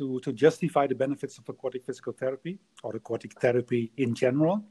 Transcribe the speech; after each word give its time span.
to, 0.00 0.18
to 0.20 0.32
justify 0.32 0.86
the 0.86 0.94
benefits 0.94 1.36
of 1.36 1.46
aquatic 1.46 1.84
physical 1.84 2.14
therapy 2.14 2.58
or 2.82 2.96
aquatic 2.96 3.38
therapy 3.38 3.92
in 3.98 4.14
general. 4.14 4.64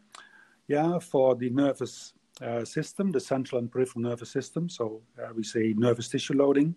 Yeah, 0.68 0.98
for 0.98 1.36
the 1.36 1.52
nervous 1.52 2.14
uh, 2.42 2.66
system, 2.66 3.12
the 3.12 3.20
central 3.20 3.60
and 3.60 3.72
peripheral 3.72 4.02
nervous 4.10 4.32
system. 4.32 4.70
So 4.70 5.02
uh, 5.22 5.30
we 5.36 5.44
say 5.44 5.74
nervous 5.78 6.10
tissue 6.10 6.34
loading 6.34 6.74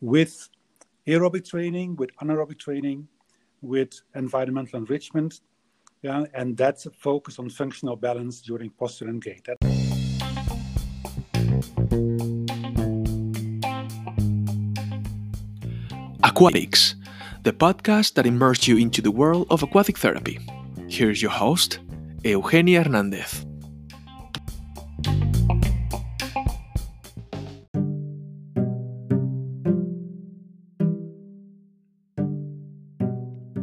with 0.00 0.48
aerobic 1.06 1.44
training, 1.46 1.96
with 1.96 2.10
anaerobic 2.16 2.58
training, 2.58 3.08
with 3.60 3.92
environmental 4.14 4.78
enrichment. 4.78 5.40
Yeah, 6.00 6.24
and 6.32 6.56
that's 6.56 6.86
a 6.86 6.90
focus 6.90 7.38
on 7.38 7.50
functional 7.50 7.96
balance 7.96 8.40
during 8.40 8.70
posture 8.70 9.08
and 9.08 9.22
gait. 9.22 9.44
That- 9.44 9.56
Aquatics, 16.22 16.96
the 17.46 17.52
podcast 17.52 18.14
that 18.14 18.26
immerses 18.26 18.66
you 18.66 18.76
into 18.76 19.00
the 19.00 19.12
world 19.12 19.46
of 19.50 19.62
aquatic 19.62 19.96
therapy. 19.96 20.40
Here's 20.88 21.22
your 21.22 21.30
host, 21.30 21.78
Eugenia 22.24 22.82
Hernandez. 22.82 23.46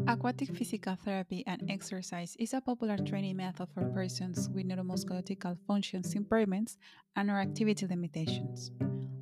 Aquatic 0.07 0.55
physical 0.55 0.95
therapy 0.95 1.43
and 1.45 1.69
exercise 1.69 2.37
is 2.39 2.53
a 2.53 2.61
popular 2.61 2.95
training 2.95 3.35
method 3.35 3.67
for 3.73 3.83
persons 3.89 4.47
with 4.55 4.65
neuromusculoskeletal 4.65 5.57
functions 5.67 6.15
impairments 6.15 6.77
and 7.17 7.29
or 7.29 7.41
activity 7.41 7.85
limitations. 7.85 8.71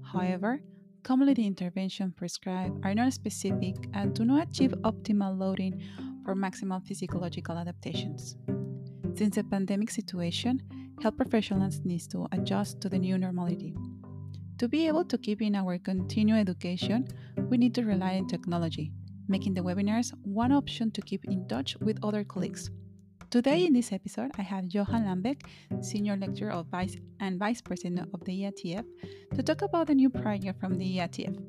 However, 0.03 0.61
commonly 1.03 1.33
the 1.33 1.45
interventions 1.45 2.13
prescribed 2.15 2.85
are 2.85 2.93
not 2.93 3.13
specific 3.13 3.75
and 3.93 4.13
do 4.13 4.25
not 4.25 4.49
achieve 4.49 4.71
optimal 4.83 5.37
loading 5.37 5.81
for 6.23 6.35
maximal 6.35 6.85
physiological 6.85 7.57
adaptations. 7.57 8.37
Since 9.15 9.35
the 9.35 9.43
pandemic 9.43 9.91
situation, 9.91 10.61
health 11.01 11.17
professionals 11.17 11.81
need 11.83 12.01
to 12.11 12.27
adjust 12.31 12.81
to 12.81 12.89
the 12.89 12.99
new 12.99 13.17
normality. 13.17 13.75
To 14.59 14.67
be 14.67 14.87
able 14.87 15.05
to 15.05 15.17
keep 15.17 15.41
in 15.41 15.55
our 15.55 15.77
continued 15.79 16.37
education, 16.37 17.07
we 17.49 17.57
need 17.57 17.73
to 17.75 17.83
rely 17.83 18.17
on 18.17 18.27
technology, 18.27 18.91
making 19.27 19.55
the 19.55 19.61
webinars 19.61 20.13
one 20.23 20.51
option 20.51 20.91
to 20.91 21.01
keep 21.01 21.25
in 21.25 21.47
touch 21.47 21.75
with 21.81 21.97
other 22.03 22.23
colleagues. 22.23 22.69
Today 23.31 23.65
in 23.65 23.71
this 23.71 23.93
episode, 23.93 24.31
I 24.37 24.41
have 24.41 24.67
Johan 24.67 25.07
Lambeck, 25.07 25.47
Senior 25.79 26.17
Lecturer 26.17 26.51
of 26.51 26.67
Vice 26.67 26.97
and 27.21 27.39
Vice 27.39 27.61
President 27.61 28.09
of 28.13 28.19
the 28.25 28.43
IATF, 28.43 28.83
to 29.33 29.41
talk 29.41 29.61
about 29.61 29.87
the 29.87 29.95
new 29.95 30.09
project 30.09 30.59
from 30.59 30.77
the 30.77 30.97
IATF, 30.97 31.39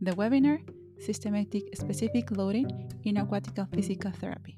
the 0.00 0.12
webinar 0.12 0.62
Systematic 1.02 1.74
Specific 1.74 2.30
Loading 2.30 2.70
in 3.02 3.16
Aquatic 3.16 3.58
Physical 3.74 4.12
Therapy. 4.12 4.54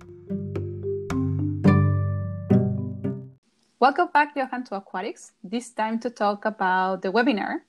Welcome 3.81 4.09
back, 4.13 4.37
Johan, 4.37 4.65
to 4.65 4.77
Aquatics. 4.77 5.33
This 5.43 5.71
time 5.71 5.99
to 6.01 6.11
talk 6.11 6.45
about 6.45 7.01
the 7.01 7.09
webinar 7.11 7.65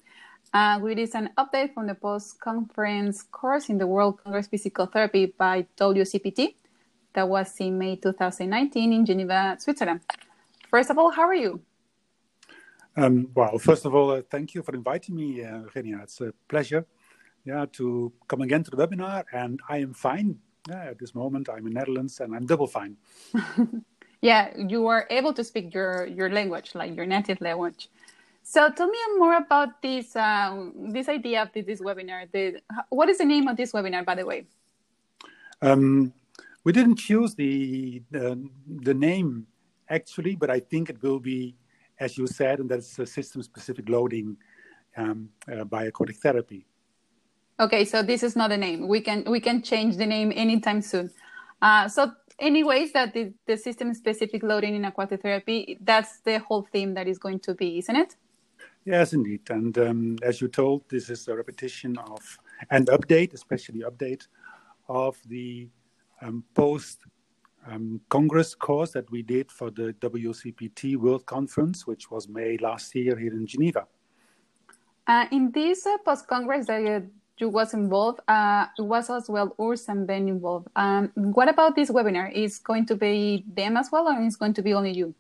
uh, 0.54 0.80
which 0.80 0.98
is 0.98 1.16
an 1.16 1.30
update 1.38 1.74
from 1.74 1.88
the 1.88 1.96
post-conference 1.96 3.24
course 3.24 3.70
in 3.70 3.78
the 3.78 3.88
World 3.88 4.22
Congress 4.24 4.48
Physical 4.48 4.86
Therapy 4.86 5.28
by 5.38 5.66
WCPT 5.78 6.56
that 7.14 7.28
was 7.28 7.54
in 7.60 7.78
May 7.78 7.96
2019 7.96 8.94
in 8.94 9.06
Geneva, 9.06 9.58
Switzerland. 9.60 10.02
First 10.70 10.90
of 10.90 10.98
all, 10.98 11.12
how 11.12 11.24
are 11.24 11.36
you? 11.36 11.62
Um, 12.96 13.30
well, 13.36 13.58
first 13.60 13.86
of 13.86 13.94
all, 13.94 14.12
uh, 14.12 14.22
thank 14.30 14.56
you 14.56 14.64
for 14.64 14.74
inviting 14.74 15.16
me, 15.16 15.44
uh, 15.44 15.62
Eugenia. 15.62 16.00
It's 16.04 16.20
a 16.22 16.34
pleasure 16.48 16.86
yeah, 17.46 17.66
to 17.74 18.12
come 18.28 18.42
again 18.42 18.64
to 18.64 18.72
the 18.72 18.78
webinar, 18.78 19.24
and 19.32 19.60
I 19.70 19.78
am 19.78 19.94
fine. 19.94 20.38
Yeah, 20.68 20.92
at 20.92 21.00
this 21.00 21.16
moment, 21.16 21.48
I'm 21.50 21.66
in 21.68 21.74
Netherlands, 21.74 22.20
and 22.20 22.36
I'm 22.36 22.46
double 22.46 22.68
fine. 22.68 22.98
yeah, 24.22 24.52
you 24.58 24.88
are 24.88 25.08
able 25.10 25.34
to 25.34 25.44
speak 25.44 25.74
your, 25.74 26.06
your 26.08 26.30
language, 26.30 26.76
like 26.76 26.96
your 26.96 27.06
native 27.06 27.40
language. 27.40 27.90
So 28.44 28.70
tell 28.70 28.88
me 28.88 28.98
more 29.18 29.36
about 29.36 29.82
this 29.82 30.16
uh, 30.16 30.70
this 30.74 31.10
idea 31.10 31.44
of 31.44 31.52
this 31.54 31.82
webinar. 31.82 32.32
The, 32.32 32.62
what 32.90 33.10
is 33.10 33.18
the 33.18 33.26
name 33.26 33.48
of 33.48 33.58
this 33.58 33.74
webinar, 33.74 34.06
by 34.06 34.16
the 34.16 34.26
way? 34.26 34.46
Um, 35.62 36.14
we 36.68 36.74
didn't 36.74 36.98
choose 36.98 37.34
the, 37.34 38.04
the, 38.12 38.26
the 38.90 38.94
name 38.94 39.48
actually, 39.90 40.36
but 40.36 40.50
I 40.50 40.60
think 40.60 40.90
it 40.90 41.02
will 41.02 41.18
be, 41.18 41.56
as 41.98 42.18
you 42.18 42.28
said, 42.28 42.60
and 42.60 42.68
that's 42.70 43.00
a 43.00 43.06
system-specific 43.06 43.88
loading 43.88 44.36
um, 44.98 45.30
uh, 45.50 45.64
by 45.64 45.86
aquatic 45.86 46.18
therapy. 46.18 46.68
Okay, 47.58 47.86
so 47.86 48.04
this 48.04 48.22
is 48.22 48.36
not 48.36 48.52
a 48.52 48.58
name. 48.58 48.90
We 48.90 49.00
can 49.00 49.24
we 49.36 49.40
can 49.40 49.62
change 49.62 49.96
the 49.96 50.06
name 50.06 50.34
anytime 50.36 50.82
soon. 50.82 51.10
Uh, 51.62 51.88
so 51.88 52.12
anyways 52.38 52.92
that 52.92 53.14
the, 53.14 53.34
the 53.46 53.56
system 53.56 53.94
specific 53.94 54.44
loading 54.44 54.76
in 54.76 54.84
aquatic 54.84 55.22
therapy 55.22 55.78
that's 55.82 56.20
the 56.20 56.38
whole 56.40 56.68
theme 56.74 56.94
that 56.94 57.08
is 57.08 57.18
going 57.18 57.40
to 57.48 57.54
be 57.56 57.80
isn't 57.80 57.96
it 57.96 58.16
Yes, 58.86 59.14
indeed. 59.14 59.42
And 59.50 59.78
um, 59.80 60.18
as 60.22 60.40
you 60.40 60.48
told, 60.48 60.84
this 60.88 61.10
is 61.10 61.28
a 61.28 61.36
repetition 61.36 61.98
of 61.98 62.22
and 62.70 62.88
update, 62.88 63.34
especially 63.34 63.82
update 63.82 64.28
of 64.88 65.18
the 65.28 65.68
um, 66.22 66.44
post 66.54 67.00
um, 67.70 68.00
Congress 68.10 68.56
course 68.56 68.92
that 68.92 69.10
we 69.12 69.22
did 69.22 69.52
for 69.52 69.70
the 69.70 69.94
WCPT 70.00 70.96
World 70.96 71.26
Conference, 71.26 71.86
which 71.86 72.10
was 72.10 72.28
May 72.30 72.58
last 72.58 72.96
year 72.96 73.18
here 73.18 73.34
in 73.34 73.46
Geneva. 73.46 73.88
Uh, 75.06 75.26
in 75.32 75.52
this 75.52 75.86
uh, 75.86 75.98
post 76.06 76.28
Congress 76.28 76.68
that 76.68 76.86
uh, 76.86 77.02
you 77.38 77.50
was 77.50 77.74
involved, 77.74 78.20
uh, 78.28 78.66
it 78.78 78.82
was 78.82 79.10
as 79.10 79.30
well 79.30 79.56
Urs 79.60 79.88
and 79.90 80.08
Ben 80.08 80.28
involved. 80.28 80.68
Um, 80.76 81.12
what 81.16 81.50
about 81.50 81.76
this 81.76 81.90
webinar? 81.90 82.32
Is 82.34 82.60
going 82.60 82.86
to 82.88 82.96
be 82.96 83.46
them 83.54 83.78
as 83.78 83.90
well, 83.92 84.08
or 84.08 84.22
is 84.22 84.36
going 84.36 84.54
to 84.54 84.62
be 84.62 84.74
only 84.74 84.92
you? 84.92 85.14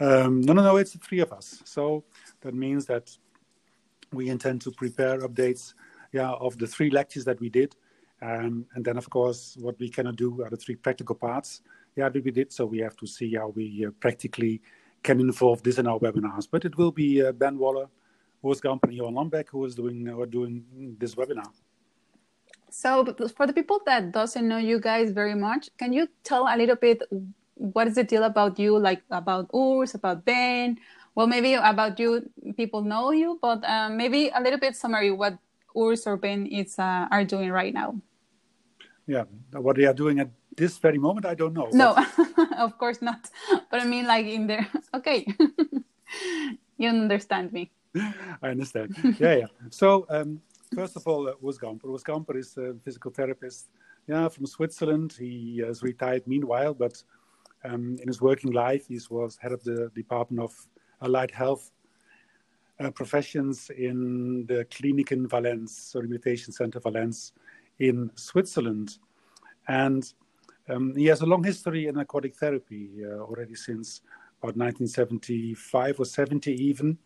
Um, 0.00 0.40
no, 0.40 0.52
no, 0.52 0.62
no. 0.62 0.76
It's 0.76 0.92
the 0.92 0.98
three 0.98 1.20
of 1.20 1.32
us. 1.32 1.62
So 1.64 2.04
that 2.40 2.54
means 2.54 2.86
that 2.86 3.10
we 4.12 4.28
intend 4.28 4.60
to 4.62 4.70
prepare 4.72 5.20
updates 5.20 5.74
yeah, 6.12 6.30
of 6.32 6.58
the 6.58 6.66
three 6.66 6.90
lectures 6.90 7.24
that 7.24 7.40
we 7.40 7.48
did. 7.48 7.74
Um, 8.22 8.66
and 8.74 8.84
then, 8.84 8.96
of 8.96 9.10
course, 9.10 9.56
what 9.60 9.78
we 9.80 9.88
cannot 9.88 10.16
do 10.16 10.42
are 10.42 10.50
the 10.50 10.56
three 10.56 10.76
practical 10.76 11.16
parts 11.16 11.60
yeah, 11.96 12.08
we 12.08 12.30
did. 12.30 12.52
So 12.52 12.66
we 12.66 12.78
have 12.78 12.96
to 12.96 13.06
see 13.06 13.34
how 13.34 13.48
we 13.48 13.86
uh, 13.86 13.90
practically 14.00 14.60
can 15.02 15.20
involve 15.20 15.62
this 15.62 15.78
in 15.78 15.86
our 15.86 15.98
webinars. 15.98 16.48
But 16.50 16.64
it 16.64 16.76
will 16.78 16.92
be 16.92 17.24
uh, 17.24 17.32
Ben 17.32 17.58
Waller, 17.58 17.88
Urs 18.44 18.60
Gamper, 18.60 18.84
and 18.84 18.94
Johan 18.94 19.14
Lambeck 19.14 19.48
who 19.48 19.64
is 19.64 19.74
doing, 19.74 20.08
uh, 20.08 20.24
doing 20.26 20.64
this 20.98 21.14
webinar. 21.14 21.50
So 22.70 23.04
for 23.36 23.46
the 23.46 23.52
people 23.52 23.80
that 23.84 24.12
doesn't 24.12 24.48
know 24.48 24.56
you 24.56 24.80
guys 24.80 25.10
very 25.10 25.34
much, 25.34 25.68
can 25.76 25.92
you 25.92 26.08
tell 26.24 26.46
a 26.48 26.56
little 26.56 26.76
bit 26.76 27.02
what 27.54 27.86
is 27.86 27.96
the 27.96 28.04
deal 28.04 28.22
about 28.24 28.58
you, 28.58 28.78
like 28.78 29.02
about 29.10 29.50
Urs, 29.52 29.94
about 29.94 30.24
Ben, 30.24 30.78
well, 31.14 31.26
maybe 31.26 31.52
about 31.52 31.98
you, 32.00 32.30
people 32.56 32.80
know 32.80 33.10
you, 33.10 33.38
but 33.42 33.62
uh, 33.68 33.90
maybe 33.90 34.30
a 34.34 34.40
little 34.40 34.58
bit 34.58 34.74
summary 34.74 35.10
what 35.10 35.36
Urs 35.76 36.06
or 36.06 36.16
Ben 36.16 36.46
is 36.46 36.78
uh, 36.78 37.06
are 37.10 37.24
doing 37.24 37.50
right 37.50 37.74
now. 37.74 38.00
Yeah, 39.06 39.24
what 39.52 39.76
they 39.76 39.84
are 39.84 39.94
doing 39.94 40.20
at 40.20 40.30
this 40.56 40.78
very 40.78 40.98
moment, 40.98 41.26
I 41.26 41.34
don't 41.34 41.54
know. 41.54 41.68
No, 41.72 41.96
of 42.58 42.78
course 42.78 43.02
not. 43.02 43.28
But 43.70 43.80
I 43.80 43.84
mean, 43.84 44.06
like 44.06 44.26
in 44.26 44.46
there. 44.46 44.66
Okay, 44.94 45.26
you 46.76 46.88
understand 46.88 47.52
me. 47.52 47.70
I 48.42 48.48
understand. 48.50 48.94
Yeah, 49.18 49.34
yeah. 49.36 49.46
So 49.70 50.06
um, 50.10 50.40
first 50.74 50.96
of 50.96 51.06
all, 51.06 51.28
uh, 51.28 51.34
Urs 51.42 51.58
Gamper. 51.58 51.86
Urs 51.86 52.02
Gamper 52.02 52.36
is 52.36 52.56
a 52.58 52.74
physical 52.84 53.10
therapist. 53.10 53.70
Yeah, 54.06 54.28
from 54.28 54.46
Switzerland. 54.46 55.14
He 55.18 55.62
has 55.66 55.82
retired 55.82 56.26
meanwhile, 56.26 56.74
but 56.74 57.02
um, 57.64 57.96
in 58.00 58.06
his 58.06 58.20
working 58.20 58.52
life, 58.52 58.88
he 58.88 59.00
was 59.10 59.36
head 59.36 59.52
of 59.52 59.64
the 59.64 59.90
Department 59.94 60.42
of 60.42 60.52
allied 61.00 61.30
health 61.30 61.70
uh, 62.80 62.90
professions 62.90 63.70
in 63.70 64.44
the 64.46 64.66
Clinic 64.66 65.12
in 65.12 65.26
Valens, 65.26 65.76
so 65.76 66.00
Rehabilitation 66.00 66.52
Center 66.52 66.80
Valens 66.80 67.32
in 67.82 68.10
Switzerland. 68.14 68.98
And 69.68 70.10
um, 70.68 70.94
he 70.96 71.06
has 71.06 71.20
a 71.20 71.26
long 71.26 71.42
history 71.42 71.88
in 71.88 71.98
aquatic 71.98 72.36
therapy 72.36 72.90
uh, 73.04 73.18
already 73.18 73.54
since 73.54 74.00
about 74.40 74.56
1975 74.56 76.00
or 76.00 76.04
70 76.04 76.52
even. 76.52 76.98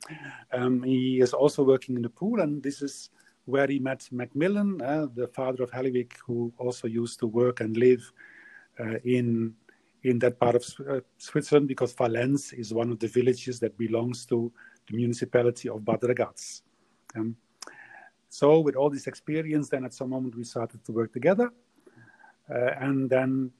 Um, 0.52 0.82
he 0.82 1.20
is 1.20 1.32
also 1.32 1.62
working 1.62 1.96
in 1.96 2.02
the 2.02 2.08
pool, 2.08 2.40
and 2.40 2.62
this 2.62 2.82
is 2.82 3.10
where 3.46 3.66
he 3.66 3.78
met 3.78 4.08
McMillan, 4.12 4.82
uh, 4.82 5.06
the 5.14 5.28
father 5.28 5.62
of 5.62 5.70
Halliwick, 5.70 6.12
who 6.26 6.52
also 6.58 6.88
used 6.88 7.18
to 7.20 7.26
work 7.26 7.60
and 7.60 7.76
live 7.76 8.12
uh, 8.80 8.98
in 9.04 9.54
in 10.02 10.20
that 10.20 10.38
part 10.38 10.54
of 10.54 10.64
uh, 10.88 11.00
Switzerland 11.18 11.66
because 11.66 11.92
Valens 11.92 12.52
is 12.52 12.72
one 12.72 12.92
of 12.92 12.98
the 13.00 13.08
villages 13.08 13.58
that 13.58 13.76
belongs 13.76 14.24
to 14.26 14.52
the 14.88 14.96
municipality 14.96 15.68
of 15.68 15.84
Bad 15.84 16.00
Ragaz. 16.02 16.62
Um, 17.16 17.34
so 18.28 18.60
with 18.60 18.76
all 18.76 18.90
this 18.90 19.06
experience, 19.06 19.68
then 19.68 19.84
at 19.84 19.94
some 19.94 20.10
moment 20.10 20.36
we 20.36 20.44
started 20.44 20.84
to 20.84 20.92
work 20.92 21.12
together. 21.12 21.52
Uh, 22.50 22.70
and 22.80 23.08
then 23.10 23.50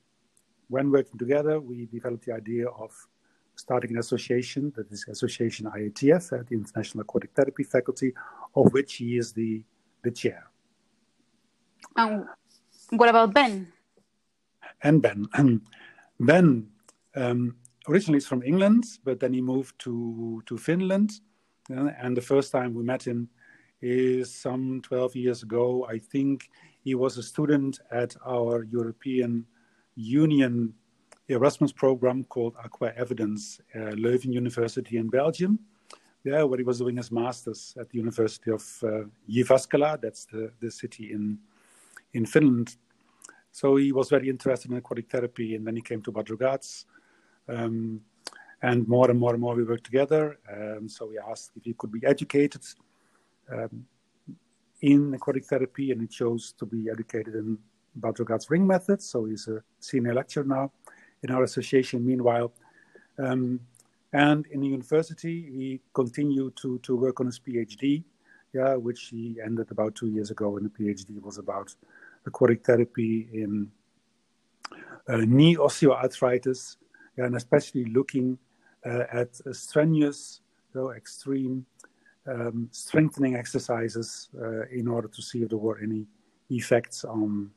when 0.69 0.91
working 0.91 1.19
together, 1.19 1.61
we 1.61 1.87
developed 1.87 2.27
the 2.27 2.33
idea 2.33 2.67
of 2.69 2.93
starting 3.57 3.93
an 3.93 3.99
association, 3.99 4.73
that 4.77 4.91
is 4.93 5.07
Association 5.09 5.67
IATF, 5.67 6.33
uh, 6.33 6.43
the 6.49 6.55
International 6.55 7.03
Aquatic 7.03 7.31
Therapy 7.35 7.63
Faculty, 7.63 8.13
of 8.55 8.73
which 8.73 8.97
he 8.97 9.17
is 9.17 9.33
the, 9.33 9.63
the 10.03 10.11
chair. 10.11 10.51
Um, 11.97 12.29
what 12.91 13.09
about 13.09 13.33
Ben? 13.33 13.73
and 14.83 15.03
Ben. 15.03 15.27
ben 16.21 16.69
um, 17.15 17.57
originally 17.89 18.19
is 18.19 18.27
from 18.27 18.43
England, 18.43 18.85
but 19.05 19.21
then 19.21 19.33
he 19.33 19.41
moved 19.41 19.79
to 19.81 20.43
to 20.47 20.57
Finland, 20.57 21.11
uh, 21.71 21.91
and 22.03 22.17
the 22.17 22.23
first 22.23 22.53
time 22.53 22.75
we 22.75 22.83
met 22.83 23.03
him 23.03 23.29
is 23.81 24.35
some 24.35 24.81
12 24.83 25.17
years 25.17 25.43
ago. 25.43 25.87
I 25.89 25.99
think 25.99 26.49
he 26.83 26.95
was 26.95 27.19
a 27.19 27.23
student 27.23 27.81
at 27.91 28.17
our 28.27 28.65
European 28.65 29.47
Union 29.95 30.75
Erasmus 31.29 31.73
program 31.73 32.25
called 32.25 32.55
Aqua 32.65 32.93
Evidence, 32.97 33.61
uh, 33.75 33.95
Leuven 33.97 34.33
University 34.33 34.97
in 34.97 35.09
Belgium. 35.09 35.59
Yeah, 36.25 36.43
where 36.43 36.59
he 36.59 36.65
was 36.65 36.79
doing 36.79 36.97
his 36.97 37.13
master's 37.13 37.77
at 37.79 37.89
the 37.91 37.99
University 37.99 38.51
of 38.51 38.63
uh, 38.83 39.05
Jyväskylä, 39.29 40.01
that's 40.01 40.25
the, 40.27 40.51
the 40.61 40.71
city 40.71 41.13
in 41.13 41.39
in 42.15 42.27
Finland. 42.27 42.77
So 43.53 43.77
he 43.77 43.93
was 43.93 44.11
very 44.11 44.29
interested 44.29 44.71
in 44.71 44.77
aquatic 44.77 45.09
therapy, 45.09 45.55
and 45.55 45.67
then 45.67 45.77
he 45.77 45.83
came 45.83 46.03
to 46.03 46.13
Bad 46.13 46.27
Ragaz. 46.27 46.85
Um, 47.49 48.01
and 48.63 48.89
more 48.89 49.11
and 49.11 49.19
more 49.19 49.33
and 49.33 49.41
more 49.41 49.55
we 49.55 49.65
worked 49.65 49.85
together. 49.85 50.39
Um, 50.51 50.89
so 50.89 51.07
we 51.07 51.19
asked 51.19 51.53
if 51.57 51.65
he 51.65 51.75
could 51.75 51.93
be 51.93 52.05
educated 52.05 52.63
um, 53.51 53.87
in 54.83 55.15
aquatic 55.15 55.45
therapy, 55.45 55.93
and 55.93 56.01
he 56.01 56.07
chose 56.07 56.53
to 56.59 56.67
be 56.67 56.91
educated 56.91 57.35
in 57.35 57.59
Bad 57.97 58.19
ring 58.51 58.67
method. 58.67 59.01
So 59.01 59.25
he's 59.25 59.49
a 59.49 59.63
senior 59.81 60.13
lecturer 60.13 60.45
now 60.45 60.71
in 61.23 61.31
our 61.31 61.45
association. 61.45 62.05
Meanwhile, 62.05 62.53
um, 63.19 63.61
and 64.13 64.47
in 64.49 64.61
the 64.61 64.67
university, 64.67 65.43
he 65.43 65.81
continued 65.95 66.57
to 66.57 66.79
to 66.81 66.95
work 66.95 67.21
on 67.21 67.27
his 67.27 67.41
PhD, 67.41 68.05
yeah, 68.53 68.75
which 68.75 69.09
he 69.09 69.39
ended 69.43 69.71
about 69.71 69.95
two 69.95 70.09
years 70.09 70.31
ago. 70.31 70.57
And 70.57 70.67
the 70.67 70.71
PhD 70.71 71.23
was 71.23 71.39
about 71.39 71.75
aquatic 72.27 72.65
therapy 72.65 73.29
in 73.33 73.71
uh, 75.09 75.17
knee 75.17 75.57
osteoarthritis, 75.57 76.77
yeah, 77.17 77.25
and 77.25 77.37
especially 77.37 77.87
looking 77.87 78.39
uh, 78.85 79.05
at 79.11 79.35
strenuous, 79.53 80.41
so 80.73 80.91
extreme 80.91 81.65
um, 82.29 82.69
strengthening 82.71 83.37
exercises 83.37 84.29
uh, 84.41 84.67
in 84.67 84.89
order 84.89 85.09
to 85.09 85.23
see 85.23 85.43
if 85.43 85.49
there 85.49 85.59
were 85.59 85.79
any 85.79 86.07
effects 86.51 87.05
on 87.05 87.51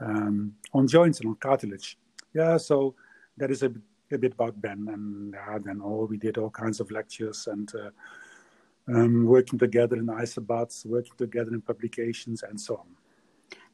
um, 0.00 0.54
on 0.72 0.88
joints 0.88 1.20
and 1.20 1.28
on 1.28 1.36
cartilage. 1.36 1.98
Yeah, 2.32 2.56
so 2.56 2.94
that 3.36 3.50
is 3.50 3.62
a, 3.62 3.72
a 4.12 4.18
bit 4.18 4.32
about 4.32 4.60
Ben, 4.60 4.88
and 4.90 5.34
uh, 5.34 5.58
then 5.62 5.80
all 5.80 6.06
we 6.06 6.16
did 6.16 6.38
all 6.38 6.50
kinds 6.50 6.80
of 6.80 6.90
lectures 6.90 7.46
and 7.46 7.70
uh, 7.74 7.90
um, 8.88 9.26
working 9.26 9.58
together 9.58 9.96
in 9.96 10.06
isobaths, 10.06 10.86
working 10.86 11.12
together 11.18 11.52
in 11.52 11.60
publications, 11.60 12.42
and 12.42 12.58
so 12.60 12.76
on. 12.76 12.86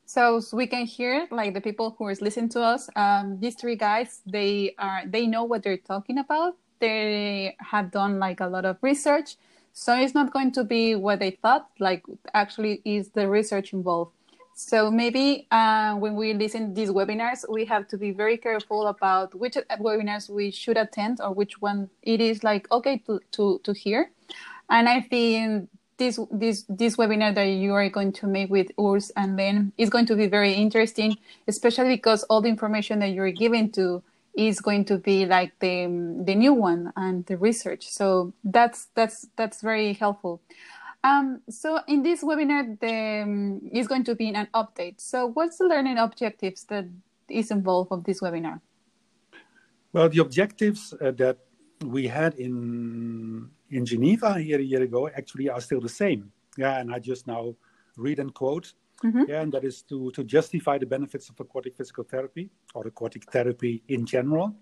So, 0.08 0.38
so, 0.40 0.56
we 0.56 0.66
can 0.68 0.86
hear 0.86 1.26
like 1.30 1.54
the 1.54 1.60
people 1.60 1.96
who 1.98 2.08
is 2.08 2.20
listening 2.20 2.48
to 2.50 2.60
us. 2.62 2.88
Um, 2.94 3.38
these 3.40 3.56
three 3.56 3.76
guys, 3.76 4.20
they 4.26 4.74
are 4.78 5.02
they 5.06 5.26
know 5.26 5.44
what 5.44 5.62
they're 5.62 5.76
talking 5.76 6.18
about. 6.18 6.54
They 6.78 7.56
have 7.58 7.90
done 7.90 8.18
like 8.18 8.40
a 8.40 8.46
lot 8.46 8.64
of 8.64 8.76
research 8.82 9.36
so 9.78 9.94
it's 9.94 10.14
not 10.14 10.32
going 10.32 10.52
to 10.52 10.64
be 10.64 10.94
what 10.94 11.18
they 11.18 11.32
thought, 11.32 11.68
like 11.78 12.02
actually 12.32 12.80
is 12.86 13.10
the 13.10 13.28
research 13.28 13.74
involved. 13.74 14.10
So 14.54 14.90
maybe 14.90 15.46
uh, 15.50 15.96
when 15.96 16.14
we 16.16 16.32
listen 16.32 16.68
to 16.68 16.74
these 16.74 16.88
webinars, 16.88 17.44
we 17.46 17.66
have 17.66 17.86
to 17.88 17.98
be 17.98 18.10
very 18.10 18.38
careful 18.38 18.86
about 18.86 19.34
which 19.34 19.58
webinars 19.78 20.30
we 20.30 20.50
should 20.50 20.78
attend 20.78 21.20
or 21.20 21.34
which 21.34 21.60
one 21.60 21.90
it 22.02 22.22
is 22.22 22.42
like 22.42 22.72
okay 22.72 23.02
to 23.06 23.20
to 23.32 23.60
to 23.64 23.74
hear. 23.74 24.10
And 24.70 24.88
I 24.88 25.02
think 25.02 25.68
this 25.98 26.18
this 26.30 26.64
this 26.70 26.96
webinar 26.96 27.34
that 27.34 27.44
you 27.44 27.74
are 27.74 27.86
going 27.90 28.12
to 28.12 28.26
make 28.26 28.48
with 28.48 28.74
Urs 28.78 29.10
and 29.14 29.36
Ben 29.36 29.72
is 29.76 29.90
going 29.90 30.06
to 30.06 30.16
be 30.16 30.26
very 30.26 30.54
interesting, 30.54 31.18
especially 31.48 31.96
because 31.96 32.22
all 32.30 32.40
the 32.40 32.48
information 32.48 33.00
that 33.00 33.08
you're 33.08 33.30
giving 33.30 33.70
to 33.72 34.02
is 34.36 34.60
going 34.60 34.84
to 34.84 34.98
be 34.98 35.26
like 35.26 35.58
the 35.60 35.86
the 36.24 36.34
new 36.34 36.52
one 36.52 36.92
and 36.96 37.24
the 37.26 37.36
research. 37.36 37.88
So 37.88 38.34
that's 38.44 38.88
that's 38.94 39.26
that's 39.36 39.62
very 39.62 39.94
helpful. 39.94 40.42
Um, 41.02 41.40
so 41.48 41.80
in 41.88 42.02
this 42.02 42.22
webinar, 42.22 42.78
the 42.80 43.22
um, 43.22 43.60
is 43.72 43.88
going 43.88 44.04
to 44.04 44.14
be 44.14 44.28
an 44.28 44.48
update. 44.54 45.00
So 45.00 45.26
what's 45.26 45.58
the 45.58 45.64
learning 45.64 45.98
objectives 45.98 46.64
that 46.64 46.86
is 47.28 47.50
involved 47.50 47.92
of 47.92 48.04
this 48.04 48.20
webinar? 48.20 48.60
Well, 49.92 50.08
the 50.08 50.18
objectives 50.18 50.92
uh, 51.00 51.12
that 51.12 51.38
we 51.84 52.06
had 52.06 52.34
in 52.34 53.48
in 53.70 53.86
Geneva 53.86 54.38
here 54.38 54.58
a 54.58 54.62
year 54.62 54.82
ago 54.82 55.08
actually 55.08 55.48
are 55.48 55.60
still 55.60 55.80
the 55.80 55.88
same. 55.88 56.30
Yeah, 56.58 56.78
and 56.78 56.92
I 56.92 56.98
just 56.98 57.26
now 57.26 57.54
read 57.96 58.18
and 58.18 58.32
quote 58.34 58.74
Mm-hmm. 59.04 59.22
Yeah, 59.28 59.42
and 59.42 59.52
that 59.52 59.64
is 59.64 59.82
to, 59.82 60.10
to 60.12 60.24
justify 60.24 60.78
the 60.78 60.86
benefits 60.86 61.28
of 61.28 61.38
aquatic 61.38 61.76
physical 61.76 62.04
therapy 62.04 62.50
or 62.74 62.86
aquatic 62.86 63.30
therapy 63.30 63.82
in 63.88 64.06
general. 64.06 64.56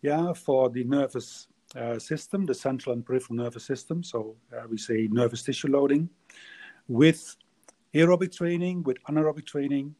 Yeah, 0.00 0.32
for 0.32 0.70
the 0.70 0.84
nervous 0.84 1.48
uh, 1.76 1.98
system, 1.98 2.46
the 2.46 2.54
central 2.54 2.94
and 2.94 3.04
peripheral 3.04 3.36
nervous 3.36 3.64
system. 3.64 4.02
So 4.02 4.36
uh, 4.56 4.66
we 4.70 4.78
say 4.78 5.08
nervous 5.10 5.42
tissue 5.42 5.68
loading 5.68 6.08
with 6.86 7.36
aerobic 7.94 8.34
training, 8.34 8.84
with 8.84 8.96
anaerobic 9.08 9.46
training, 9.46 9.94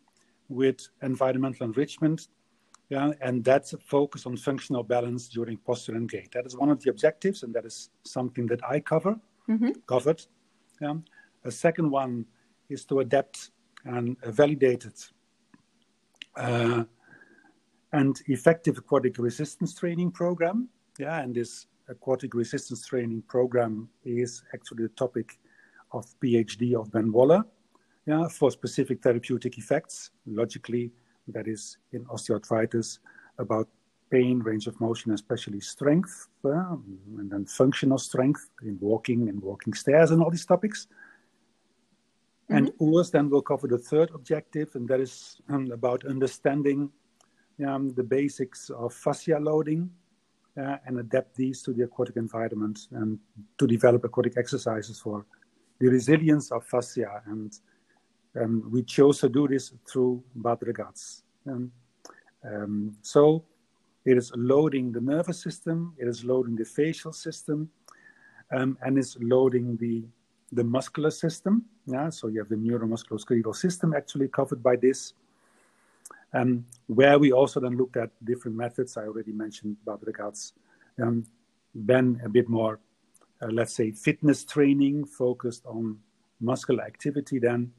with 0.49 0.89
environmental 1.03 1.67
enrichment. 1.67 2.29
Yeah, 2.89 3.13
and 3.21 3.45
that's 3.45 3.75
a 3.75 3.79
focus 3.79 4.25
on 4.25 4.39
functional 4.39 4.83
balance 4.83 5.29
during 5.29 5.59
posture 5.59 5.95
and 5.95 6.09
gait. 6.09 6.33
That 6.33 6.47
is 6.47 6.57
one 6.57 6.71
of 6.71 6.83
the 6.83 6.89
objectives, 6.89 7.43
and 7.43 7.55
that 7.55 7.67
is 7.67 7.91
something 8.05 8.47
that 8.47 8.61
I 8.67 8.81
cover, 8.81 9.21
mm-hmm. 9.47 9.73
covered. 9.87 10.25
Yeah. 10.81 10.95
A 11.45 11.51
second 11.51 11.91
one 11.91 12.25
is 12.71 12.87
to 12.87 13.01
adapt 13.01 13.51
and 13.89 14.17
validated 14.27 14.95
uh, 16.37 16.85
and 17.93 18.21
effective 18.27 18.79
aquatic 18.79 19.19
resistance 19.19 19.75
training 19.75 20.11
program. 20.11 20.69
Yeah, 20.99 21.21
and 21.21 21.35
this 21.35 21.67
aquatic 21.89 22.35
resistance 22.35 22.87
training 22.87 23.23
program 23.23 23.89
is 24.05 24.43
actually 24.55 24.85
the 24.85 24.91
topic 24.91 25.39
of 25.93 26.05
PhD 26.23 26.75
of 26.75 26.93
Ben 26.93 27.11
Waller. 27.11 27.45
Yeah, 28.07 28.29
for 28.29 28.51
specific 28.51 29.03
therapeutic 29.03 29.59
effects. 29.59 30.11
Logically, 30.27 30.93
that 31.29 31.47
is 31.47 31.79
in 31.93 32.05
osteoarthritis 32.07 32.99
about 33.39 33.69
pain, 34.11 34.41
range 34.41 34.67
of 34.67 34.81
motion, 34.81 35.13
especially 35.13 35.61
strength, 35.61 36.29
uh, 36.45 36.77
and 37.19 37.31
then 37.31 37.45
functional 37.45 37.99
strength 37.99 38.49
in 38.63 38.79
walking 38.81 39.29
and 39.29 39.41
walking 39.43 39.75
stairs 39.75 40.11
and 40.11 40.23
all 40.23 40.31
these 40.31 40.47
topics. 40.47 40.87
And 42.51 42.69
mm-hmm. 42.69 42.95
Urs 42.95 43.11
then 43.11 43.29
will 43.31 43.43
cover 43.43 43.69
the 43.69 43.79
third 43.79 44.11
objective, 44.15 44.75
and 44.75 44.89
that 44.89 45.01
is 45.01 45.41
um, 45.49 45.71
about 45.71 46.07
understanding 46.07 46.91
um, 47.67 47.93
the 47.95 48.03
basics 48.03 48.71
of 48.71 48.95
fascia 48.95 49.39
loading 49.39 49.91
uh, 50.57 50.77
and 50.87 50.99
adapt 50.99 51.35
these 51.35 51.63
to 51.63 51.73
the 51.73 51.85
aquatic 51.85 52.17
environment 52.17 52.89
and 52.93 53.19
to 53.59 53.67
develop 53.67 54.05
aquatic 54.05 54.37
exercises 54.37 54.99
for 54.99 55.27
the 55.79 55.89
resilience 55.89 56.51
of 56.51 56.65
fascia. 56.65 57.23
And 57.27 57.53
um, 58.41 58.69
we 58.71 58.83
chose 58.83 59.21
to 59.21 59.29
do 59.29 59.47
this 59.47 59.73
through 59.87 60.23
Bad 60.35 60.59
Um, 61.47 61.73
um, 62.45 62.97
so 63.03 63.45
it 64.05 64.17
is 64.17 64.33
loading 64.35 64.93
the 64.93 65.01
nervous 65.01 65.43
system, 65.43 65.95
it 65.99 66.09
is 66.09 66.25
loading 66.25 66.57
the 66.57 66.65
fascial 66.65 67.15
system, 67.15 67.71
um, 68.53 68.79
and 68.83 68.97
it's 68.99 69.17
loading 69.21 69.77
the 69.77 70.05
the 70.53 70.65
muscular 70.65 71.11
system. 71.11 71.65
Yeah, 71.91 72.11
so 72.11 72.29
you 72.29 72.39
have 72.41 72.51
the 72.51 72.57
neuromusculoskeletal 72.57 73.57
system 73.57 73.95
actually 73.95 74.29
covered 74.29 74.63
by 74.63 74.77
this. 74.77 75.15
Um, 76.35 76.67
where 76.87 77.19
we 77.19 77.33
also 77.33 77.61
then 77.61 77.79
looked 77.79 77.97
at 77.97 78.11
different 78.23 78.59
methods. 78.59 78.99
I 78.99 79.07
already 79.07 79.33
mentioned 79.33 79.79
Ragaz. 79.87 80.53
Um, 81.03 81.25
then 81.75 82.21
a 82.23 82.29
bit 82.29 82.47
more, 82.51 82.79
uh, 83.41 83.47
let's 83.51 83.75
say, 83.75 83.93
fitness 83.93 84.45
training 84.45 85.07
focused 85.07 85.65
on 85.65 85.99
muscular 86.41 86.85
activity. 86.85 87.39
Then, 87.39 87.73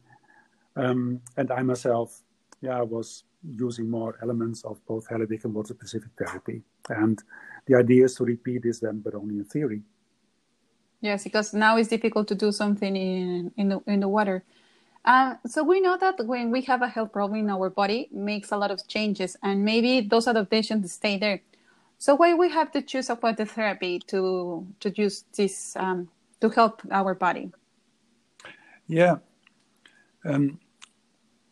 um, 0.76 1.22
and 1.38 1.52
I 1.52 1.62
myself, 1.62 2.24
yeah, 2.62 2.82
was 2.82 3.26
using 3.44 3.88
more 3.88 4.18
elements 4.24 4.66
of 4.66 4.84
both 4.88 5.08
Halliwick 5.08 5.46
and 5.46 5.54
water 5.54 5.76
specific 5.76 6.10
therapy. 6.18 6.64
And 6.90 7.22
the 7.68 7.76
idea 7.76 8.06
is 8.06 8.16
to 8.16 8.24
repeat 8.24 8.64
this 8.64 8.80
then, 8.80 9.02
but 9.02 9.14
only 9.14 9.36
in 9.36 9.46
theory. 9.46 9.84
Yes, 11.02 11.24
because 11.24 11.54
now 11.54 11.78
it's 11.78 11.90
difficult 11.90 12.28
to 12.28 12.36
do 12.36 12.52
something 12.52 12.96
in 12.96 13.52
in 13.56 13.70
the 13.70 13.80
in 13.88 14.00
the 14.02 14.08
water. 14.08 14.44
Uh, 15.06 15.36
so 15.48 15.64
we 15.64 15.80
know 15.80 15.98
that 15.98 16.26
when 16.26 16.52
we 16.52 16.62
have 16.62 16.82
a 16.82 16.88
health 16.88 17.14
problem 17.14 17.40
in 17.40 17.50
our 17.50 17.70
body, 17.70 18.10
makes 18.12 18.52
a 18.52 18.58
lot 18.58 18.70
of 18.70 18.86
changes, 18.88 19.38
and 19.42 19.64
maybe 19.64 20.02
those 20.02 20.28
adaptations 20.28 20.92
stay 20.92 21.18
there. 21.18 21.42
So 21.98 22.16
why 22.16 22.34
we 22.34 22.50
have 22.50 22.72
to 22.74 22.82
choose 22.82 23.10
aquatic 23.10 23.50
therapy 23.50 24.00
to 24.08 24.68
to 24.82 24.90
use 24.96 25.24
this 25.36 25.76
um, 25.78 26.10
to 26.42 26.50
help 26.50 26.82
our 26.92 27.16
body? 27.16 27.52
Yeah, 28.88 29.18
um, 30.26 30.60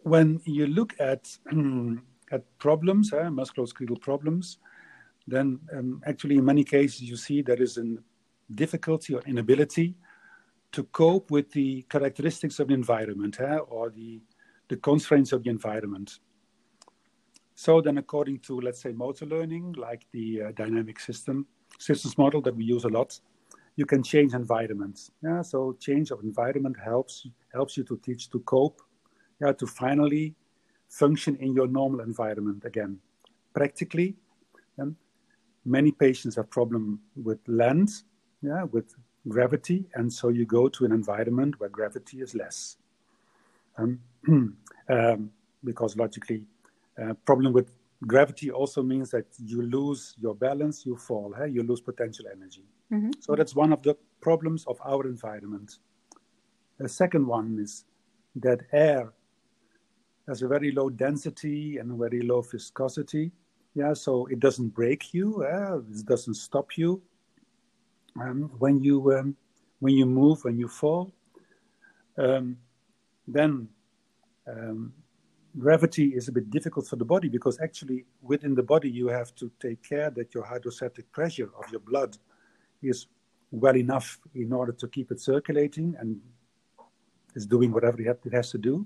when 0.03 0.41
you 0.45 0.67
look 0.67 0.93
at 0.99 1.37
at 2.31 2.43
problems, 2.59 3.13
uh, 3.13 3.29
musculoskeletal 3.31 4.01
problems, 4.01 4.57
then 5.25 5.59
um, 5.73 6.01
actually 6.05 6.35
in 6.35 6.45
many 6.45 6.63
cases 6.63 7.01
you 7.03 7.15
see 7.15 7.41
there 7.41 7.61
is 7.61 7.77
an 7.77 8.03
difficulty 8.53 9.13
or 9.13 9.21
inability 9.25 9.95
to 10.71 10.83
cope 10.85 11.31
with 11.31 11.51
the 11.51 11.83
characteristics 11.89 12.59
of 12.59 12.67
the 12.67 12.73
environment 12.73 13.39
eh, 13.39 13.57
or 13.57 13.89
the, 13.89 14.21
the 14.67 14.77
constraints 14.77 15.31
of 15.31 15.43
the 15.43 15.49
environment. 15.49 16.19
So 17.55 17.81
then, 17.81 17.97
according 17.97 18.39
to 18.41 18.59
let's 18.59 18.81
say 18.81 18.91
motor 18.91 19.25
learning, 19.25 19.73
like 19.73 20.05
the 20.11 20.43
uh, 20.43 20.51
dynamic 20.51 20.99
system 20.99 21.47
systems 21.79 22.17
model 22.17 22.41
that 22.41 22.55
we 22.55 22.63
use 22.63 22.83
a 22.83 22.89
lot, 22.89 23.19
you 23.75 23.85
can 23.85 24.03
change 24.03 24.33
environments. 24.33 25.11
Yeah, 25.23 25.41
so 25.41 25.75
change 25.79 26.11
of 26.11 26.23
environment 26.23 26.77
helps 26.83 27.25
helps 27.53 27.77
you 27.77 27.83
to 27.85 27.97
teach 27.97 28.29
to 28.29 28.39
cope, 28.41 28.81
yeah, 29.41 29.53
to 29.53 29.65
finally 29.65 30.35
function 30.89 31.35
in 31.37 31.53
your 31.53 31.67
normal 31.67 32.01
environment 32.01 32.63
again. 32.65 32.99
Practically, 33.53 34.15
many 35.65 35.91
patients 35.91 36.35
have 36.35 36.49
problem 36.49 36.99
with 37.15 37.39
land, 37.47 37.89
yeah, 38.41 38.63
with 38.63 38.95
gravity, 39.27 39.85
and 39.95 40.11
so 40.11 40.29
you 40.29 40.45
go 40.45 40.67
to 40.69 40.85
an 40.85 40.91
environment 40.91 41.59
where 41.59 41.69
gravity 41.69 42.21
is 42.21 42.35
less. 42.35 42.77
Um, 43.77 43.99
um, 44.89 45.31
because 45.63 45.95
logically, 45.97 46.45
uh, 47.01 47.13
problem 47.25 47.53
with 47.53 47.71
gravity 48.05 48.51
also 48.51 48.83
means 48.83 49.09
that 49.11 49.25
you 49.43 49.61
lose 49.61 50.15
your 50.19 50.35
balance, 50.35 50.85
you 50.85 50.95
fall, 50.95 51.33
hey? 51.37 51.49
you 51.49 51.63
lose 51.63 51.81
potential 51.81 52.25
energy. 52.31 52.63
Mm-hmm. 52.91 53.11
So 53.19 53.35
that's 53.35 53.55
one 53.55 53.73
of 53.73 53.81
the 53.81 53.95
problems 54.21 54.65
of 54.67 54.79
our 54.85 55.05
environment. 55.05 55.77
The 56.77 56.89
second 56.89 57.25
one 57.25 57.57
is 57.59 57.85
that 58.35 58.61
air 58.71 59.13
has 60.27 60.41
a 60.41 60.47
very 60.47 60.71
low 60.71 60.89
density 60.89 61.77
and 61.77 61.97
very 61.97 62.21
low 62.21 62.41
viscosity. 62.41 63.31
Yeah, 63.73 63.93
so 63.93 64.25
it 64.27 64.39
doesn't 64.39 64.69
break 64.69 65.13
you, 65.13 65.43
uh, 65.43 65.77
it 65.77 66.05
doesn't 66.05 66.35
stop 66.35 66.77
you. 66.77 67.01
Um, 68.19 68.51
when 68.57 68.83
you 68.83 69.13
um, 69.13 69.35
when 69.79 69.93
you 69.93 70.05
move, 70.05 70.43
when 70.43 70.57
you 70.57 70.67
fall, 70.67 71.13
um, 72.17 72.57
then 73.27 73.67
um, 74.47 74.93
gravity 75.57 76.15
is 76.15 76.27
a 76.27 76.31
bit 76.31 76.49
difficult 76.49 76.87
for 76.87 76.95
the 76.95 77.05
body 77.05 77.29
because 77.29 77.59
actually 77.61 78.05
within 78.21 78.55
the 78.55 78.63
body 78.63 78.89
you 78.89 79.07
have 79.07 79.33
to 79.35 79.51
take 79.59 79.81
care 79.83 80.09
that 80.11 80.33
your 80.33 80.43
hydrostatic 80.43 81.11
pressure 81.11 81.49
of 81.57 81.69
your 81.71 81.79
blood 81.79 82.17
is 82.81 83.07
well 83.51 83.75
enough 83.75 84.19
in 84.35 84.51
order 84.53 84.71
to 84.71 84.87
keep 84.87 85.11
it 85.11 85.19
circulating 85.19 85.95
and 85.99 86.19
is 87.35 87.45
doing 87.45 87.71
whatever 87.71 88.01
it 88.01 88.33
has 88.33 88.51
to 88.51 88.57
do. 88.57 88.85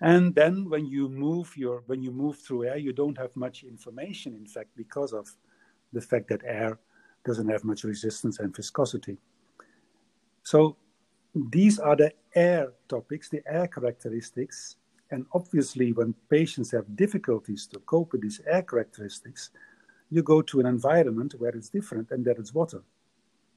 And 0.00 0.34
then 0.34 0.68
when 0.70 0.86
you 0.86 1.08
move 1.08 1.56
your 1.56 1.82
when 1.86 2.02
you 2.02 2.12
move 2.12 2.38
through 2.38 2.64
air, 2.64 2.76
you 2.76 2.92
don't 2.92 3.18
have 3.18 3.34
much 3.34 3.64
information, 3.64 4.34
in 4.34 4.46
fact, 4.46 4.68
because 4.76 5.12
of 5.12 5.28
the 5.92 6.00
fact 6.00 6.28
that 6.28 6.42
air 6.44 6.78
doesn't 7.24 7.48
have 7.48 7.64
much 7.64 7.84
resistance 7.84 8.38
and 8.38 8.54
viscosity. 8.54 9.18
So 10.42 10.76
these 11.34 11.78
are 11.78 11.96
the 11.96 12.12
air 12.34 12.72
topics, 12.88 13.28
the 13.28 13.42
air 13.46 13.66
characteristics. 13.66 14.76
And 15.10 15.26
obviously, 15.32 15.92
when 15.92 16.14
patients 16.28 16.70
have 16.72 16.96
difficulties 16.96 17.66
to 17.68 17.78
cope 17.80 18.12
with 18.12 18.22
these 18.22 18.40
air 18.46 18.62
characteristics, 18.62 19.50
you 20.10 20.22
go 20.22 20.42
to 20.42 20.60
an 20.60 20.66
environment 20.66 21.34
where 21.38 21.50
it's 21.50 21.68
different 21.68 22.10
and 22.10 22.24
that 22.24 22.38
it's 22.38 22.54
water. 22.54 22.82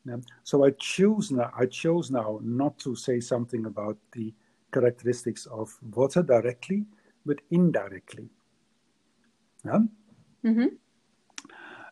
Yeah. 0.06 0.18
So 0.44 0.66
I 0.66 0.72
choose 0.72 1.32
now. 1.32 1.52
I 1.58 1.66
chose 1.66 2.10
now 2.12 2.40
not 2.42 2.78
to 2.80 2.96
say 2.96 3.20
something 3.20 3.66
about 3.66 3.98
the 4.14 4.34
characteristics 4.74 5.46
of 5.46 5.78
water 5.94 6.24
directly, 6.24 6.86
but 7.26 7.40
indirectly. 7.52 8.30
Yeah? 9.64 9.80
Mm-hmm. 10.44 10.68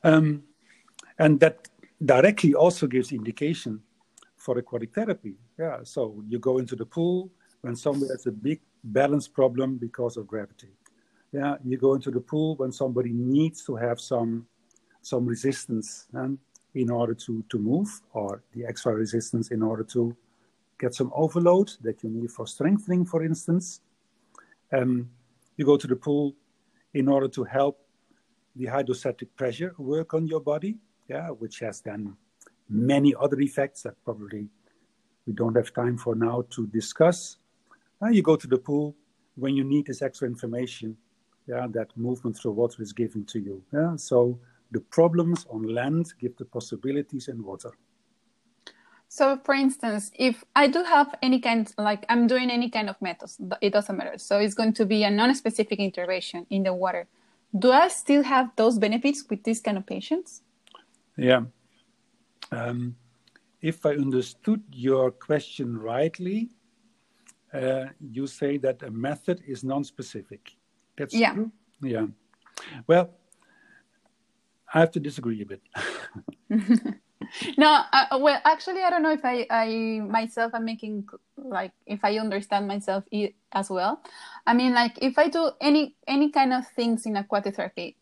Um, 0.03 0.43
and 1.19 1.39
that 1.41 1.67
directly 2.03 2.53
also 2.55 2.87
gives 2.87 3.11
indication 3.11 3.81
for 4.37 4.57
aquatic 4.57 4.93
therapy. 4.95 5.35
Yeah, 5.57 5.79
so 5.83 6.23
you 6.27 6.39
go 6.39 6.57
into 6.57 6.75
the 6.75 6.85
pool 6.85 7.29
when 7.61 7.75
somebody 7.75 8.11
has 8.11 8.25
a 8.25 8.31
big 8.31 8.61
balance 8.83 9.27
problem 9.27 9.77
because 9.77 10.15
of 10.17 10.25
gravity. 10.25 10.69
Yeah, 11.31 11.57
you 11.63 11.77
go 11.77 11.93
into 11.93 12.09
the 12.09 12.21
pool 12.21 12.55
when 12.55 12.71
somebody 12.71 13.11
needs 13.11 13.63
to 13.65 13.75
have 13.75 13.99
some 13.99 14.47
some 15.01 15.25
resistance 15.25 16.07
um, 16.13 16.39
in 16.73 16.89
order 16.89 17.13
to 17.13 17.43
to 17.49 17.59
move, 17.59 17.89
or 18.13 18.41
the 18.53 18.65
extra 18.65 18.93
resistance 18.93 19.51
in 19.51 19.61
order 19.61 19.83
to 19.83 20.15
get 20.79 20.95
some 20.95 21.11
overload 21.13 21.71
that 21.81 22.03
you 22.03 22.09
need 22.09 22.31
for 22.31 22.47
strengthening, 22.47 23.05
for 23.05 23.23
instance. 23.23 23.81
Um, 24.71 25.09
you 25.57 25.65
go 25.65 25.77
to 25.77 25.87
the 25.87 25.95
pool 25.95 26.35
in 26.93 27.07
order 27.09 27.27
to 27.27 27.43
help 27.43 27.79
the 28.55 28.65
hydrostatic 28.65 29.35
pressure 29.35 29.73
work 29.77 30.13
on 30.13 30.25
your 30.25 30.39
body, 30.39 30.77
yeah, 31.09 31.29
which 31.29 31.59
has 31.59 31.81
then 31.81 32.15
many 32.69 33.15
other 33.19 33.39
effects 33.41 33.81
that 33.83 33.95
probably 34.05 34.47
we 35.25 35.33
don't 35.33 35.55
have 35.55 35.73
time 35.73 35.97
for 35.97 36.15
now 36.15 36.45
to 36.51 36.67
discuss. 36.67 37.37
Uh, 38.01 38.07
you 38.07 38.21
go 38.21 38.35
to 38.35 38.47
the 38.47 38.57
pool 38.57 38.95
when 39.35 39.55
you 39.55 39.63
need 39.63 39.87
this 39.87 40.01
extra 40.01 40.27
information, 40.27 40.95
yeah, 41.47 41.67
that 41.71 41.95
movement 41.97 42.37
through 42.37 42.51
water 42.51 42.81
is 42.81 42.93
given 42.93 43.25
to 43.25 43.39
you. 43.39 43.63
Yeah, 43.73 43.95
so 43.95 44.39
the 44.71 44.79
problems 44.79 45.45
on 45.49 45.63
land 45.63 46.13
give 46.19 46.35
the 46.37 46.45
possibilities 46.45 47.27
in 47.27 47.43
water. 47.43 47.71
So, 49.11 49.39
for 49.43 49.55
instance, 49.55 50.11
if 50.15 50.43
I 50.55 50.67
do 50.67 50.83
have 50.83 51.15
any 51.23 51.39
kind, 51.39 51.71
like 51.79 52.05
I'm 52.09 52.27
doing 52.27 52.51
any 52.51 52.69
kind 52.69 52.89
of 52.89 53.01
methods, 53.01 53.39
it 53.59 53.73
doesn't 53.73 53.97
matter. 53.97 54.19
So 54.19 54.37
it's 54.37 54.53
going 54.53 54.73
to 54.73 54.85
be 54.85 55.03
a 55.03 55.09
non-specific 55.09 55.79
intervention 55.79 56.45
in 56.51 56.61
the 56.61 56.73
water. 56.73 57.07
Do 57.57 57.71
I 57.71 57.87
still 57.87 58.21
have 58.21 58.51
those 58.55 58.77
benefits 58.77 59.25
with 59.27 59.43
these 59.43 59.61
kind 59.61 59.77
of 59.79 59.87
patients? 59.87 60.43
Yeah. 61.19 61.41
Um, 62.51 62.95
if 63.61 63.85
I 63.85 63.91
understood 63.91 64.63
your 64.71 65.11
question 65.11 65.77
rightly, 65.77 66.49
uh, 67.53 67.85
you 67.99 68.25
say 68.27 68.57
that 68.57 68.81
a 68.83 68.91
method 68.91 69.41
is 69.45 69.63
non-specific. 69.63 70.55
That's 70.97 71.13
yeah. 71.13 71.33
true. 71.33 71.51
Yeah. 71.81 72.07
Well, 72.87 73.09
I 74.73 74.79
have 74.79 74.91
to 74.91 74.99
disagree 74.99 75.41
a 75.41 75.45
bit. 75.45 75.61
no, 77.57 77.83
uh, 77.91 78.17
well, 78.19 78.39
actually, 78.45 78.81
I 78.81 78.89
don't 78.89 79.03
know 79.03 79.11
if 79.11 79.25
I, 79.25 79.45
I 79.49 79.99
myself 80.07 80.53
am 80.53 80.65
making 80.65 81.07
like 81.37 81.71
if 81.85 82.03
I 82.03 82.17
understand 82.17 82.67
myself 82.67 83.03
as 83.51 83.69
well. 83.69 84.01
I 84.45 84.53
mean, 84.53 84.73
like 84.73 84.97
if 85.01 85.17
I 85.17 85.29
do 85.29 85.51
any 85.59 85.95
any 86.07 86.31
kind 86.31 86.53
of 86.53 86.67
things 86.67 87.05
in 87.05 87.17
aquatic 87.17 87.55
therapy, 87.55 87.97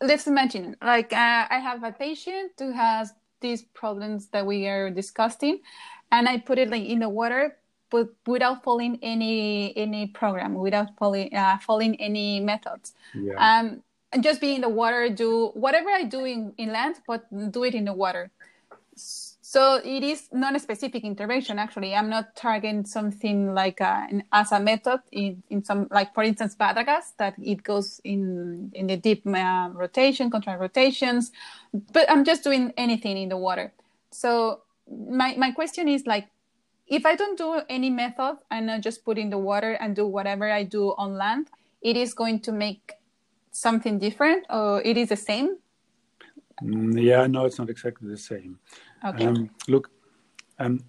let's 0.00 0.26
imagine 0.26 0.76
like 0.82 1.12
uh, 1.12 1.46
I 1.50 1.58
have 1.58 1.82
a 1.84 1.92
patient 1.92 2.52
who 2.58 2.72
has 2.72 3.12
these 3.40 3.62
problems 3.62 4.28
that 4.28 4.44
we 4.46 4.66
are 4.66 4.90
discussing, 4.90 5.60
and 6.12 6.28
I 6.28 6.38
put 6.38 6.58
it 6.58 6.70
like 6.70 6.84
in 6.84 7.00
the 7.00 7.08
water, 7.08 7.56
but 7.90 8.08
without 8.26 8.62
following 8.64 8.98
any 9.02 9.76
any 9.76 10.06
program, 10.08 10.54
without 10.54 10.96
following 10.98 11.34
uh, 11.34 11.58
following 11.58 12.00
any 12.00 12.40
methods. 12.40 12.92
Yeah. 13.14 13.36
Um, 13.38 13.82
just 14.20 14.40
be 14.40 14.56
in 14.56 14.60
the 14.60 14.68
water, 14.68 15.08
do 15.08 15.52
whatever 15.54 15.88
I 15.88 16.02
do 16.02 16.24
in, 16.24 16.52
in 16.58 16.72
land, 16.72 16.96
but 17.06 17.26
do 17.52 17.62
it 17.62 17.74
in 17.74 17.84
the 17.84 17.92
water. 17.92 18.30
So 19.50 19.80
it 19.84 20.04
is 20.04 20.28
not 20.32 20.54
a 20.54 20.60
specific 20.60 21.02
intervention. 21.02 21.58
Actually, 21.58 21.92
I'm 21.92 22.08
not 22.08 22.36
targeting 22.36 22.84
something 22.84 23.52
like 23.52 23.80
a, 23.80 24.06
as 24.30 24.52
a 24.52 24.60
method 24.60 25.00
in, 25.10 25.42
in 25.50 25.64
some 25.64 25.88
like 25.90 26.14
for 26.14 26.22
instance 26.22 26.54
Bad 26.54 26.76
Ragaz 26.76 27.16
that 27.18 27.34
it 27.42 27.64
goes 27.64 28.00
in 28.04 28.70
in 28.74 28.86
the 28.86 28.96
deep 28.96 29.26
uh, 29.26 29.70
rotation, 29.74 30.30
control 30.30 30.56
rotations, 30.56 31.32
but 31.92 32.08
I'm 32.08 32.24
just 32.24 32.44
doing 32.44 32.72
anything 32.76 33.16
in 33.16 33.28
the 33.28 33.36
water. 33.36 33.72
So 34.12 34.60
my 34.88 35.34
my 35.36 35.50
question 35.50 35.88
is 35.88 36.06
like, 36.06 36.28
if 36.86 37.04
I 37.04 37.16
don't 37.16 37.36
do 37.36 37.60
any 37.68 37.90
method 37.90 38.36
and 38.52 38.70
I 38.70 38.78
just 38.78 39.04
put 39.04 39.18
in 39.18 39.30
the 39.30 39.38
water 39.38 39.72
and 39.72 39.96
do 39.96 40.06
whatever 40.06 40.48
I 40.48 40.62
do 40.62 40.94
on 40.96 41.14
land, 41.14 41.50
it 41.82 41.96
is 41.96 42.14
going 42.14 42.38
to 42.42 42.52
make 42.52 42.92
something 43.50 43.98
different 43.98 44.46
or 44.48 44.80
it 44.82 44.96
is 44.96 45.08
the 45.08 45.16
same 45.16 45.56
Mm, 46.62 47.02
yeah, 47.02 47.26
no, 47.26 47.46
it's 47.46 47.58
not 47.58 47.70
exactly 47.70 48.08
the 48.08 48.18
same. 48.18 48.58
Okay. 49.04 49.26
Um, 49.26 49.50
look, 49.68 49.90
um, 50.58 50.80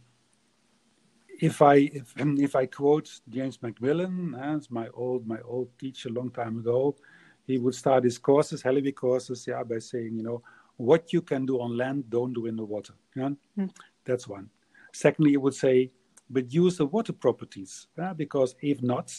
if 1.40 1.62
I 1.62 1.76
if, 1.76 2.14
if 2.18 2.56
I 2.56 2.66
quote 2.66 3.10
James 3.30 3.58
McMillan 3.58 4.40
as 4.40 4.70
my 4.70 4.88
old 4.94 5.28
my 5.28 5.40
old 5.42 5.70
teacher 5.80 6.10
a 6.10 6.12
long 6.12 6.30
time 6.30 6.60
ago, 6.60 6.96
he 7.48 7.58
would 7.58 7.76
start 7.76 8.04
his 8.04 8.18
courses, 8.18 8.62
Halliwick 8.62 8.96
courses, 8.96 9.46
yeah, 9.48 9.64
by 9.64 9.80
saying, 9.80 10.16
you 10.16 10.24
know, 10.24 10.42
what 10.78 11.14
you 11.14 11.22
can 11.22 11.46
do 11.46 11.60
on 11.62 11.78
land, 11.78 12.10
don't 12.10 12.34
do 12.34 12.46
in 12.46 12.56
the 12.56 12.64
water. 12.64 12.94
Yeah? 13.16 13.30
Mm. 13.58 13.72
That's 14.06 14.28
one. 14.28 14.50
Secondly, 14.94 15.32
he 15.32 15.38
would 15.38 15.54
say, 15.54 15.92
but 16.30 16.52
use 16.54 16.78
the 16.78 16.86
water 16.86 17.14
properties, 17.14 17.88
yeah? 17.98 18.14
because 18.14 18.56
if 18.62 18.82
not, 18.82 19.14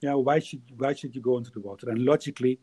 yeah, 0.00 0.14
why 0.14 0.38
should 0.38 0.62
why 0.76 0.92
should 0.92 1.14
you 1.14 1.20
go 1.20 1.38
into 1.38 1.50
the 1.50 1.60
water? 1.60 1.90
And 1.90 2.04
logically, 2.04 2.60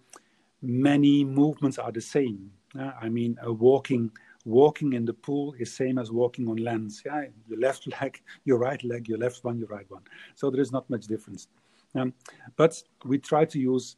many 0.61 1.25
movements 1.25 1.77
are 1.77 1.91
the 1.91 2.01
same. 2.01 2.51
Uh, 2.77 2.91
I 3.01 3.09
mean, 3.09 3.37
uh, 3.45 3.51
walking 3.53 4.11
walking 4.45 4.93
in 4.93 5.05
the 5.05 5.13
pool 5.13 5.55
is 5.59 5.73
same 5.73 5.97
as 5.97 6.11
walking 6.11 6.47
on 6.47 6.57
land. 6.57 6.91
Yeah, 7.05 7.25
your 7.47 7.59
left 7.59 7.87
leg, 8.01 8.21
your 8.45 8.59
right 8.59 8.81
leg, 8.83 9.07
your 9.09 9.17
left 9.17 9.43
one, 9.43 9.57
your 9.57 9.67
right 9.67 9.89
one. 9.89 10.03
So 10.35 10.49
there 10.49 10.61
is 10.61 10.71
not 10.71 10.89
much 10.89 11.07
difference. 11.07 11.47
Um, 11.95 12.13
but 12.55 12.81
we 13.03 13.17
try 13.17 13.45
to 13.45 13.59
use 13.59 13.97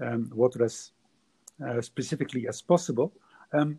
um, 0.00 0.30
water 0.34 0.64
as 0.64 0.92
uh, 1.66 1.80
specifically 1.80 2.48
as 2.48 2.60
possible. 2.60 3.12
Um, 3.52 3.78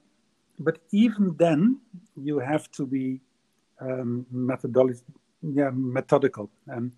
but 0.59 0.79
even 0.91 1.35
then, 1.37 1.79
you 2.15 2.39
have 2.39 2.71
to 2.71 2.85
be 2.85 3.21
um, 3.79 4.25
methodology, 4.31 5.01
yeah, 5.41 5.69
methodical. 5.73 6.49
Um, 6.71 6.91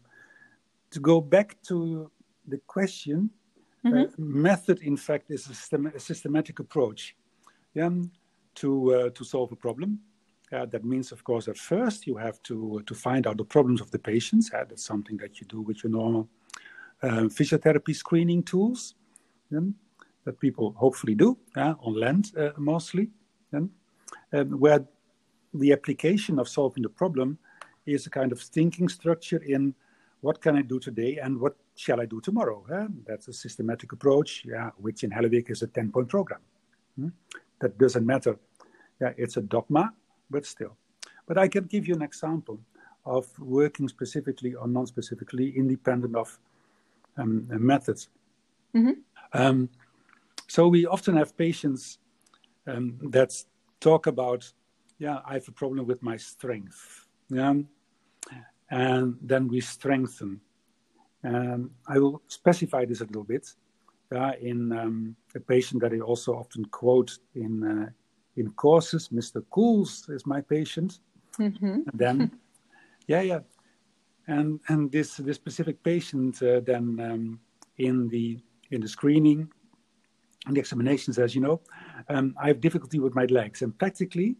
to 0.91 0.99
go 0.99 1.21
back 1.21 1.57
to 1.63 2.09
the 2.47 2.57
question, 2.67 3.29
Mm-hmm. 3.83 4.41
method, 4.43 4.79
in 4.83 4.95
fact, 4.95 5.31
is 5.31 5.49
a, 5.49 5.55
system, 5.55 5.87
a 5.87 5.99
systematic 5.99 6.59
approach 6.59 7.15
yeah, 7.73 7.89
to, 8.55 8.93
uh, 8.93 9.09
to 9.11 9.23
solve 9.23 9.51
a 9.51 9.55
problem. 9.55 9.99
Uh, 10.51 10.65
that 10.65 10.83
means, 10.83 11.11
of 11.11 11.23
course, 11.23 11.47
at 11.47 11.57
first 11.57 12.05
you 12.05 12.17
have 12.17 12.41
to, 12.43 12.83
to 12.85 12.93
find 12.93 13.25
out 13.25 13.37
the 13.37 13.45
problems 13.45 13.79
of 13.79 13.89
the 13.91 13.99
patients. 13.99 14.51
Uh, 14.53 14.65
that's 14.67 14.85
something 14.85 15.17
that 15.17 15.39
you 15.39 15.47
do 15.47 15.61
with 15.61 15.83
your 15.83 15.91
normal 15.91 16.27
uh, 17.03 17.27
physiotherapy 17.29 17.95
screening 17.95 18.43
tools 18.43 18.95
that 19.49 20.39
people 20.39 20.73
hopefully 20.77 21.15
do 21.15 21.37
on 21.55 21.93
land 21.99 22.31
mostly. 22.57 23.09
Um, 23.53 23.71
where 24.31 24.85
the 25.53 25.73
application 25.73 26.39
of 26.39 26.47
solving 26.47 26.83
the 26.83 26.89
problem 26.89 27.37
is 27.85 28.05
a 28.05 28.09
kind 28.09 28.31
of 28.31 28.39
thinking 28.39 28.87
structure 28.87 29.41
in 29.43 29.73
what 30.21 30.41
can 30.41 30.55
I 30.55 30.61
do 30.61 30.79
today 30.79 31.17
and 31.17 31.39
what 31.39 31.55
shall 31.75 31.99
I 31.99 32.05
do 32.05 32.21
tomorrow? 32.21 32.63
That's 33.05 33.27
a 33.27 33.33
systematic 33.33 33.91
approach, 33.91 34.43
yeah, 34.45 34.69
which 34.77 35.03
in 35.03 35.09
Halliwick 35.11 35.49
is 35.49 35.63
a 35.63 35.67
10 35.67 35.91
point 35.91 36.09
program. 36.09 36.39
Hmm? 36.95 37.09
That 37.61 37.77
doesn't 37.77 38.05
matter. 38.05 38.37
Yeah, 38.99 39.13
it's 39.17 39.37
a 39.37 39.41
dogma, 39.41 39.93
but 40.29 40.45
still. 40.45 40.75
But 41.27 41.37
I 41.37 41.47
can 41.47 41.65
give 41.65 41.87
you 41.87 41.95
an 41.95 42.01
example 42.01 42.59
of 43.05 43.27
working 43.39 43.87
specifically 43.87 44.53
or 44.53 44.67
non 44.67 44.85
specifically, 44.85 45.53
independent 45.55 46.15
of 46.15 46.37
um, 47.17 47.47
methods. 47.49 48.09
Mm-hmm. 48.75 48.91
Um, 49.33 49.69
so 50.47 50.67
we 50.67 50.85
often 50.85 51.15
have 51.17 51.37
patients 51.37 51.99
um, 52.67 52.97
that 53.11 53.31
talk 53.79 54.07
about, 54.07 54.51
yeah, 54.99 55.19
I 55.25 55.33
have 55.35 55.47
a 55.47 55.51
problem 55.51 55.87
with 55.87 56.03
my 56.03 56.17
strength. 56.17 57.07
Yeah, 57.29 57.53
and 58.69 59.17
then 59.21 59.47
we 59.47 59.61
strengthen. 59.61 60.41
And 61.23 61.69
I 61.87 61.99
will 61.99 62.21
specify 62.27 62.85
this 62.85 63.01
a 63.01 63.05
little 63.05 63.23
bit 63.23 63.53
uh, 64.11 64.33
in 64.41 64.71
um, 64.71 65.15
a 65.35 65.39
patient 65.39 65.81
that 65.81 65.93
I 65.93 65.99
also 65.99 66.35
often 66.35 66.65
quote 66.65 67.17
in 67.35 67.63
uh, 67.63 67.89
in 68.35 68.51
courses. 68.51 69.09
Mr. 69.09 69.43
Cools 69.49 70.07
is 70.09 70.25
my 70.25 70.41
patient. 70.41 70.99
Mm-hmm. 71.37 71.65
And 71.65 71.93
then, 71.93 72.31
yeah, 73.07 73.21
yeah, 73.21 73.39
and 74.27 74.59
and 74.67 74.91
this 74.91 75.17
this 75.17 75.35
specific 75.35 75.83
patient 75.83 76.41
uh, 76.41 76.59
then 76.61 76.99
um, 76.99 77.39
in 77.77 78.07
the 78.09 78.39
in 78.71 78.81
the 78.81 78.87
screening 78.87 79.49
and 80.45 80.55
the 80.55 80.59
examination 80.59 81.13
says, 81.13 81.35
you 81.35 81.41
know, 81.41 81.61
um, 82.09 82.33
I 82.41 82.47
have 82.47 82.61
difficulty 82.61 82.99
with 82.99 83.13
my 83.13 83.25
legs, 83.25 83.61
and 83.61 83.77
practically 83.77 84.35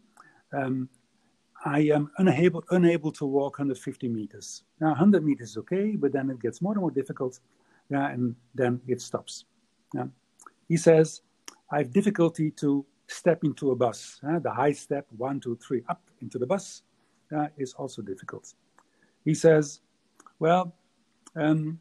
um, 0.52 0.90
I 1.64 1.82
am 1.82 2.10
unable, 2.18 2.64
unable 2.72 3.12
to 3.14 3.26
walk 3.26 3.60
150 3.60 4.08
meters. 4.08 4.64
Now, 4.80 4.90
100 4.90 5.24
meters 5.24 5.52
is 5.52 5.58
okay, 5.58 5.96
but 5.96 6.12
then 6.12 6.30
it 6.30 6.40
gets 6.42 6.62
more 6.62 6.74
and 6.74 6.82
more 6.82 6.92
difficult, 6.92 7.40
yeah, 7.90 8.10
and 8.10 8.36
then 8.56 8.82
it 8.88 9.00
stops. 9.00 9.46
Yeah. 9.94 10.06
He 10.68 10.78
says, 10.78 11.22
I 11.72 11.80
have 11.80 11.92
difficulty 11.92 12.52
to 12.52 12.86
step 13.08 13.44
into 13.44 13.72
a 13.72 13.76
bus. 13.76 14.20
The 14.22 14.52
high 14.52 14.72
step, 14.72 15.06
one, 15.18 15.40
two, 15.40 15.58
three, 15.58 15.84
up 15.90 16.02
into 16.22 16.38
the 16.40 16.46
bus, 16.46 16.84
uh, 17.36 17.48
is 17.58 17.74
also 17.74 18.02
difficult. 18.02 18.54
He 19.26 19.34
says, 19.34 19.82
Well, 20.40 20.74
um, 21.36 21.80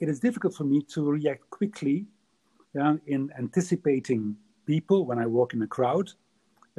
it 0.00 0.08
is 0.08 0.20
difficult 0.20 0.54
for 0.54 0.64
me 0.64 0.82
to 0.94 1.10
react 1.10 1.48
quickly 1.50 2.06
in 3.06 3.30
anticipating 3.38 4.36
people 4.66 5.04
when 5.04 5.18
I 5.18 5.26
walk 5.26 5.54
in 5.54 5.62
a 5.62 5.66
crowd 5.66 6.12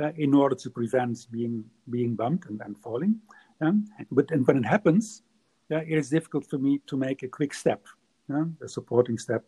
uh, 0.01 0.11
in 0.15 0.33
order 0.33 0.55
to 0.55 0.69
prevent 0.69 1.27
being 1.31 1.65
being 1.89 2.15
bumped 2.15 2.45
and, 2.49 2.77
falling. 2.81 3.19
Um, 3.61 3.85
but 4.11 4.31
and 4.31 4.47
when 4.47 4.57
it 4.57 4.65
happens, 4.65 5.23
it 5.69 5.97
is 5.97 6.09
difficult 6.09 6.49
for 6.49 6.57
me 6.57 6.79
to 6.87 6.95
make 6.95 7.23
a 7.23 7.27
quick 7.27 7.53
step, 7.53 7.85
a 8.29 8.67
supporting 8.67 9.17
step. 9.17 9.43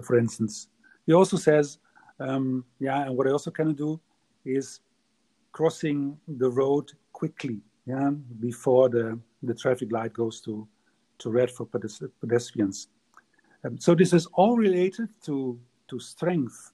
For 0.00 0.16
instance, 0.16 0.68
he 1.06 1.12
also 1.12 1.36
says, 1.36 1.78
um, 2.18 2.64
yeah, 2.78 3.02
and 3.02 3.16
what 3.16 3.26
I 3.26 3.30
also 3.30 3.50
can 3.50 3.74
do 3.74 4.00
is 4.44 4.80
crossing 5.52 6.18
the 6.26 6.50
road 6.50 6.90
quickly, 7.12 7.60
yeah, 7.86 8.10
before 8.40 8.88
the 8.88 9.18
the 9.42 9.54
traffic 9.54 9.90
light 9.92 10.12
goes 10.12 10.40
to 10.42 10.66
to 11.18 11.30
red 11.30 11.50
for 11.50 11.66
pedestrians. 11.66 12.88
Um, 13.64 13.78
so 13.78 13.94
this 13.94 14.12
is 14.12 14.26
all 14.34 14.56
related 14.56 15.08
to 15.24 15.58
to 15.88 15.98
strength 15.98 16.72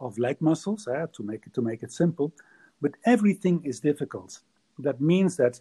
of 0.00 0.18
leg 0.18 0.40
muscles 0.40 0.86
uh, 0.86 1.06
to 1.12 1.22
make 1.22 1.46
it 1.46 1.54
to 1.54 1.62
make 1.62 1.82
it 1.82 1.92
simple. 1.92 2.32
But 2.80 2.92
everything 3.04 3.62
is 3.64 3.80
difficult. 3.80 4.40
That 4.78 5.00
means 5.00 5.36
that 5.36 5.60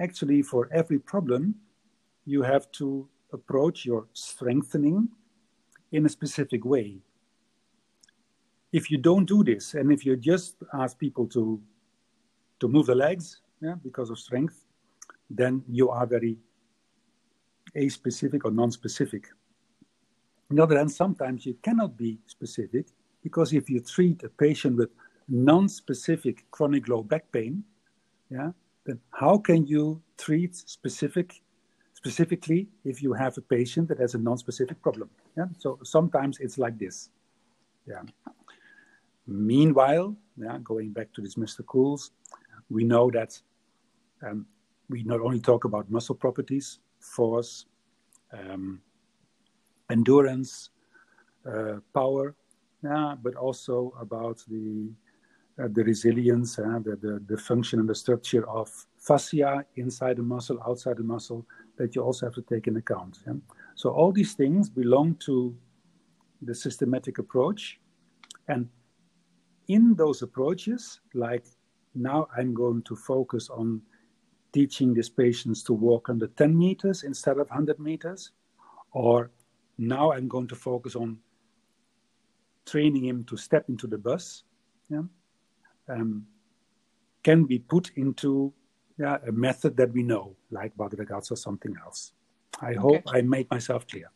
actually 0.00 0.42
for 0.42 0.68
every 0.72 0.98
problem 0.98 1.54
you 2.26 2.42
have 2.42 2.70
to 2.72 3.08
approach 3.32 3.86
your 3.86 4.06
strengthening 4.12 5.08
in 5.92 6.06
a 6.06 6.08
specific 6.08 6.64
way. 6.64 6.98
If 8.72 8.90
you 8.90 8.98
don't 8.98 9.24
do 9.24 9.42
this 9.42 9.74
and 9.74 9.90
if 9.90 10.04
you 10.04 10.16
just 10.16 10.56
ask 10.74 10.98
people 10.98 11.26
to 11.28 11.60
to 12.60 12.68
move 12.68 12.86
the 12.86 12.94
legs 12.94 13.40
yeah, 13.60 13.76
because 13.82 14.10
of 14.10 14.18
strength 14.18 14.64
then 15.30 15.62
you 15.68 15.90
are 15.90 16.06
very 16.06 16.36
a-specific 17.76 18.44
or 18.44 18.50
non-specific. 18.50 19.28
On 20.50 20.56
the 20.56 20.62
other 20.62 20.76
hand 20.76 20.90
sometimes 20.90 21.46
you 21.46 21.54
cannot 21.62 21.96
be 21.96 22.18
specific 22.26 22.86
because 23.22 23.52
if 23.52 23.70
you 23.70 23.80
treat 23.80 24.22
a 24.22 24.28
patient 24.28 24.76
with 24.76 24.90
non-specific 25.28 26.44
chronic 26.50 26.88
low 26.88 27.02
back 27.02 27.30
pain, 27.32 27.62
yeah, 28.30 28.50
then 28.84 28.98
how 29.10 29.38
can 29.38 29.66
you 29.66 30.02
treat 30.16 30.56
specific 30.56 31.42
specifically 31.98 32.68
if 32.84 33.02
you 33.02 33.12
have 33.12 33.36
a 33.38 33.44
patient 33.56 33.88
that 33.88 33.98
has 33.98 34.14
a 34.14 34.18
non-specific 34.28 34.80
problem? 34.86 35.08
Yeah, 35.36 35.48
so 35.58 35.78
sometimes 35.82 36.38
it's 36.38 36.56
like 36.64 36.76
this. 36.78 37.10
Yeah. 37.92 38.04
Meanwhile, 39.26 40.16
yeah, 40.36 40.58
going 40.62 40.90
back 40.98 41.08
to 41.14 41.20
this 41.20 41.34
Mr. 41.34 41.66
Cools, 41.66 42.12
we 42.70 42.84
know 42.84 43.10
that 43.10 43.32
um, 44.24 44.46
we 44.88 45.02
not 45.02 45.20
only 45.20 45.40
talk 45.40 45.64
about 45.64 45.90
muscle 45.90 46.14
properties, 46.14 46.78
force, 47.00 47.66
um, 48.32 48.80
endurance, 49.90 50.70
uh, 51.52 51.76
power, 51.92 52.36
yeah, 52.84 53.16
but 53.24 53.34
also 53.34 53.92
about 54.00 54.38
the 54.48 54.92
uh, 55.60 55.66
the 55.72 55.82
resilience 55.82 56.58
and 56.58 56.84
the, 56.84 56.94
the, 57.04 57.14
the 57.26 57.36
function 57.36 57.80
and 57.80 57.88
the 57.88 57.94
structure 58.04 58.48
of 58.48 58.68
fascia 58.96 59.64
inside 59.74 60.16
the 60.16 60.22
muscle, 60.22 60.58
outside 60.68 60.96
the 60.96 61.02
muscle, 61.02 61.44
that 61.78 61.94
you 61.94 62.02
also 62.02 62.26
have 62.26 62.34
to 62.34 62.42
take 62.42 62.66
in 62.66 62.76
account. 62.76 63.18
Yeah? 63.26 63.34
So 63.74 63.90
all 63.90 64.12
these 64.12 64.34
things 64.34 64.68
belong 64.68 65.14
to 65.26 65.56
the 66.42 66.54
systematic 66.54 67.18
approach. 67.18 67.80
And 68.48 68.68
in 69.68 69.94
those 69.94 70.22
approaches, 70.22 71.00
like 71.14 71.44
now 71.94 72.28
I'm 72.36 72.54
going 72.54 72.82
to 72.82 72.96
focus 72.96 73.48
on 73.50 73.82
teaching 74.52 74.94
these 74.94 75.08
patients 75.08 75.62
to 75.64 75.72
walk 75.72 76.08
under 76.08 76.26
10 76.26 76.56
meters 76.56 77.02
instead 77.04 77.38
of 77.38 77.48
100 77.48 77.78
meters, 77.78 78.32
or 78.92 79.30
now 79.76 80.12
I'm 80.12 80.28
going 80.28 80.48
to 80.48 80.56
focus 80.56 80.96
on 80.96 81.18
training 82.66 83.04
him 83.04 83.24
to 83.24 83.36
step 83.36 83.68
into 83.68 83.86
the 83.86 83.98
bus 83.98 84.44
yeah, 84.90 85.02
um, 85.88 86.26
can 87.22 87.44
be 87.44 87.58
put 87.58 87.90
into 87.96 88.52
yeah, 88.98 89.18
a 89.26 89.32
method 89.32 89.76
that 89.76 89.92
we 89.92 90.02
know, 90.02 90.34
like 90.50 90.76
Bad 90.76 90.90
Ragaz 90.92 91.30
or 91.30 91.36
something 91.36 91.74
else. 91.84 92.12
I 92.60 92.70
okay. 92.70 92.78
hope 92.78 93.02
I 93.06 93.22
made 93.22 93.50
myself 93.50 93.86
clear. 93.86 94.10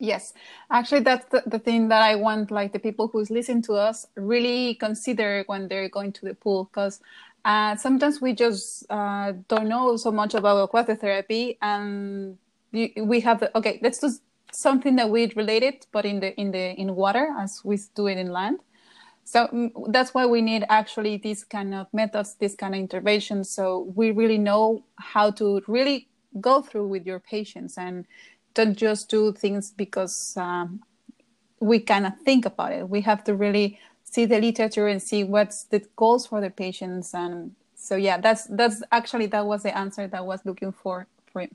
Yes, 0.00 0.32
actually, 0.70 1.00
that's 1.00 1.26
the, 1.30 1.42
the 1.46 1.58
thing 1.58 1.88
that 1.88 2.02
I 2.02 2.14
want, 2.14 2.50
like 2.50 2.72
the 2.72 2.78
people 2.78 3.08
who's 3.08 3.30
listening 3.30 3.62
to 3.62 3.74
us, 3.74 4.06
really 4.16 4.74
consider 4.74 5.42
when 5.46 5.66
they're 5.68 5.88
going 5.88 6.12
to 6.12 6.24
the 6.24 6.34
pool, 6.34 6.64
because 6.64 7.00
uh, 7.44 7.74
sometimes 7.76 8.20
we 8.20 8.32
just 8.32 8.86
uh, 8.90 9.32
don't 9.48 9.68
know 9.68 9.96
so 9.96 10.12
much 10.12 10.34
about 10.34 10.62
aquatic 10.62 11.00
therapy, 11.00 11.58
and 11.62 12.38
we 12.72 13.20
have 13.20 13.40
the 13.40 13.56
okay. 13.58 13.80
Let's 13.82 14.00
just 14.00 14.22
something 14.52 14.96
that 14.96 15.10
we 15.10 15.32
related, 15.34 15.86
but 15.90 16.04
in 16.04 16.20
the 16.20 16.38
in 16.38 16.52
the 16.52 16.74
in 16.74 16.94
water 16.94 17.34
as 17.38 17.60
we 17.64 17.78
do 17.94 18.06
it 18.06 18.18
in 18.18 18.30
land. 18.32 18.60
So 19.28 19.46
mm, 19.48 19.70
that's 19.92 20.14
why 20.14 20.24
we 20.24 20.40
need 20.40 20.64
actually 20.70 21.18
these 21.18 21.44
kind 21.44 21.74
of 21.74 21.86
methods, 21.92 22.36
this 22.36 22.54
kind 22.54 22.74
of 22.74 22.80
interventions, 22.80 23.50
so 23.50 23.92
we 23.94 24.10
really 24.10 24.38
know 24.38 24.84
how 24.96 25.30
to 25.32 25.60
really 25.66 26.08
go 26.40 26.62
through 26.62 26.88
with 26.88 27.04
your 27.04 27.20
patients 27.20 27.76
and 27.76 28.06
don't 28.54 28.74
just 28.74 29.10
do 29.10 29.32
things 29.32 29.70
because 29.70 30.34
um, 30.38 30.80
we 31.60 31.78
kind 31.78 32.06
of 32.06 32.14
think 32.24 32.46
about 32.46 32.72
it. 32.72 32.88
We 32.88 33.02
have 33.02 33.22
to 33.24 33.34
really 33.34 33.78
see 34.02 34.24
the 34.24 34.40
literature 34.40 34.88
and 34.88 35.02
see 35.02 35.24
what's 35.24 35.64
the 35.64 35.82
goals 35.96 36.26
for 36.26 36.40
the 36.40 36.48
patients 36.48 37.12
and 37.12 37.54
so 37.76 37.94
yeah 37.94 38.16
that's 38.16 38.44
that's 38.46 38.82
actually 38.90 39.26
that 39.26 39.44
was 39.44 39.62
the 39.62 39.76
answer 39.76 40.06
that 40.06 40.16
I 40.16 40.22
was 40.22 40.40
looking 40.46 40.72
for 40.72 41.06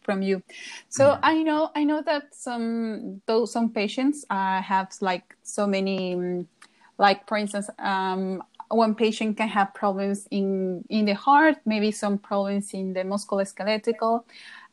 from 0.03 0.21
you. 0.21 0.43
So 0.89 1.05
mm-hmm. 1.05 1.25
I 1.25 1.43
know 1.43 1.71
I 1.75 1.83
know 1.83 2.03
that 2.03 2.35
some 2.35 3.21
those 3.25 3.51
some 3.51 3.71
patients 3.71 4.23
uh, 4.29 4.61
have 4.61 4.89
like 5.01 5.35
so 5.41 5.65
many 5.65 6.13
um, 6.13 6.47
like 7.05 7.27
for 7.27 7.37
instance 7.37 7.67
um, 7.79 8.41
one 8.73 8.95
patient 8.95 9.37
can 9.37 9.47
have 9.47 9.73
problems 9.73 10.27
in 10.31 10.83
in 10.89 11.05
the 11.05 11.13
heart, 11.13 11.57
maybe 11.65 11.91
some 11.91 12.17
problems 12.17 12.73
in 12.73 12.93
the 12.93 13.03
musculoskeletal. 13.03 14.23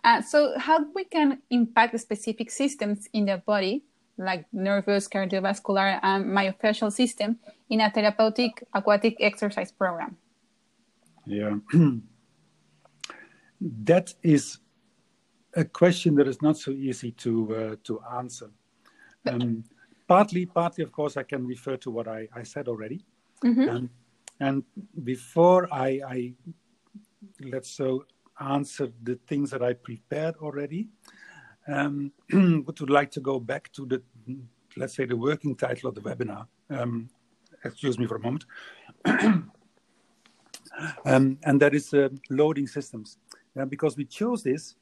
Uh, 0.02 0.22
so 0.22 0.58
how 0.58 0.78
we 0.94 1.04
can 1.04 1.42
impact 1.50 1.92
the 1.92 1.98
specific 1.98 2.50
systems 2.50 3.08
in 3.12 3.26
the 3.26 3.36
body, 3.36 3.82
like 4.16 4.46
nervous, 4.52 5.08
cardiovascular, 5.08 6.00
and 6.02 6.24
myofascial 6.24 6.90
system 6.90 7.38
in 7.68 7.80
a 7.80 7.90
therapeutic 7.90 8.64
aquatic 8.72 9.16
exercise 9.20 9.70
program? 9.70 10.16
Yeah. 11.26 11.56
that 13.60 14.14
is 14.22 14.58
a 15.54 15.64
question 15.64 16.14
that 16.14 16.28
is 16.28 16.40
not 16.40 16.56
so 16.56 16.70
easy 16.70 17.10
to 17.12 17.32
uh, 17.54 17.76
to 17.84 18.00
answer. 18.18 18.50
Um, 19.26 19.64
partly, 20.10 20.44
partly, 20.44 20.82
of 20.82 20.90
course, 20.90 21.16
I 21.16 21.22
can 21.22 21.46
refer 21.46 21.76
to 21.76 21.88
what 21.88 22.08
I, 22.08 22.26
I 22.34 22.42
said 22.42 22.66
already. 22.66 23.04
Mm-hmm. 23.44 23.68
Um, 23.68 23.90
and 24.40 24.64
before 25.04 25.72
I, 25.72 26.00
I 26.14 26.34
let's 27.52 27.70
so 27.70 28.04
answer 28.40 28.88
the 29.04 29.16
things 29.28 29.52
that 29.52 29.62
I 29.62 29.74
prepared 29.74 30.34
already, 30.38 30.88
um, 31.68 32.10
would 32.66 32.90
like 32.90 33.12
to 33.12 33.20
go 33.20 33.38
back 33.38 33.70
to 33.74 33.86
the 33.86 34.02
let's 34.76 34.96
say 34.96 35.04
the 35.04 35.16
working 35.16 35.54
title 35.54 35.88
of 35.88 35.94
the 35.94 36.00
webinar. 36.00 36.44
Um, 36.70 37.08
excuse 37.64 37.96
me 37.96 38.06
for 38.08 38.16
a 38.16 38.20
moment. 38.20 38.44
um, 41.04 41.38
and 41.44 41.60
that 41.62 41.72
is 41.72 41.94
uh, 41.94 42.08
loading 42.30 42.66
systems. 42.66 43.18
Uh, 43.56 43.64
because 43.64 43.96
we 43.96 44.04
chose 44.06 44.42
this 44.42 44.74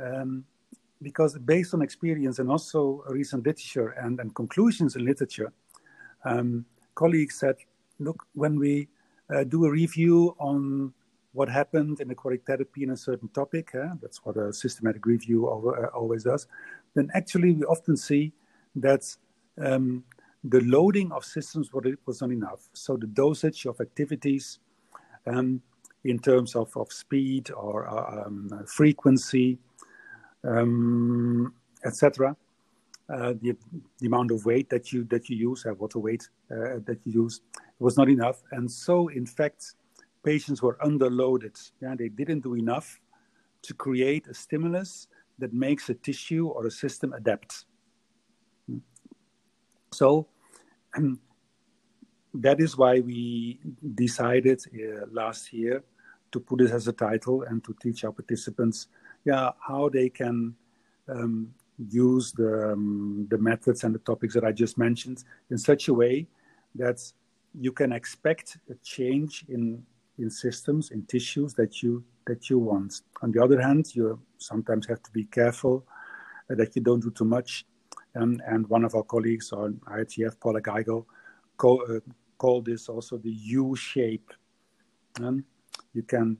um, 0.00 0.44
because 1.02 1.38
based 1.38 1.74
on 1.74 1.82
experience 1.82 2.38
and 2.38 2.50
also 2.50 3.02
recent 3.08 3.46
literature 3.46 3.90
and, 3.90 4.20
and 4.20 4.34
conclusions 4.34 4.96
in 4.96 5.04
literature, 5.04 5.52
um, 6.24 6.64
colleagues 6.94 7.38
said, 7.38 7.56
look, 7.98 8.26
when 8.34 8.58
we 8.58 8.88
uh, 9.34 9.44
do 9.44 9.64
a 9.64 9.70
review 9.70 10.34
on 10.38 10.92
what 11.32 11.48
happened 11.48 12.00
in 12.00 12.10
aquatic 12.10 12.44
therapy 12.44 12.82
in 12.82 12.90
a 12.90 12.96
certain 12.96 13.28
topic, 13.28 13.74
uh, 13.74 13.94
that's 14.02 14.24
what 14.24 14.36
a 14.36 14.52
systematic 14.52 15.06
review 15.06 15.48
uh, 15.48 15.86
always 15.94 16.24
does, 16.24 16.46
then 16.94 17.08
actually 17.14 17.52
we 17.52 17.64
often 17.64 17.96
see 17.96 18.32
that 18.74 19.16
um, 19.58 20.04
the 20.44 20.60
loading 20.60 21.12
of 21.12 21.24
systems 21.24 21.70
was 21.72 22.20
not 22.20 22.30
enough. 22.30 22.68
So 22.72 22.96
the 22.96 23.06
dosage 23.06 23.66
of 23.66 23.80
activities 23.80 24.58
um, 25.26 25.62
in 26.04 26.18
terms 26.18 26.56
of, 26.56 26.74
of 26.76 26.92
speed 26.92 27.50
or 27.50 27.88
uh, 27.88 28.26
um, 28.26 28.64
frequency, 28.66 29.58
um, 30.44 31.54
etc. 31.84 32.36
Uh, 33.12 33.34
the, 33.40 33.56
the 33.98 34.06
amount 34.06 34.30
of 34.30 34.44
weight 34.44 34.70
that 34.70 34.92
you 34.92 35.04
that 35.04 35.28
you 35.28 35.36
use, 35.36 35.66
uh, 35.66 35.74
water 35.74 35.98
weight 35.98 36.28
uh, 36.50 36.78
that 36.84 36.98
you 37.04 37.24
use, 37.24 37.40
was 37.78 37.96
not 37.96 38.08
enough, 38.08 38.42
and 38.52 38.70
so 38.70 39.08
in 39.08 39.26
fact, 39.26 39.74
patients 40.24 40.62
were 40.62 40.78
underloaded. 40.84 41.58
Yeah, 41.80 41.94
they 41.96 42.08
didn't 42.08 42.40
do 42.40 42.54
enough 42.54 43.00
to 43.62 43.74
create 43.74 44.26
a 44.28 44.34
stimulus 44.34 45.08
that 45.38 45.52
makes 45.52 45.88
a 45.88 45.94
tissue 45.94 46.48
or 46.48 46.66
a 46.66 46.70
system 46.70 47.12
adapt. 47.12 47.64
So. 49.92 50.28
Um, 50.96 51.20
that 52.34 52.60
is 52.60 52.76
why 52.76 53.00
we 53.00 53.58
decided 53.94 54.62
uh, 54.74 55.06
last 55.10 55.52
year 55.52 55.82
to 56.32 56.40
put 56.40 56.60
it 56.60 56.70
as 56.70 56.86
a 56.86 56.92
title 56.92 57.42
and 57.42 57.64
to 57.64 57.74
teach 57.82 58.04
our 58.04 58.12
participants, 58.12 58.86
yeah, 59.24 59.50
how 59.66 59.88
they 59.88 60.08
can 60.08 60.54
um, 61.08 61.52
use 61.88 62.32
the 62.32 62.72
um, 62.72 63.26
the 63.30 63.38
methods 63.38 63.84
and 63.84 63.94
the 63.94 63.98
topics 64.00 64.34
that 64.34 64.44
I 64.44 64.52
just 64.52 64.78
mentioned 64.78 65.24
in 65.50 65.58
such 65.58 65.88
a 65.88 65.94
way 65.94 66.26
that 66.74 67.00
you 67.58 67.72
can 67.72 67.92
expect 67.92 68.58
a 68.70 68.74
change 68.84 69.44
in 69.48 69.82
in 70.18 70.30
systems 70.30 70.90
in 70.90 71.04
tissues 71.06 71.54
that 71.54 71.82
you 71.82 72.04
that 72.26 72.50
you 72.50 72.58
want. 72.58 73.02
On 73.22 73.32
the 73.32 73.42
other 73.42 73.60
hand, 73.60 73.94
you 73.94 74.20
sometimes 74.38 74.86
have 74.86 75.02
to 75.02 75.10
be 75.10 75.24
careful 75.24 75.84
uh, 76.50 76.54
that 76.54 76.76
you 76.76 76.82
don't 76.82 77.00
do 77.00 77.10
too 77.10 77.24
much. 77.24 77.64
Um, 78.16 78.40
and 78.46 78.68
one 78.68 78.84
of 78.84 78.94
our 78.94 79.04
colleagues 79.04 79.52
on 79.52 79.80
IATF, 79.86 80.38
Paula 80.40 80.60
Geigle, 80.60 81.06
call, 81.56 81.82
uh, 81.88 82.00
call 82.38 82.60
this 82.60 82.88
also 82.88 83.18
the 83.18 83.30
U 83.30 83.76
shape. 83.76 84.32
Um, 85.20 85.44
you 85.94 86.02
can 86.02 86.36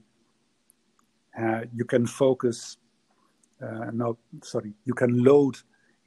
uh, 1.39 1.61
you 1.73 1.85
can 1.85 2.05
focus 2.05 2.77
uh, 3.61 3.91
no 3.93 4.17
sorry 4.43 4.73
you 4.85 4.93
can 4.93 5.23
load 5.23 5.57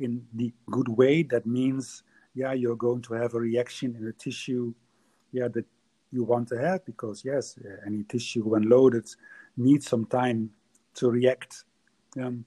in 0.00 0.26
the 0.34 0.52
good 0.70 0.88
way. 0.88 1.22
That 1.22 1.46
means 1.46 2.02
yeah 2.34 2.52
you're 2.52 2.76
going 2.76 3.02
to 3.02 3.14
have 3.14 3.34
a 3.34 3.40
reaction 3.40 3.94
in 3.96 4.04
the 4.04 4.12
tissue 4.12 4.74
yeah 5.32 5.48
that 5.48 5.66
you 6.10 6.24
want 6.24 6.48
to 6.48 6.56
have 6.56 6.84
because 6.84 7.24
yes 7.24 7.56
uh, 7.64 7.86
any 7.86 8.04
tissue 8.04 8.44
when 8.44 8.68
loaded 8.68 9.08
needs 9.56 9.88
some 9.88 10.06
time 10.06 10.50
to 10.94 11.10
react 11.10 11.64
um, 12.20 12.44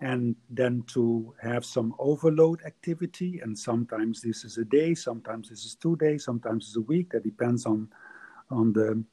and 0.00 0.36
then 0.48 0.84
to 0.86 1.34
have 1.42 1.64
some 1.64 1.92
overload 1.98 2.62
activity. 2.64 3.40
And 3.42 3.58
sometimes 3.58 4.20
this 4.22 4.44
is 4.44 4.58
a 4.58 4.64
day 4.64 4.94
sometimes 4.94 5.48
this 5.50 5.64
is 5.64 5.74
two 5.74 5.96
days 5.96 6.24
sometimes 6.24 6.66
it's 6.68 6.76
a 6.76 6.82
week. 6.82 7.10
That 7.10 7.24
depends 7.24 7.66
on 7.66 7.88
on 8.50 8.72
the 8.72 9.04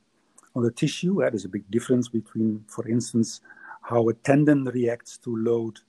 on 0.56 0.64
the 0.64 0.72
tissue. 0.72 1.20
There's 1.20 1.46
a 1.46 1.50
big 1.50 1.70
difference 1.70 2.08
between, 2.08 2.66
for 2.68 2.88
instance, 2.88 3.42
how 3.82 4.10
a 4.10 4.14
tendon 4.14 4.64
reacts 4.66 5.18
to 5.20 5.36
load 5.36 5.80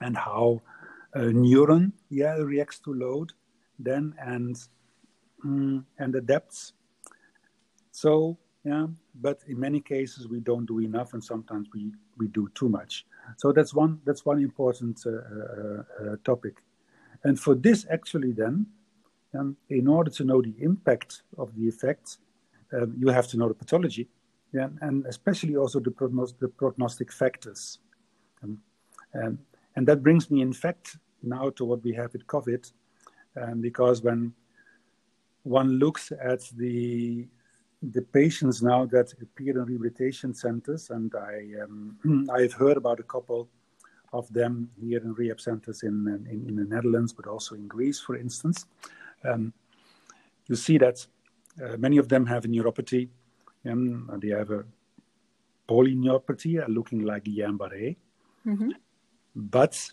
and 0.00 0.16
how 0.16 0.62
a 1.14 1.20
neuron 1.20 1.92
yeah, 2.08 2.34
reacts 2.36 2.78
to 2.80 2.94
load 2.94 3.32
then 3.78 4.14
and 4.20 4.56
mm, 5.44 5.84
and 5.98 6.14
adapts. 6.14 6.72
So 7.90 8.38
yeah, 8.64 8.86
but 9.14 9.40
in 9.48 9.58
many 9.58 9.80
cases 9.80 10.28
we 10.28 10.40
don't 10.40 10.66
do 10.66 10.80
enough, 10.80 11.14
and 11.14 11.22
sometimes 11.22 11.68
we 11.74 11.92
we 12.18 12.28
do 12.28 12.48
too 12.54 12.68
much. 12.68 13.06
So 13.36 13.52
that's 13.52 13.74
one 13.74 14.00
that's 14.04 14.24
one 14.24 14.38
important 14.38 15.00
uh, 15.06 15.10
uh, 15.10 15.82
uh, 16.12 16.16
topic. 16.24 16.62
And 17.24 17.38
for 17.38 17.54
this, 17.54 17.86
actually, 17.90 18.32
then, 18.32 18.66
um, 19.38 19.56
in 19.68 19.86
order 19.88 20.10
to 20.10 20.24
know 20.24 20.40
the 20.40 20.54
impact 20.60 21.22
of 21.36 21.54
the 21.54 21.68
effects, 21.68 22.18
um, 22.72 22.94
you 22.96 23.08
have 23.08 23.26
to 23.28 23.36
know 23.36 23.48
the 23.48 23.54
pathology, 23.54 24.08
yeah, 24.52 24.68
and 24.80 25.06
especially 25.06 25.56
also 25.56 25.80
the, 25.80 25.90
prognos- 25.90 26.38
the 26.38 26.48
prognostic 26.48 27.12
factors. 27.12 27.78
Um, 28.42 28.58
and, 29.12 29.38
and 29.76 29.86
that 29.86 30.02
brings 30.02 30.30
me, 30.30 30.40
in 30.42 30.52
fact, 30.52 30.96
now 31.22 31.50
to 31.50 31.64
what 31.64 31.82
we 31.82 31.92
have 31.94 32.12
with 32.12 32.26
COVID, 32.26 32.70
um, 33.40 33.60
because 33.60 34.02
when 34.02 34.32
one 35.42 35.78
looks 35.78 36.12
at 36.12 36.40
the 36.56 37.26
the 37.82 38.02
patients 38.02 38.62
now 38.62 38.84
that 38.84 39.10
appear 39.22 39.58
in 39.58 39.64
rehabilitation 39.64 40.34
centers, 40.34 40.90
and 40.90 41.14
I 41.14 41.62
um, 41.62 42.28
I've 42.34 42.52
heard 42.52 42.76
about 42.76 43.00
a 43.00 43.04
couple 43.04 43.48
of 44.12 44.30
them 44.32 44.70
here 44.80 45.00
in 45.00 45.14
rehab 45.14 45.40
centers 45.40 45.82
in, 45.82 46.06
in, 46.30 46.48
in 46.48 46.56
the 46.56 46.64
Netherlands, 46.64 47.12
but 47.12 47.26
also 47.26 47.54
in 47.54 47.66
Greece, 47.68 48.00
for 48.00 48.16
instance. 48.16 48.66
Um, 49.24 49.52
you 50.48 50.56
see 50.56 50.78
that 50.78 51.06
many 51.78 51.98
of 51.98 52.08
them 52.08 52.26
have 52.26 52.44
a 52.44 52.48
neuropathy, 52.48 53.08
and 53.64 54.08
they 54.20 54.28
have 54.28 54.50
a 54.50 54.64
polyneuropathy, 55.68 56.62
uh, 56.62 56.66
looking 56.68 57.02
like 57.04 57.24
Guillain-Barré. 57.24 57.96
Mm-hmm. 58.46 58.70
But 59.36 59.90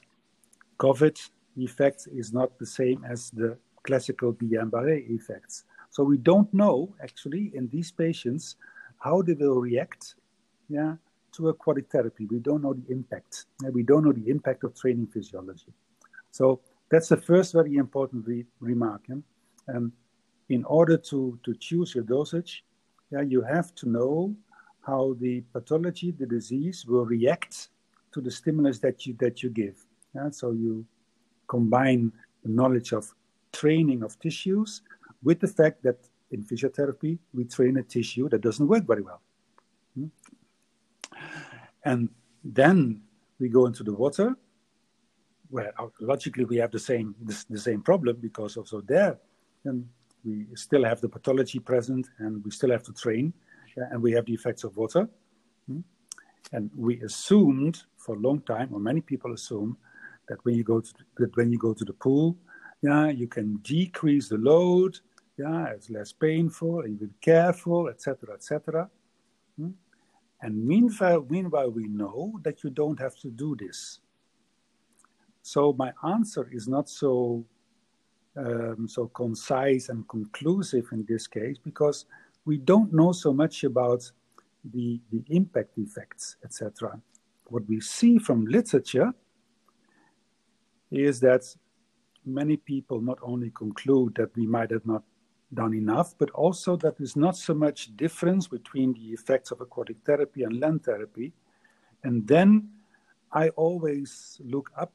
COVID 0.80 1.30
effect 1.58 2.08
is 2.14 2.34
not 2.34 2.58
the 2.58 2.66
same 2.66 3.04
as 3.04 3.30
the 3.32 3.58
classical 3.84 4.34
Guillain-Barré 4.34 5.10
effects. 5.10 5.66
So 5.90 6.04
we 6.04 6.18
don't 6.18 6.52
know 6.54 6.96
actually 7.02 7.52
in 7.56 7.68
these 7.70 7.92
patients 7.92 8.56
how 9.00 9.22
they 9.22 9.34
will 9.34 9.60
react, 9.60 10.16
yeah, 10.70 10.96
to 11.34 11.50
aquatic 11.50 11.92
therapy. 11.92 12.26
We 12.26 12.40
don't 12.40 12.64
know 12.64 12.74
the 12.74 12.92
impact. 12.92 13.46
We 13.72 13.84
don't 13.84 14.04
know 14.06 14.14
the 14.14 14.30
impact 14.30 14.64
of 14.64 14.76
training 14.76 15.08
physiology. 15.08 15.74
So 16.32 16.62
that's 16.90 17.10
the 17.10 17.18
first 17.18 17.54
very 17.54 17.76
important 17.76 18.26
re- 18.26 18.46
remark. 18.60 19.02
Yeah? 19.08 19.16
Um, 19.74 19.92
in 20.50 20.64
order 20.66 20.98
to, 20.98 21.40
to 21.44 21.54
choose 21.56 21.94
your 21.96 22.04
dosage, 22.04 22.64
yeah, 23.12 23.22
you 23.22 23.42
have 23.42 23.74
to 23.76 23.90
know 23.90 24.36
how 24.86 25.16
the 25.20 25.42
pathology, 25.54 26.12
the 26.12 26.26
disease, 26.26 26.86
will 26.86 27.06
react 27.06 27.70
to 28.14 28.22
the 28.22 28.32
stimulus 28.32 28.80
that 28.80 29.06
you 29.06 29.14
that 29.20 29.44
you 29.44 29.50
give. 29.50 29.86
Yeah? 30.16 30.30
So 30.32 30.52
you 30.52 30.86
combine 31.48 32.12
the 32.44 32.50
knowledge 32.50 32.94
of 32.94 33.14
training 33.52 34.04
of 34.04 34.20
tissues 34.20 34.82
with 35.24 35.40
the 35.40 35.48
fact 35.48 35.84
that 35.84 35.98
in 36.32 36.44
physiotherapy 36.44 37.18
we 37.34 37.46
train 37.46 37.78
a 37.78 37.84
tissue 37.84 38.30
that 38.30 38.42
doesn't 38.42 38.68
work 38.68 38.86
very 38.86 39.02
well. 39.02 39.22
Hmm? 39.96 40.08
And 41.84 42.10
then 42.44 43.02
we 43.40 43.50
go 43.50 43.66
into 43.66 43.84
the 43.84 43.94
water, 43.94 44.36
where 45.50 45.74
logically 46.00 46.46
we 46.46 46.58
have 46.58 46.72
the 46.72 46.80
same 46.80 47.16
the, 47.22 47.46
the 47.50 47.60
same 47.60 47.82
problem 47.82 48.18
because 48.20 48.58
also 48.58 48.82
there 48.82 49.18
then 49.64 49.90
we 50.28 50.56
still 50.56 50.84
have 50.84 51.00
the 51.00 51.10
pathology 51.10 51.60
present 51.60 52.10
and 52.20 52.44
we 52.44 52.52
still 52.52 52.72
have 52.72 52.84
to 52.84 52.94
train 52.94 53.34
and 53.76 54.02
we 54.02 54.12
have 54.12 54.26
the 54.26 54.34
effects 54.34 54.64
of 54.64 54.76
water. 54.76 55.08
Hmm? 55.68 55.80
And 56.52 56.70
we 56.76 57.02
assumed 57.02 57.84
for 57.98 58.16
a 58.16 58.20
long 58.20 58.42
time, 58.42 58.70
or 58.74 58.80
many 58.80 59.02
people 59.02 59.34
assume, 59.34 59.78
that 60.28 60.44
when 60.44 60.56
you 60.56 60.64
go 60.64 60.82
to 60.82 60.94
that 61.18 61.36
when 61.38 61.52
you 61.52 61.58
go 61.58 61.74
to 61.74 61.86
the 61.86 61.94
pool, 61.94 62.38
yeah, 62.82 63.08
you 63.10 63.28
can 63.28 63.58
decrease 63.58 64.30
the 64.30 64.38
load, 64.38 65.00
yeah, 65.38 65.68
it's 65.68 65.90
less 65.90 66.12
painful, 66.12 66.82
and 66.82 67.00
you 67.00 67.08
be 67.08 67.14
careful, 67.22 67.90
etc., 67.90 68.34
etc. 68.34 68.90
Hmm? 69.58 69.72
And 70.42 70.66
meanwhile, 70.66 71.26
meanwhile, 71.30 71.70
we 71.70 71.88
know 71.88 72.40
that 72.44 72.64
you 72.64 72.70
don't 72.70 73.00
have 73.00 73.16
to 73.20 73.30
do 73.30 73.56
this. 73.56 74.00
So 75.42 75.74
my 75.74 75.94
answer 76.04 76.50
is 76.52 76.68
not 76.68 76.90
so 76.90 77.46
um, 78.38 78.88
so 78.88 79.08
concise 79.08 79.90
and 79.90 80.08
conclusive 80.08 80.88
in 80.92 81.06
this 81.08 81.28
case 81.28 81.58
because 81.58 82.06
we 82.46 82.58
don't 82.58 82.94
know 82.94 83.12
so 83.12 83.34
much 83.34 83.64
about 83.64 84.10
the, 84.64 85.00
the 85.12 85.24
impact 85.30 85.78
effects, 85.78 86.38
etc. 86.44 87.00
What 87.46 87.68
we 87.68 87.82
see 87.82 88.18
from 88.18 88.46
literature 88.46 89.14
is 90.92 91.20
that 91.22 91.44
many 92.26 92.58
people 92.58 93.02
not 93.02 93.18
only 93.22 93.52
conclude 93.52 94.16
that 94.16 94.36
we 94.36 94.46
might 94.46 94.72
have 94.72 94.86
not 94.86 95.04
done 95.54 95.74
enough, 95.74 96.14
but 96.18 96.30
also 96.32 96.76
that 96.78 96.98
there's 96.98 97.16
not 97.16 97.36
so 97.38 97.54
much 97.54 97.96
difference 97.96 98.48
between 98.48 98.94
the 98.94 99.12
effects 99.12 99.52
of 99.52 99.62
aquatic 99.62 99.98
therapy 100.06 100.44
and 100.44 100.60
land 100.60 100.84
therapy. 100.84 101.34
And 102.04 102.28
then 102.28 102.70
I 103.32 103.50
always 103.50 104.40
look 104.44 104.72
up 104.78 104.92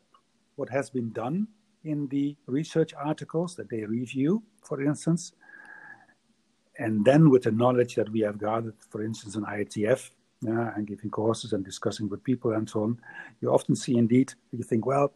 what 0.57 0.69
has 0.69 0.91
been 0.91 1.11
done 1.13 1.49
in 1.85 2.07
the 2.09 2.37
research 2.47 2.92
articles 2.95 3.55
that 3.57 3.68
they 3.68 3.85
review, 3.85 4.42
for 4.62 4.83
instance. 4.83 5.33
And 6.79 7.05
then 7.05 7.31
with 7.31 7.42
the 7.45 7.53
knowledge 7.53 7.95
that 7.97 8.09
we 8.09 8.21
have 8.21 8.38
gathered, 8.38 8.75
for 8.90 9.05
instance, 9.05 9.37
in 9.37 9.45
IATF, 9.45 10.11
uh, 10.47 10.73
and 10.75 10.87
giving 10.87 11.11
courses 11.11 11.53
and 11.53 11.64
discussing 11.64 12.09
with 12.09 12.25
people 12.25 12.53
and 12.53 12.68
so 12.68 12.83
on, 12.83 12.99
you 13.40 13.49
often 13.53 13.77
see 13.77 13.97
indeed, 13.97 14.33
you 14.51 14.64
think, 14.64 14.87
well, 14.87 15.12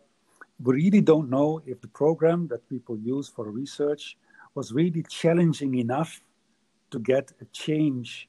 we 0.62 0.74
really 0.74 1.00
don't 1.00 1.28
know 1.28 1.60
if 1.66 1.80
the 1.80 1.88
program 1.88 2.46
that 2.48 2.68
people 2.68 2.96
use 2.98 3.28
for 3.28 3.50
research 3.50 4.16
was 4.54 4.72
really 4.72 5.02
challenging 5.08 5.74
enough 5.76 6.20
to 6.90 6.98
get 6.98 7.32
a 7.40 7.44
change 7.46 8.28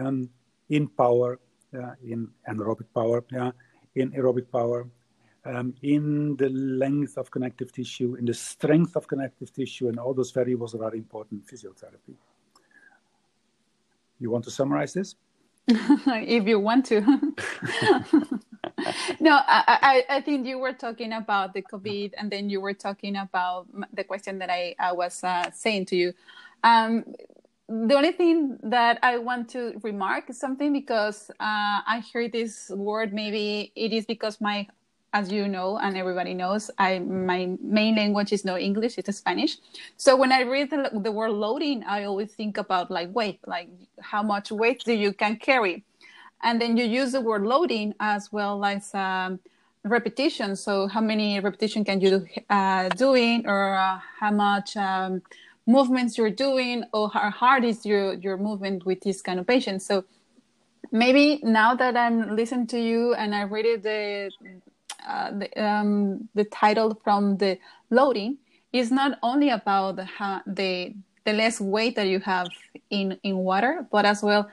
um, 0.00 0.28
in 0.70 0.88
power, 0.88 1.38
uh, 1.76 1.92
in 2.04 2.28
anaerobic 2.48 2.86
power, 2.94 3.24
yeah, 3.32 3.50
in 3.94 4.12
aerobic 4.12 4.50
power, 4.50 4.88
um, 5.46 5.74
in 5.82 6.36
the 6.36 6.48
length 6.50 7.16
of 7.16 7.30
connective 7.30 7.72
tissue, 7.72 8.16
in 8.16 8.24
the 8.24 8.34
strength 8.34 8.96
of 8.96 9.06
connective 9.06 9.52
tissue, 9.52 9.88
and 9.88 9.98
all 9.98 10.12
those 10.12 10.32
variables 10.32 10.72
that 10.72 10.82
are 10.82 10.94
important 10.94 11.42
in 11.42 11.56
physiotherapy. 11.56 12.14
You 14.18 14.30
want 14.30 14.44
to 14.44 14.50
summarize 14.50 14.92
this? 14.92 15.14
if 15.68 16.46
you 16.46 16.58
want 16.58 16.86
to. 16.86 17.00
no, 19.20 19.40
I, 19.46 20.04
I, 20.08 20.16
I, 20.16 20.20
think 20.20 20.46
you 20.46 20.58
were 20.58 20.72
talking 20.72 21.12
about 21.12 21.54
the 21.54 21.62
COVID, 21.62 22.12
and 22.16 22.30
then 22.30 22.48
you 22.48 22.60
were 22.60 22.74
talking 22.74 23.16
about 23.16 23.66
the 23.92 24.04
question 24.04 24.38
that 24.38 24.50
I, 24.50 24.74
I 24.78 24.92
was 24.92 25.22
uh, 25.24 25.50
saying 25.52 25.86
to 25.86 25.96
you. 25.96 26.12
Um, 26.62 27.04
the 27.68 27.96
only 27.96 28.12
thing 28.12 28.58
that 28.62 29.00
I 29.02 29.18
want 29.18 29.48
to 29.50 29.74
remark 29.82 30.30
is 30.30 30.38
something 30.38 30.72
because 30.72 31.30
uh, 31.40 31.82
I 31.86 32.00
hear 32.12 32.28
this 32.28 32.70
word. 32.70 33.12
Maybe 33.12 33.72
it 33.74 33.92
is 33.92 34.06
because 34.06 34.40
my 34.40 34.68
as 35.12 35.32
you 35.32 35.48
know 35.48 35.78
and 35.78 35.96
everybody 35.96 36.34
knows 36.34 36.70
i 36.78 36.98
my 36.98 37.56
main 37.62 37.96
language 37.96 38.32
is 38.32 38.44
no 38.44 38.58
english 38.58 38.98
it's 38.98 39.16
spanish. 39.16 39.56
So 39.96 40.16
when 40.16 40.32
i 40.32 40.42
read 40.42 40.70
the, 40.70 40.90
the, 40.92 41.12
word 41.12 41.30
loading 41.30 41.84
i 41.84 42.04
always 42.04 42.32
think 42.32 42.58
about 42.58 42.90
like 42.90 43.14
weight 43.14 43.40
like 43.46 43.68
how 44.00 44.22
much 44.22 44.50
weight 44.50 44.82
do 44.84 44.92
you 44.92 45.12
can 45.12 45.36
carry? 45.36 45.84
And 46.42 46.60
then 46.60 46.76
you 46.76 46.84
use 46.84 47.12
the 47.12 47.20
word 47.20 47.42
loading 47.42 47.94
as 48.00 48.32
well 48.32 48.64
as 48.64 48.94
um, 48.94 49.40
repetition. 49.84 50.56
So 50.56 50.86
how 50.86 51.00
many 51.00 51.40
repetition 51.40 51.84
can 51.84 52.00
you 52.00 52.26
uh, 52.50 52.88
doing 52.90 53.46
or 53.46 53.74
uh, 53.74 54.00
how 54.20 54.30
much 54.30 54.76
um, 54.76 55.22
movements 55.66 56.18
you're 56.18 56.30
doing 56.30 56.84
or 56.92 57.08
how 57.08 57.30
hard 57.30 57.64
is 57.64 57.84
your 57.86 58.14
your 58.14 58.36
movement 58.36 58.84
with 58.84 59.00
this 59.00 59.22
kind 59.22 59.40
of 59.40 59.46
patient? 59.46 59.82
So 59.82 60.04
maybe 60.92 61.40
now 61.42 61.74
that 61.74 61.96
i'm 61.96 62.36
listening 62.36 62.64
to 62.64 62.78
you 62.78 63.12
and 63.14 63.34
i 63.34 63.42
read 63.42 63.82
the 63.82 64.30
uh, 65.06 65.30
the, 65.32 65.62
um, 65.64 66.28
the 66.34 66.44
title 66.44 67.00
from 67.04 67.36
the 67.36 67.58
loading 67.90 68.38
is 68.72 68.90
not 68.90 69.18
only 69.22 69.50
about 69.50 69.96
the, 69.96 70.08
the 70.46 70.94
the 71.24 71.32
less 71.32 71.60
weight 71.60 71.96
that 71.96 72.06
you 72.06 72.20
have 72.20 72.48
in 72.90 73.18
in 73.22 73.36
water, 73.38 73.86
but 73.90 74.04
as 74.04 74.22
well 74.22 74.48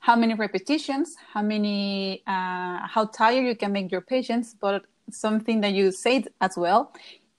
how 0.00 0.16
many 0.16 0.34
repetitions, 0.34 1.16
how 1.32 1.42
many, 1.42 2.22
uh, 2.26 2.86
how 2.86 3.10
tired 3.12 3.44
you 3.44 3.56
can 3.56 3.72
make 3.72 3.90
your 3.90 4.00
patients. 4.00 4.54
But 4.58 4.86
something 5.10 5.60
that 5.62 5.72
you 5.72 5.90
said 5.90 6.28
as 6.40 6.56
well, 6.56 6.92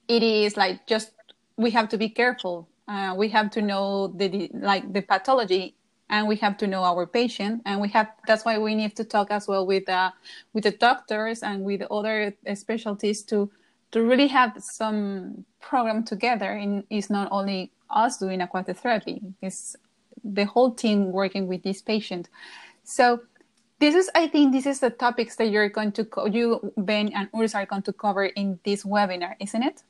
it 0.08 0.22
is 0.22 0.56
like 0.56 0.86
just 0.86 1.12
we 1.56 1.70
have 1.70 1.88
to 1.88 1.98
be 1.98 2.08
careful. 2.08 2.68
Uh, 2.86 3.14
we 3.16 3.28
have 3.28 3.50
to 3.52 3.62
know 3.62 4.08
the 4.08 4.50
like 4.54 4.92
the 4.92 5.02
pathology 5.02 5.74
and 6.10 6.28
we 6.28 6.36
have 6.36 6.58
to 6.58 6.66
know 6.66 6.82
our 6.84 7.06
patient 7.06 7.62
and 7.64 7.80
we 7.80 7.88
have 7.88 8.08
that's 8.26 8.44
why 8.44 8.58
we 8.58 8.74
need 8.74 8.94
to 8.96 9.04
talk 9.04 9.30
as 9.30 9.48
well 9.48 9.66
with 9.66 9.88
uh, 9.88 10.10
with 10.52 10.64
the 10.64 10.70
doctors 10.72 11.42
and 11.42 11.64
with 11.64 11.82
other 11.90 12.34
specialties 12.54 13.22
to 13.22 13.50
to 13.92 14.02
really 14.02 14.26
have 14.28 14.52
some 14.58 15.44
program 15.60 16.04
together 16.04 16.50
and 16.52 16.84
it's 16.90 17.08
not 17.08 17.28
only 17.30 17.72
us 17.88 18.18
doing 18.18 18.40
aquatic 18.40 18.76
therapy 18.76 19.22
it's 19.40 19.76
the 20.22 20.44
whole 20.44 20.72
team 20.72 21.10
working 21.12 21.46
with 21.46 21.62
this 21.62 21.80
patient. 21.80 22.28
So 22.84 23.20
this 23.78 23.94
is 23.94 24.10
i 24.14 24.28
think 24.28 24.52
this 24.52 24.66
is 24.66 24.80
the 24.80 24.90
topics 24.90 25.36
that 25.36 25.46
you're 25.46 25.70
going 25.70 25.90
to 25.90 26.04
co- 26.04 26.26
you 26.26 26.60
ben 26.76 27.10
and 27.14 27.32
urs 27.32 27.54
are 27.54 27.64
going 27.64 27.80
to 27.80 27.94
cover 27.94 28.26
in 28.26 28.60
this 28.62 28.84
webinar 28.84 29.34
isn't 29.40 29.62
it? 29.62 29.82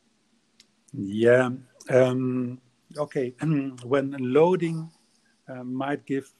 Yeah 0.92 1.50
um, 1.90 2.60
okay. 2.96 3.34
When 3.84 4.16
loading 4.18 4.90
uh, 5.50 5.64
might 5.64 6.04
give 6.06 6.32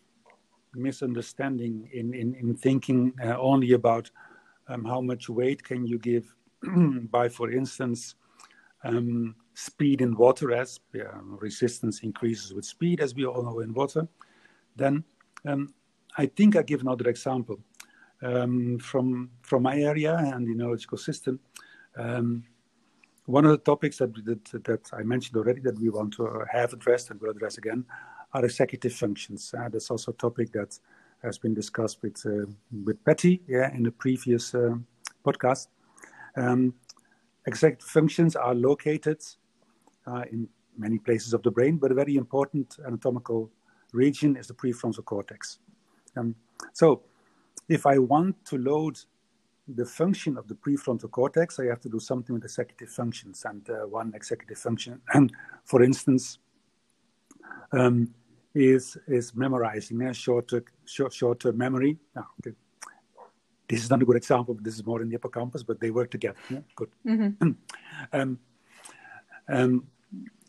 misunderstanding 0.75 1.89
in, 1.93 2.15
in, 2.15 2.35
in 2.35 2.55
thinking 2.55 3.13
uh, 3.25 3.37
only 3.39 3.73
about 3.73 4.11
um, 4.69 4.85
how 4.85 5.01
much 5.01 5.29
weight 5.29 5.63
can 5.63 5.87
you 5.87 5.99
give 5.99 6.33
by, 7.11 7.29
for 7.29 7.51
instance, 7.51 8.15
um, 8.85 9.35
speed 9.55 10.01
in 10.01 10.17
water 10.17 10.53
as 10.53 10.81
yeah, 10.95 11.19
resistance 11.23 12.01
increases 12.01 12.55
with 12.55 12.65
speed, 12.65 13.01
as 13.01 13.15
we 13.15 13.27
all 13.27 13.43
know 13.43 13.61
in 13.61 13.75
water, 13.75 14.07
then 14.77 15.05
um, 15.47 15.75
I 16.17 16.27
think 16.27 16.57
I 16.57 16.63
give 16.63 16.81
another 16.81 17.09
example 17.09 17.61
um, 18.23 18.79
from 18.79 19.31
from 19.43 19.63
my 19.63 19.79
area 19.79 20.17
and 20.17 20.47
the 20.47 20.55
neurological 20.55 20.99
system. 20.99 21.41
Um, 21.97 22.45
one 23.27 23.45
of 23.45 23.53
the 23.53 23.59
topics 23.59 23.99
that, 23.99 24.13
that, 24.25 24.65
that 24.65 24.91
I 24.93 25.03
mentioned 25.03 25.37
already 25.37 25.61
that 25.61 25.79
we 25.79 25.89
want 25.89 26.15
to 26.15 26.45
have 26.51 26.73
addressed 26.73 27.11
and 27.11 27.21
will 27.21 27.31
address 27.31 27.59
again 27.59 27.85
are 28.33 28.45
executive 28.45 28.93
functions. 28.93 29.55
Uh, 29.57 29.69
that's 29.69 29.91
also 29.91 30.13
a 30.13 30.15
topic 30.15 30.53
that 30.53 30.79
has 31.23 31.39
been 31.39 31.55
discussed 31.55 32.03
with 32.03 32.25
uh, 32.27 32.51
with 32.85 33.03
Patty 33.05 33.43
yeah, 33.47 33.75
in 33.75 33.83
the 33.83 33.91
previous 33.91 34.55
uh, 34.55 34.75
podcast. 35.25 35.69
Um, 36.37 36.75
executive 37.47 37.89
functions 37.89 38.37
are 38.37 38.55
located 38.55 39.23
uh, 40.07 40.25
in 40.31 40.49
many 40.79 40.99
places 40.99 41.35
of 41.35 41.43
the 41.43 41.51
brain, 41.51 41.77
but 41.77 41.91
a 41.91 41.95
very 41.95 42.17
important 42.17 42.77
anatomical 42.87 43.51
region 43.93 44.37
is 44.37 44.47
the 44.47 44.55
prefrontal 44.55 45.05
cortex. 45.05 45.59
Um, 46.17 46.35
so, 46.73 47.03
if 47.69 47.87
I 47.87 47.99
want 47.99 48.45
to 48.47 48.59
load 48.59 48.99
the 49.69 49.85
function 49.85 50.37
of 50.37 50.49
the 50.49 50.55
prefrontal 50.55 51.11
cortex, 51.11 51.59
I 51.61 51.67
have 51.67 51.81
to 51.81 51.89
do 51.89 52.01
something 52.01 52.35
with 52.35 52.45
executive 52.45 52.89
functions. 52.89 53.45
And 53.47 53.69
uh, 53.69 53.87
one 53.87 54.13
executive 54.15 54.59
function, 54.59 55.01
and 55.13 55.33
for 55.65 55.83
instance, 55.83 56.39
um, 57.73 58.15
is 58.55 58.97
is 59.07 59.35
memorizing 59.35 60.03
a 60.03 60.15
short 60.15 60.53
short 60.85 61.13
short 61.13 61.41
term 61.41 61.57
memory. 61.57 61.99
Oh, 62.17 62.25
okay. 62.41 62.57
This 63.69 63.85
is 63.85 63.91
not 63.91 64.03
a 64.03 64.05
good 64.05 64.17
example, 64.17 64.55
but 64.55 64.65
this 64.65 64.75
is 64.75 64.85
more 64.85 65.01
in 65.01 65.09
the 65.09 65.15
hippocampus, 65.15 65.63
but 65.63 65.79
they 65.79 65.91
work 65.93 66.11
together. 66.11 66.39
Yeah, 66.49 66.59
good. 66.75 66.91
Mm-hmm. 67.07 67.51
um, 68.13 68.39
um, 69.49 69.87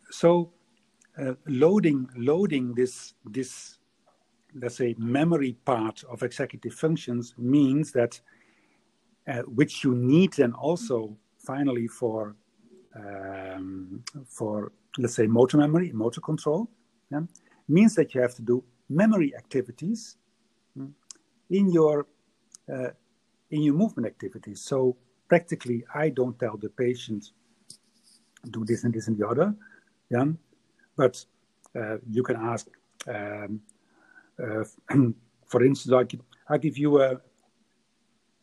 so 0.09 0.51
uh, 1.19 1.33
loading 1.45 2.09
loading 2.15 2.73
this 2.73 3.13
this 3.25 3.77
let's 4.55 4.75
say 4.75 4.95
memory 4.97 5.57
part 5.65 6.03
of 6.09 6.23
executive 6.23 6.73
functions 6.73 7.33
means 7.37 7.91
that 7.91 8.19
uh, 9.27 9.41
which 9.43 9.83
you 9.83 9.95
need 9.95 10.33
then 10.33 10.53
also 10.53 11.15
finally 11.37 11.87
for 11.87 12.35
um, 12.95 14.03
for 14.25 14.71
let's 14.97 15.15
say 15.15 15.27
motor 15.27 15.57
memory 15.57 15.91
motor 15.93 16.19
control 16.21 16.69
yeah? 17.11 17.21
Means 17.71 17.95
that 17.95 18.13
you 18.13 18.21
have 18.21 18.35
to 18.35 18.41
do 18.41 18.63
memory 18.89 19.33
activities 19.35 20.17
hmm, 20.75 20.87
in 21.49 21.71
your 21.71 22.07
uh, 22.71 22.91
in 23.49 23.61
your 23.61 23.73
movement 23.73 24.07
activities. 24.07 24.61
So 24.61 24.97
practically, 25.27 25.83
I 25.93 26.09
don't 26.09 26.37
tell 26.39 26.57
the 26.57 26.69
patient 26.69 27.31
do 28.49 28.65
this 28.65 28.83
and 28.83 28.93
this 28.93 29.07
and 29.07 29.17
the 29.17 29.27
other, 29.27 29.53
yeah. 30.09 30.25
But 30.95 31.23
uh, 31.75 31.97
you 32.09 32.23
can 32.23 32.37
ask, 32.37 32.67
um, 33.07 33.61
uh, 34.41 34.63
for 35.47 35.63
instance, 35.63 35.93
I 35.93 36.03
give, 36.03 36.21
I 36.49 36.57
give 36.57 36.77
you 36.77 37.01
a 37.01 37.21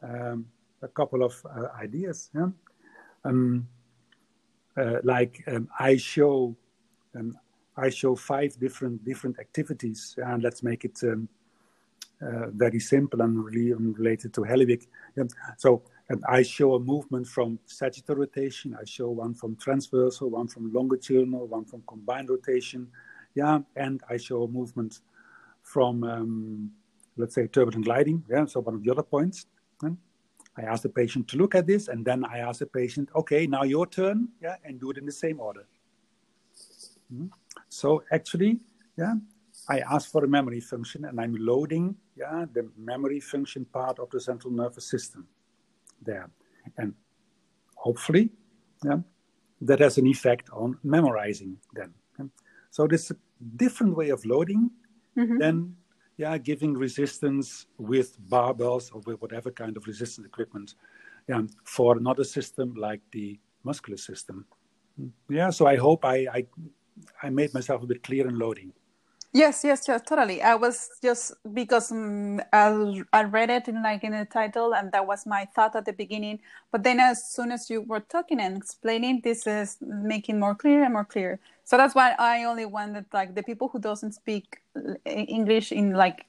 um, 0.03 0.47
a 0.81 0.89
couple 0.89 1.25
of 1.25 1.35
uh, 1.45 1.69
ideas, 1.77 2.31
yeah. 2.35 2.49
Um, 3.25 3.67
uh, 4.77 4.99
like 5.03 5.43
um, 5.49 5.69
I 5.79 5.97
show 5.97 6.57
um, 7.17 7.37
I 7.79 7.91
show 7.91 8.15
five 8.17 8.59
different 8.59 9.05
different 9.05 9.39
activities, 9.39 10.15
and 10.19 10.43
let's 10.43 10.63
make 10.63 10.85
it 10.85 10.99
um, 11.03 11.29
uh, 12.21 12.49
very 12.51 12.81
simple 12.81 13.23
and 13.23 13.45
really 13.45 13.73
related 13.73 14.35
to 14.35 14.41
Halliwick. 14.43 14.87
so 15.57 15.83
and 16.11 16.25
I 16.27 16.43
show 16.43 16.75
a 16.75 16.81
movement 16.81 17.27
from 17.27 17.59
sagittal 17.67 18.17
rotation. 18.17 18.77
I 18.81 18.85
show 18.85 19.11
one 19.11 19.35
from 19.35 19.57
transversal, 19.57 20.31
one 20.31 20.49
from 20.49 20.73
longitudinal, 20.73 21.47
one 21.47 21.67
from 21.67 21.83
combined 21.87 22.31
rotation. 22.31 22.89
Yeah, 23.35 23.59
and 23.77 24.01
I 24.09 24.17
show 24.17 24.45
a 24.45 24.49
movement 24.49 25.01
from, 25.63 26.03
um, 26.05 26.71
let's 27.19 27.35
say, 27.35 27.47
turbulent 27.47 27.85
gliding. 27.85 28.25
Yeah, 28.29 28.47
so 28.47 28.61
one 28.61 28.75
of 28.77 28.83
the 28.83 28.91
other 28.91 29.03
points. 29.03 29.47
I 30.59 30.63
ask 30.63 30.83
the 30.83 30.89
patient 30.89 31.29
to 31.29 31.37
look 31.37 31.55
at 31.55 31.67
this, 31.67 31.87
and 31.87 32.05
then 32.05 32.25
I 32.25 32.39
ask 32.39 32.59
the 32.59 32.67
patient, 32.67 33.11
okay, 33.15 33.47
now 33.47 33.63
your 33.63 33.87
turn, 33.87 34.29
yeah, 34.43 34.57
and 34.65 34.81
do 34.81 34.91
it 34.91 34.99
in 34.99 35.07
the 35.07 35.13
same 35.13 35.39
order. 35.39 35.67
Mm-hmm. 37.13 37.27
So 37.69 38.03
actually, 38.13 38.61
yeah, 38.97 39.15
I 39.69 39.81
ask 39.81 40.11
for 40.11 40.25
a 40.25 40.29
memory 40.29 40.61
function, 40.61 41.05
and 41.05 41.21
I'm 41.21 41.37
loading, 41.39 41.97
yeah, 42.17 42.47
the 42.53 42.71
memory 42.77 43.21
function 43.21 43.65
part 43.67 43.99
of 43.99 44.11
the 44.11 44.21
central 44.21 44.53
nervous 44.53 44.89
system 44.89 45.27
there, 46.03 46.31
and 46.77 46.95
hopefully, 47.75 48.31
yeah, 48.85 48.99
that 49.61 49.81
has 49.81 49.99
an 49.99 50.07
effect 50.07 50.49
on 50.51 50.79
memorizing 50.83 51.59
then. 51.75 51.93
So 52.71 52.87
this 52.87 53.05
is 53.05 53.11
a 53.13 53.17
different 53.57 53.97
way 53.97 54.11
of 54.11 54.25
loading 54.25 54.71
mm-hmm. 55.17 55.39
than 55.39 55.77
yeah, 56.17 56.37
giving 56.37 56.75
resistance 56.75 57.67
with 57.79 58.21
barbells 58.29 58.95
or 58.95 59.01
with 59.07 59.21
whatever 59.21 59.51
kind 59.51 59.77
of 59.77 59.87
resistance 59.87 60.27
equipment 60.27 60.75
yeah, 61.29 61.43
for 61.65 61.97
another 61.97 62.25
system 62.25 62.75
like 62.75 63.01
the 63.13 63.39
muscular 63.65 63.97
system. 63.97 64.45
Yeah, 65.29 65.51
so 65.51 65.67
I 65.67 65.77
hope 65.77 66.05
I, 66.05 66.27
I, 66.33 66.47
I 67.23 67.31
made 67.31 67.55
myself 67.55 67.83
a 67.83 67.87
bit 67.87 68.03
clear 68.03 68.29
in 68.29 68.39
loading. 68.39 68.73
Yes, 69.35 69.63
yes, 69.63 69.87
yes, 69.87 70.01
totally. 70.07 70.41
I 70.41 70.55
was 70.55 70.89
just 71.03 71.35
because 71.53 71.93
um, 71.93 72.41
I, 72.51 73.03
I 73.13 73.25
read 73.25 73.51
it 73.51 73.69
in 73.69 73.83
like 73.83 74.03
in 74.03 74.13
the 74.13 74.25
title, 74.25 74.75
and 74.75 74.91
that 74.93 75.07
was 75.07 75.27
my 75.27 75.47
thought 75.55 75.77
at 75.77 75.85
the 75.85 75.93
beginning. 75.93 76.41
But 76.73 76.83
then, 76.83 76.99
as 76.99 77.31
soon 77.31 77.53
as 77.53 77.69
you 77.69 77.83
were 77.83 78.01
talking 78.01 78.41
and 78.41 78.57
explaining, 78.57 79.21
this 79.23 79.47
is 79.47 79.77
making 79.83 80.41
more 80.41 80.55
clear 80.55 80.83
and 80.83 80.95
more 80.95 81.05
clear. 81.05 81.41
So 81.65 81.77
that's 81.77 81.95
why 81.95 82.15
I 82.19 82.45
only 82.45 82.65
wanted 82.65 83.05
like 83.13 83.35
the 83.35 83.43
people 83.43 83.69
who 83.69 83.79
doesn't 83.79 84.13
speak 84.13 84.61
English 85.05 85.73
in 85.73 85.93
like 85.93 86.25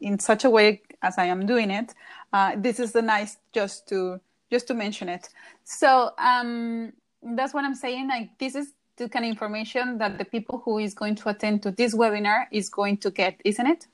in 0.00 0.18
such 0.18 0.44
a 0.44 0.50
way 0.50 0.82
as 1.02 1.18
I 1.18 1.26
am 1.26 1.46
doing 1.46 1.70
it. 1.70 1.94
Uh, 2.32 2.56
this 2.56 2.80
is 2.80 2.90
the 2.90 3.02
nice 3.02 3.36
just 3.52 3.86
to 3.90 4.20
just 4.50 4.66
to 4.66 4.74
mention 4.74 5.08
it. 5.08 5.28
So 5.62 6.10
um, 6.18 6.92
that's 7.22 7.54
what 7.54 7.64
I'm 7.64 7.76
saying. 7.76 8.08
Like 8.08 8.36
this 8.38 8.56
is 8.56 8.72
kind 9.08 9.24
of 9.24 9.30
information 9.30 9.98
that 9.98 10.18
the 10.18 10.24
people 10.24 10.62
who 10.64 10.78
is 10.78 10.94
going 10.94 11.14
to 11.16 11.28
attend 11.28 11.62
to 11.62 11.70
this 11.70 11.94
webinar 11.94 12.44
is 12.50 12.68
going 12.68 12.98
to 12.98 13.10
get, 13.10 13.40
isn't 13.44 13.66
it? 13.66 13.86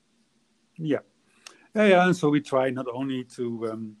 Yeah, 0.77 0.99
yeah, 1.75 1.85
yeah. 1.85 2.05
And 2.05 2.15
so 2.15 2.29
we 2.29 2.41
try 2.41 2.69
not 2.69 2.87
only 2.93 3.23
to 3.35 3.69
um, 3.71 3.95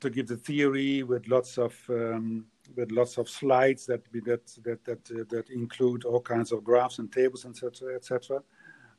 to 0.00 0.10
give 0.10 0.26
the 0.26 0.36
theory 0.36 1.02
with 1.02 1.28
lots 1.28 1.58
of 1.58 1.74
um, 1.88 2.46
with 2.76 2.90
lots 2.92 3.18
of 3.18 3.28
slides 3.28 3.86
that 3.86 4.02
that 4.12 4.46
that 4.64 4.84
that 4.84 5.10
uh, 5.10 5.24
that 5.28 5.50
include 5.50 6.04
all 6.04 6.20
kinds 6.20 6.52
of 6.52 6.64
graphs 6.64 6.98
and 6.98 7.12
tables, 7.12 7.44
etc., 7.44 7.94
etc. 7.94 8.42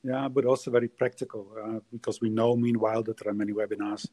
Yeah, 0.03 0.27
but 0.27 0.45
also 0.45 0.71
very 0.71 0.87
practical 0.87 1.47
uh, 1.63 1.79
because 1.91 2.21
we 2.21 2.29
know, 2.29 2.55
meanwhile, 2.55 3.03
that 3.03 3.17
there 3.17 3.31
are 3.31 3.35
many 3.35 3.53
webinars 3.53 4.07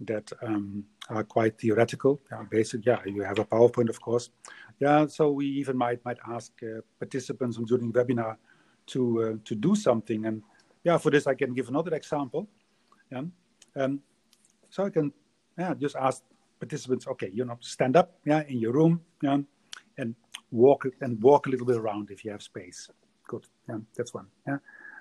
that 0.00 0.30
um, 0.42 0.84
are 1.08 1.24
quite 1.24 1.58
theoretical. 1.58 2.20
Yeah, 2.30 2.42
basic. 2.50 2.84
Yeah, 2.84 3.00
you 3.06 3.22
have 3.22 3.38
a 3.38 3.44
PowerPoint, 3.44 3.88
of 3.88 4.00
course. 4.00 4.30
Yeah, 4.78 5.06
so 5.06 5.30
we 5.30 5.46
even 5.46 5.76
might 5.76 6.04
might 6.04 6.18
ask 6.28 6.52
uh, 6.62 6.80
participants 6.98 7.58
during 7.66 7.92
webinar 7.92 8.36
to 8.88 9.22
uh, 9.22 9.32
to 9.44 9.54
do 9.54 9.74
something. 9.74 10.26
And 10.26 10.42
yeah, 10.84 10.98
for 10.98 11.10
this 11.10 11.26
I 11.26 11.34
can 11.34 11.54
give 11.54 11.68
another 11.68 11.94
example. 11.94 12.48
Yeah, 13.10 13.22
um, 13.76 14.00
so 14.70 14.84
I 14.84 14.90
can 14.90 15.12
yeah 15.58 15.74
just 15.74 15.96
ask 15.96 16.22
participants, 16.58 17.06
okay, 17.06 17.30
you 17.32 17.44
know, 17.44 17.58
stand 17.60 17.96
up, 17.96 18.18
yeah, 18.24 18.42
in 18.48 18.58
your 18.58 18.72
room, 18.72 19.00
yeah, 19.22 19.38
and 19.98 20.14
walk 20.50 20.86
and 21.00 21.22
walk 21.22 21.46
a 21.46 21.50
little 21.50 21.66
bit 21.66 21.76
around 21.76 22.10
if 22.10 22.24
you 22.24 22.30
have 22.30 22.42
space. 22.42 22.90
Good, 23.28 23.46
yeah, 23.68 23.78
that's 23.94 24.12
one. 24.12 24.26
Yeah, 24.46 24.58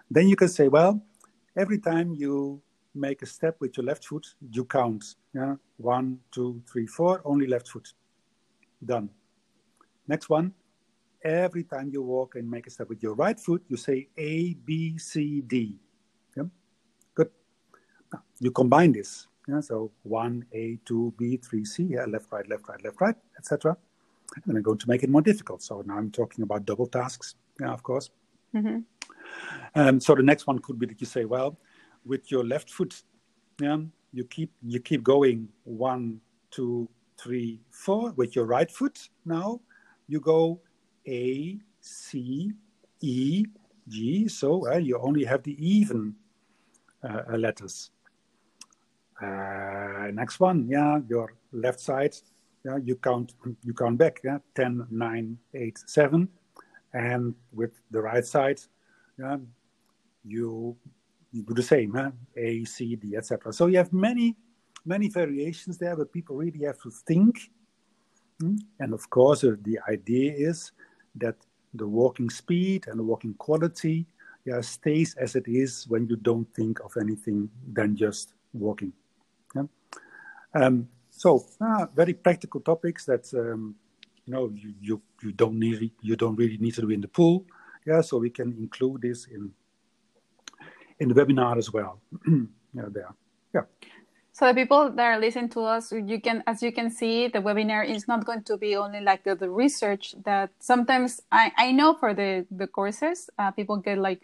then 0.09 0.27
you 0.27 0.35
can 0.35 0.47
say, 0.47 0.67
well, 0.67 1.01
every 1.57 1.79
time 1.79 2.13
you 2.13 2.61
make 2.95 3.21
a 3.21 3.25
step 3.25 3.57
with 3.59 3.77
your 3.77 3.85
left 3.85 4.05
foot, 4.05 4.25
you 4.51 4.65
count, 4.65 5.15
yeah, 5.33 5.55
one, 5.77 6.19
two, 6.31 6.61
three, 6.71 6.87
four, 6.87 7.21
only 7.25 7.47
left 7.47 7.67
foot. 7.67 7.93
Done. 8.83 9.09
Next 10.07 10.29
one. 10.29 10.53
Every 11.23 11.63
time 11.63 11.89
you 11.91 12.03
walk 12.03 12.35
and 12.35 12.49
make 12.49 12.67
a 12.67 12.69
step 12.69 12.87
with 12.87 13.01
your 13.01 13.15
right 13.15 13.39
foot, 13.39 13.63
you 13.67 13.77
say 13.77 14.07
A, 14.17 14.53
B, 14.53 14.97
C, 14.97 15.41
D. 15.41 15.75
Yeah? 16.37 16.43
Good. 17.15 17.31
Now, 18.13 18.21
you 18.39 18.51
combine 18.51 18.91
this. 18.91 19.27
Yeah, 19.47 19.59
so 19.59 19.91
one, 20.03 20.45
A, 20.53 20.77
two, 20.85 21.13
B, 21.17 21.37
three, 21.37 21.65
C, 21.65 21.83
yeah, 21.83 22.05
left, 22.05 22.31
right, 22.31 22.47
left, 22.47 22.67
right, 22.67 22.83
left, 22.83 23.01
right, 23.01 23.15
etc. 23.37 23.75
And 24.45 24.57
I'm 24.57 24.63
going 24.63 24.77
to 24.77 24.89
make 24.89 25.03
it 25.03 25.09
more 25.09 25.21
difficult. 25.21 25.63
So 25.63 25.83
now 25.85 25.97
I'm 25.97 26.11
talking 26.11 26.43
about 26.43 26.65
double 26.65 26.87
tasks, 26.87 27.35
yeah, 27.59 27.71
of 27.71 27.81
course. 27.83 28.09
Mm-hmm. 28.55 28.79
Um, 29.75 29.99
so 29.99 30.15
the 30.15 30.23
next 30.23 30.47
one 30.47 30.59
could 30.59 30.79
be 30.79 30.85
that 30.87 31.01
you 31.01 31.07
say, 31.07 31.25
well, 31.25 31.57
with 32.05 32.31
your 32.31 32.43
left 32.43 32.69
foot, 32.69 33.03
yeah, 33.59 33.77
you 34.13 34.23
keep 34.25 34.51
you 34.61 34.79
keep 34.79 35.03
going 35.03 35.49
one, 35.63 36.19
two, 36.51 36.87
three, 37.17 37.59
four. 37.69 38.11
With 38.11 38.35
your 38.35 38.45
right 38.45 38.71
foot 38.71 39.09
now, 39.25 39.61
you 40.07 40.19
go 40.19 40.61
A, 41.07 41.59
C, 41.81 42.51
E, 43.01 43.45
G. 43.87 44.27
So 44.27 44.67
uh, 44.71 44.77
you 44.77 44.99
only 44.99 45.25
have 45.25 45.43
the 45.43 45.55
even 45.65 46.15
uh, 47.03 47.37
letters. 47.37 47.91
Uh, 49.21 50.11
next 50.13 50.39
one, 50.39 50.67
yeah, 50.67 50.99
your 51.07 51.33
left 51.53 51.79
side, 51.79 52.15
yeah, 52.65 52.77
you 52.83 52.95
count 52.95 53.33
you 53.63 53.73
count 53.73 53.97
back, 53.97 54.19
yeah, 54.23 54.39
10, 54.55 54.87
9, 54.89 55.37
8, 55.53 55.77
7. 55.85 56.27
And 56.93 57.35
with 57.53 57.71
the 57.91 58.01
right 58.01 58.25
side, 58.25 58.59
yeah, 59.17 59.37
you 60.25 60.75
do 61.43 61.53
the 61.53 61.63
same, 61.63 61.93
huh? 61.93 62.11
A, 62.35 62.63
C, 62.65 62.95
D, 62.95 63.15
etc. 63.15 63.51
So 63.53 63.67
you 63.67 63.77
have 63.77 63.91
many, 63.93 64.35
many 64.85 65.09
variations 65.09 65.77
there, 65.77 65.95
but 65.95 66.11
people 66.11 66.35
really 66.35 66.65
have 66.65 66.79
to 66.81 66.91
think. 66.91 67.51
Hmm? 68.39 68.55
And 68.79 68.93
of 68.93 69.09
course, 69.09 69.43
uh, 69.43 69.55
the 69.61 69.79
idea 69.89 70.33
is 70.35 70.71
that 71.15 71.35
the 71.73 71.87
walking 71.87 72.29
speed 72.29 72.85
and 72.87 72.99
the 72.99 73.03
walking 73.03 73.33
quality 73.35 74.07
yeah, 74.45 74.61
stays 74.61 75.15
as 75.15 75.35
it 75.35 75.47
is 75.47 75.85
when 75.87 76.07
you 76.07 76.15
don't 76.15 76.47
think 76.53 76.79
of 76.81 76.93
anything 76.99 77.49
than 77.73 77.95
just 77.95 78.33
walking. 78.53 78.93
Yeah? 79.55 79.63
Um, 80.53 80.87
so, 81.09 81.45
uh, 81.59 81.87
very 81.95 82.13
practical 82.13 82.59
topics 82.61 83.05
that 83.05 83.33
um, 83.33 83.75
you 84.25 84.33
know 84.33 84.51
you, 84.53 84.73
you, 84.81 85.01
you 85.23 85.31
don't 85.31 85.57
need 85.57 85.91
you 86.01 86.15
don't 86.15 86.35
really 86.35 86.57
need 86.57 86.75
to 86.75 86.81
do 86.81 86.89
in 86.89 87.01
the 87.01 87.07
pool. 87.07 87.45
Yeah, 87.85 88.01
so 88.01 88.17
we 88.17 88.29
can 88.29 88.53
include 88.57 89.01
this 89.01 89.25
in 89.27 89.51
in 90.99 91.09
the 91.09 91.15
webinar 91.15 91.57
as 91.57 91.71
well. 91.71 91.99
yeah, 92.27 92.83
there. 92.89 93.13
Yeah. 93.53 93.61
So 94.33 94.47
the 94.47 94.53
people 94.53 94.91
that 94.91 95.05
are 95.05 95.17
listening 95.17 95.47
to 95.51 95.61
us, 95.61 95.93
you 95.93 96.19
can, 96.19 96.43
as 96.45 96.61
you 96.61 96.73
can 96.73 96.89
see, 96.89 97.29
the 97.29 97.39
webinar 97.39 97.87
is 97.87 98.05
not 98.05 98.25
going 98.25 98.43
to 98.43 98.57
be 98.57 98.75
only 98.75 98.99
like 98.99 99.23
the, 99.23 99.33
the 99.33 99.49
research 99.49 100.13
that 100.25 100.49
sometimes 100.59 101.21
I, 101.31 101.53
I 101.57 101.71
know 101.71 101.93
for 101.93 102.13
the, 102.13 102.45
the 102.51 102.67
courses, 102.67 103.29
uh, 103.39 103.51
people 103.51 103.77
get 103.77 103.97
like 103.97 104.21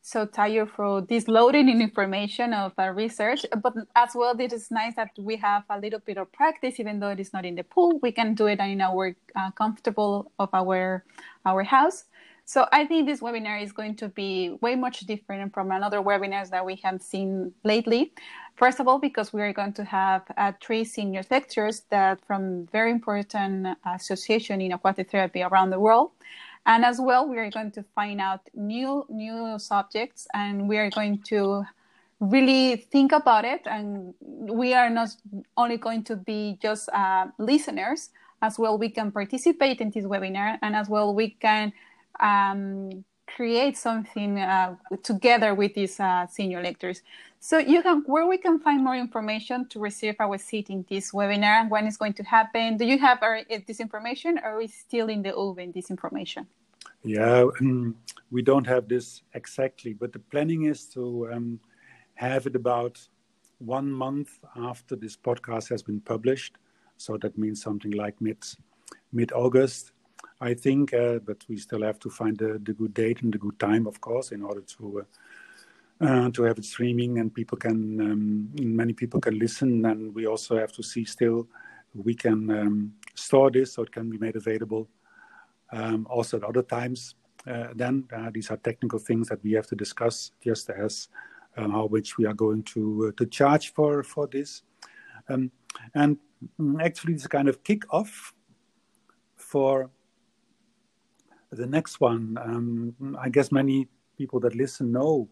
so 0.00 0.26
tired 0.26 0.70
for 0.70 1.00
this 1.00 1.26
loading 1.26 1.68
in 1.68 1.82
information 1.82 2.54
of 2.54 2.72
uh, 2.78 2.90
research, 2.90 3.44
but 3.60 3.74
as 3.96 4.10
well, 4.14 4.38
it 4.38 4.52
is 4.52 4.70
nice 4.70 4.94
that 4.94 5.10
we 5.18 5.34
have 5.36 5.64
a 5.68 5.78
little 5.80 6.00
bit 6.06 6.18
of 6.18 6.30
practice, 6.30 6.78
even 6.78 7.00
though 7.00 7.10
it 7.10 7.18
is 7.18 7.32
not 7.32 7.44
in 7.44 7.56
the 7.56 7.64
pool, 7.64 7.98
we 8.00 8.12
can 8.12 8.34
do 8.34 8.46
it 8.46 8.60
in 8.60 8.80
our 8.80 9.16
uh, 9.34 9.50
comfortable 9.50 10.30
of 10.38 10.48
our, 10.52 11.04
our 11.44 11.64
house. 11.64 12.04
So 12.48 12.66
I 12.72 12.86
think 12.86 13.06
this 13.06 13.20
webinar 13.20 13.62
is 13.62 13.72
going 13.72 13.96
to 13.96 14.08
be 14.08 14.56
way 14.62 14.74
much 14.74 15.00
different 15.00 15.52
from 15.52 15.70
another 15.70 15.98
webinars 15.98 16.48
that 16.48 16.64
we 16.64 16.76
have 16.76 17.02
seen 17.02 17.52
lately. 17.62 18.14
First 18.56 18.80
of 18.80 18.88
all, 18.88 18.98
because 18.98 19.34
we 19.34 19.42
are 19.42 19.52
going 19.52 19.74
to 19.74 19.84
have 19.84 20.22
uh, 20.34 20.52
three 20.58 20.82
senior 20.82 21.20
lecturers 21.30 21.82
that 21.90 22.24
from 22.26 22.64
very 22.72 22.90
important 22.90 23.76
association 23.84 24.62
in 24.62 24.72
aquatic 24.72 25.10
therapy 25.10 25.42
around 25.42 25.68
the 25.68 25.78
world. 25.78 26.12
And 26.64 26.86
as 26.86 26.98
well, 26.98 27.28
we 27.28 27.36
are 27.36 27.50
going 27.50 27.70
to 27.72 27.82
find 27.94 28.18
out 28.18 28.40
new 28.54 29.04
new 29.10 29.58
subjects 29.58 30.26
and 30.32 30.70
we 30.70 30.78
are 30.78 30.88
going 30.88 31.20
to 31.24 31.64
really 32.18 32.76
think 32.76 33.12
about 33.12 33.44
it. 33.44 33.60
And 33.66 34.14
we 34.22 34.72
are 34.72 34.88
not 34.88 35.10
only 35.58 35.76
going 35.76 36.02
to 36.04 36.16
be 36.16 36.58
just 36.62 36.88
uh, 36.94 37.26
listeners, 37.36 38.08
as 38.40 38.58
well 38.58 38.78
we 38.78 38.88
can 38.88 39.10
participate 39.10 39.80
in 39.80 39.90
this 39.90 40.04
webinar 40.04 40.58
and 40.62 40.76
as 40.76 40.88
well 40.88 41.14
we 41.14 41.30
can 41.30 41.72
um, 42.20 43.04
create 43.26 43.76
something 43.76 44.38
uh, 44.38 44.74
together 45.02 45.54
with 45.54 45.74
these 45.74 46.00
uh, 46.00 46.26
senior 46.26 46.62
lectors. 46.62 47.02
So 47.40 47.58
you 47.58 47.82
can 47.82 48.02
where 48.06 48.26
we 48.26 48.38
can 48.38 48.58
find 48.58 48.82
more 48.82 48.96
information 48.96 49.68
to 49.68 49.78
receive 49.78 50.16
our 50.18 50.38
seat 50.38 50.70
in 50.70 50.84
this 50.88 51.12
webinar, 51.12 51.68
when 51.68 51.86
it's 51.86 51.96
going 51.96 52.14
to 52.14 52.24
happen. 52.24 52.76
Do 52.76 52.84
you 52.84 52.98
have 52.98 53.22
our, 53.22 53.38
uh, 53.38 53.58
this 53.66 53.80
information, 53.80 54.40
or 54.42 54.60
is 54.60 54.74
still 54.74 55.08
in 55.08 55.22
the 55.22 55.34
oven 55.34 55.72
this 55.72 55.90
information? 55.90 56.46
Yeah, 57.04 57.44
um, 57.60 57.94
we 58.30 58.42
don't 58.42 58.66
have 58.66 58.88
this 58.88 59.22
exactly, 59.34 59.92
but 59.92 60.12
the 60.12 60.18
planning 60.18 60.64
is 60.64 60.86
to 60.94 61.30
um, 61.32 61.60
have 62.14 62.46
it 62.46 62.56
about 62.56 62.98
one 63.58 63.90
month 63.90 64.30
after 64.56 64.96
this 64.96 65.16
podcast 65.16 65.68
has 65.68 65.82
been 65.82 66.00
published. 66.00 66.56
So 66.96 67.16
that 67.18 67.38
means 67.38 67.62
something 67.62 67.92
like 67.92 68.20
mid 68.20 68.38
mid 69.12 69.32
August, 69.32 69.92
I 70.40 70.54
think. 70.54 70.94
Uh, 70.94 71.18
but 71.18 71.44
we 71.48 71.56
still 71.56 71.82
have 71.82 71.98
to 72.00 72.10
find 72.10 72.36
the, 72.36 72.60
the 72.62 72.72
good 72.72 72.94
date 72.94 73.22
and 73.22 73.32
the 73.32 73.38
good 73.38 73.58
time, 73.58 73.86
of 73.86 74.00
course, 74.00 74.32
in 74.32 74.42
order 74.42 74.60
to 74.60 75.00
uh, 75.00 75.04
uh, 76.00 76.30
to 76.30 76.44
have 76.44 76.58
it 76.58 76.64
streaming 76.64 77.18
and 77.18 77.34
people 77.34 77.58
can 77.58 78.00
um, 78.00 78.48
many 78.60 78.92
people 78.92 79.20
can 79.20 79.38
listen. 79.38 79.84
And 79.84 80.14
we 80.14 80.26
also 80.26 80.56
have 80.56 80.72
to 80.72 80.82
see 80.82 81.04
still 81.04 81.48
we 81.94 82.14
can 82.14 82.50
um, 82.50 82.92
store 83.14 83.50
this 83.50 83.72
so 83.72 83.82
it 83.82 83.92
can 83.92 84.10
be 84.10 84.18
made 84.18 84.36
available 84.36 84.88
um, 85.72 86.06
also 86.08 86.36
at 86.36 86.44
other 86.44 86.62
times. 86.62 87.14
Uh, 87.46 87.68
then 87.74 88.04
uh, 88.14 88.30
these 88.32 88.50
are 88.50 88.56
technical 88.58 88.98
things 88.98 89.28
that 89.28 89.42
we 89.42 89.52
have 89.52 89.66
to 89.66 89.74
discuss, 89.74 90.32
just 90.42 90.70
as 90.70 91.08
um, 91.56 91.70
how 91.70 91.88
much 91.90 92.18
we 92.18 92.26
are 92.26 92.34
going 92.34 92.62
to 92.62 93.08
uh, 93.08 93.12
to 93.16 93.26
charge 93.26 93.72
for 93.72 94.02
for 94.02 94.26
this. 94.26 94.62
Um, 95.28 95.50
and 95.94 96.18
actually, 96.80 97.14
it's 97.14 97.24
a 97.24 97.28
kind 97.28 97.48
of 97.48 97.64
kick 97.64 97.82
off 97.92 98.34
for 99.36 99.90
the 101.50 101.66
next 101.66 102.00
one. 102.00 102.38
Um, 102.40 103.16
I 103.20 103.28
guess 103.28 103.50
many 103.52 103.88
people 104.16 104.40
that 104.40 104.54
listen 104.54 104.92
know 104.92 105.28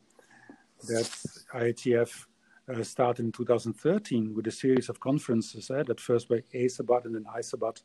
that 0.87 1.11
IATF 1.55 2.27
uh, 2.73 2.83
started 2.83 3.25
in 3.25 3.33
2013 3.33 4.35
with 4.35 4.47
a 4.47 4.51
series 4.51 4.89
of 4.89 5.01
conferences 5.01 5.71
uh, 5.71 5.83
that 5.87 6.01
first 6.01 6.29
by 6.29 6.43
ASABAT 6.55 7.05
and 7.05 7.15
then 7.15 7.25
ISABAT. 7.37 7.83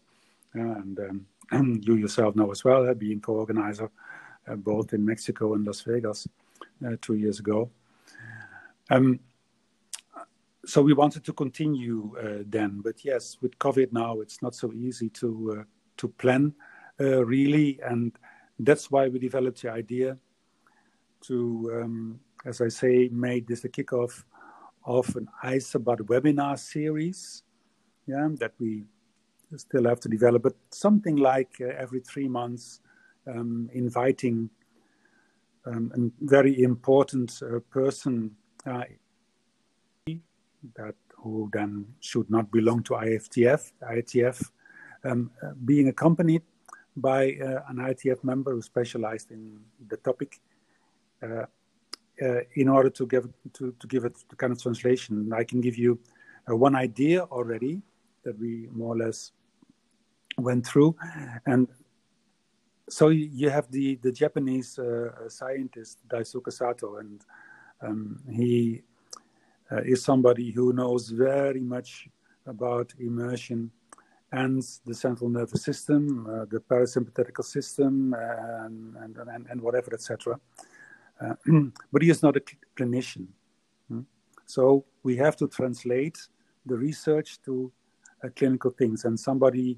Uh, 0.56 0.60
and 0.60 1.00
um, 1.52 1.82
you 1.84 1.96
yourself 1.96 2.36
know 2.36 2.52
as 2.52 2.64
well, 2.64 2.90
uh, 2.90 2.94
being 2.94 3.22
co-organizer 3.22 3.90
uh, 4.48 4.56
both 4.56 4.94
in 4.94 5.06
Mexico 5.06 5.54
and 5.54 5.66
Las 5.66 5.82
Vegas 5.82 6.28
uh, 6.86 6.96
two 7.02 7.16
years 7.16 7.40
ago. 7.40 7.70
Um, 8.90 9.20
so 10.66 10.82
we 10.82 10.94
wanted 10.94 11.24
to 11.26 11.34
continue 11.34 12.14
then, 12.46 12.82
but 12.84 13.04
yes, 13.04 13.38
with 13.42 13.58
COVID 13.58 13.92
now, 13.92 14.20
it's 14.20 14.44
not 14.44 14.54
so 14.54 14.72
easy 14.74 15.10
to 15.10 15.66
to 15.98 16.08
plan 16.08 16.54
really, 17.04 17.80
and 17.84 18.12
that's 18.60 18.92
why 18.92 19.08
we 19.08 19.20
developed 19.20 19.62
the 19.62 19.72
idea 19.72 20.18
to, 21.22 21.82
um, 21.82 22.20
as 22.46 22.62
I 22.62 22.68
say, 22.68 23.10
make 23.12 23.48
this 23.48 23.62
the 23.62 23.70
kickoff 23.70 24.24
of 24.86 25.16
an 25.16 25.28
ISABAT 25.44 26.00
webinar 26.02 26.58
series 26.58 27.44
yeah, 28.08 28.28
that 28.40 28.54
we 28.60 28.84
still 29.56 29.86
have 29.86 30.00
to 30.02 30.10
develop, 30.10 30.44
but 30.44 30.56
something 30.70 31.18
like 31.18 31.56
uh, 31.62 31.66
every 31.78 32.00
three 32.00 32.28
months, 32.28 32.80
um, 33.28 33.70
inviting 33.74 34.50
um, 35.66 35.92
a 35.96 36.26
very 36.26 36.64
important 36.64 37.42
uh, 37.44 37.60
person 37.70 38.32
uh, 38.66 38.84
that 40.76 40.96
who 41.18 41.50
then 41.54 41.86
should 42.00 42.30
not 42.30 42.52
belong 42.52 42.82
to 42.84 42.94
IFTF, 42.94 43.72
IATF, 43.84 44.50
um, 45.04 45.30
uh, 45.44 45.52
being 45.66 45.88
accompanied 45.88 46.42
by 46.96 47.38
uh, 47.42 47.62
an 47.70 47.78
IATF 47.78 48.24
member 48.24 48.54
who 48.54 48.62
specialized 48.62 49.32
in 49.32 49.60
the 49.88 49.98
topic 49.98 50.40
uh, 51.24 51.46
uh, 52.22 52.42
in 52.56 52.68
order 52.68 52.90
to 52.90 53.08
give 53.08 53.28
to, 53.54 53.74
to 53.80 53.88
give 53.88 54.06
it 54.06 54.18
the 54.30 54.36
kind 54.36 54.52
of 54.52 54.62
translation. 54.62 55.32
I 55.34 55.44
can 55.44 55.62
give 55.62 55.78
you 55.78 56.00
one 56.48 56.76
idea 56.76 57.24
already 57.24 57.82
that 58.24 58.38
we 58.38 58.68
more 58.72 58.94
or 58.94 58.98
less 58.98 59.32
went 60.38 60.66
through, 60.66 60.96
and 61.46 61.68
so 62.90 63.10
you 63.10 63.50
have 63.50 63.72
the 63.72 63.96
the 63.96 64.12
Japanese 64.12 64.78
uh, 64.78 65.30
scientist 65.30 66.00
Daisuke 66.08 66.52
Sato, 66.52 66.98
and 66.98 67.26
um, 67.82 68.20
he 68.30 68.82
uh, 69.72 69.82
is 69.84 70.04
somebody 70.04 70.52
who 70.52 70.74
knows 70.74 71.10
very 71.10 71.62
much 71.62 72.10
about 72.46 72.94
immersion 73.00 73.72
and 74.32 74.64
the 74.86 74.94
central 74.94 75.30
nervous 75.30 75.64
system, 75.64 76.26
uh, 76.28 76.46
the 76.46 76.60
parasympathetic 76.60 77.44
system, 77.44 78.16
and, 78.18 78.96
and, 78.98 79.18
and, 79.18 79.48
and 79.50 79.62
whatever, 79.62 79.94
etc. 79.94 80.40
Uh, 81.20 81.34
but 81.92 82.02
he 82.02 82.10
is 82.10 82.24
not 82.24 82.38
a 82.38 82.42
clinician. 82.78 83.28
Hmm? 83.90 84.02
So 84.46 84.86
we 85.04 85.18
have 85.18 85.36
to 85.38 85.48
translate 85.48 86.18
the 86.66 86.76
research 86.76 87.42
to 87.44 87.72
uh, 88.24 88.30
clinical 88.36 88.72
things. 88.72 89.06
And 89.06 89.20
somebody 89.20 89.78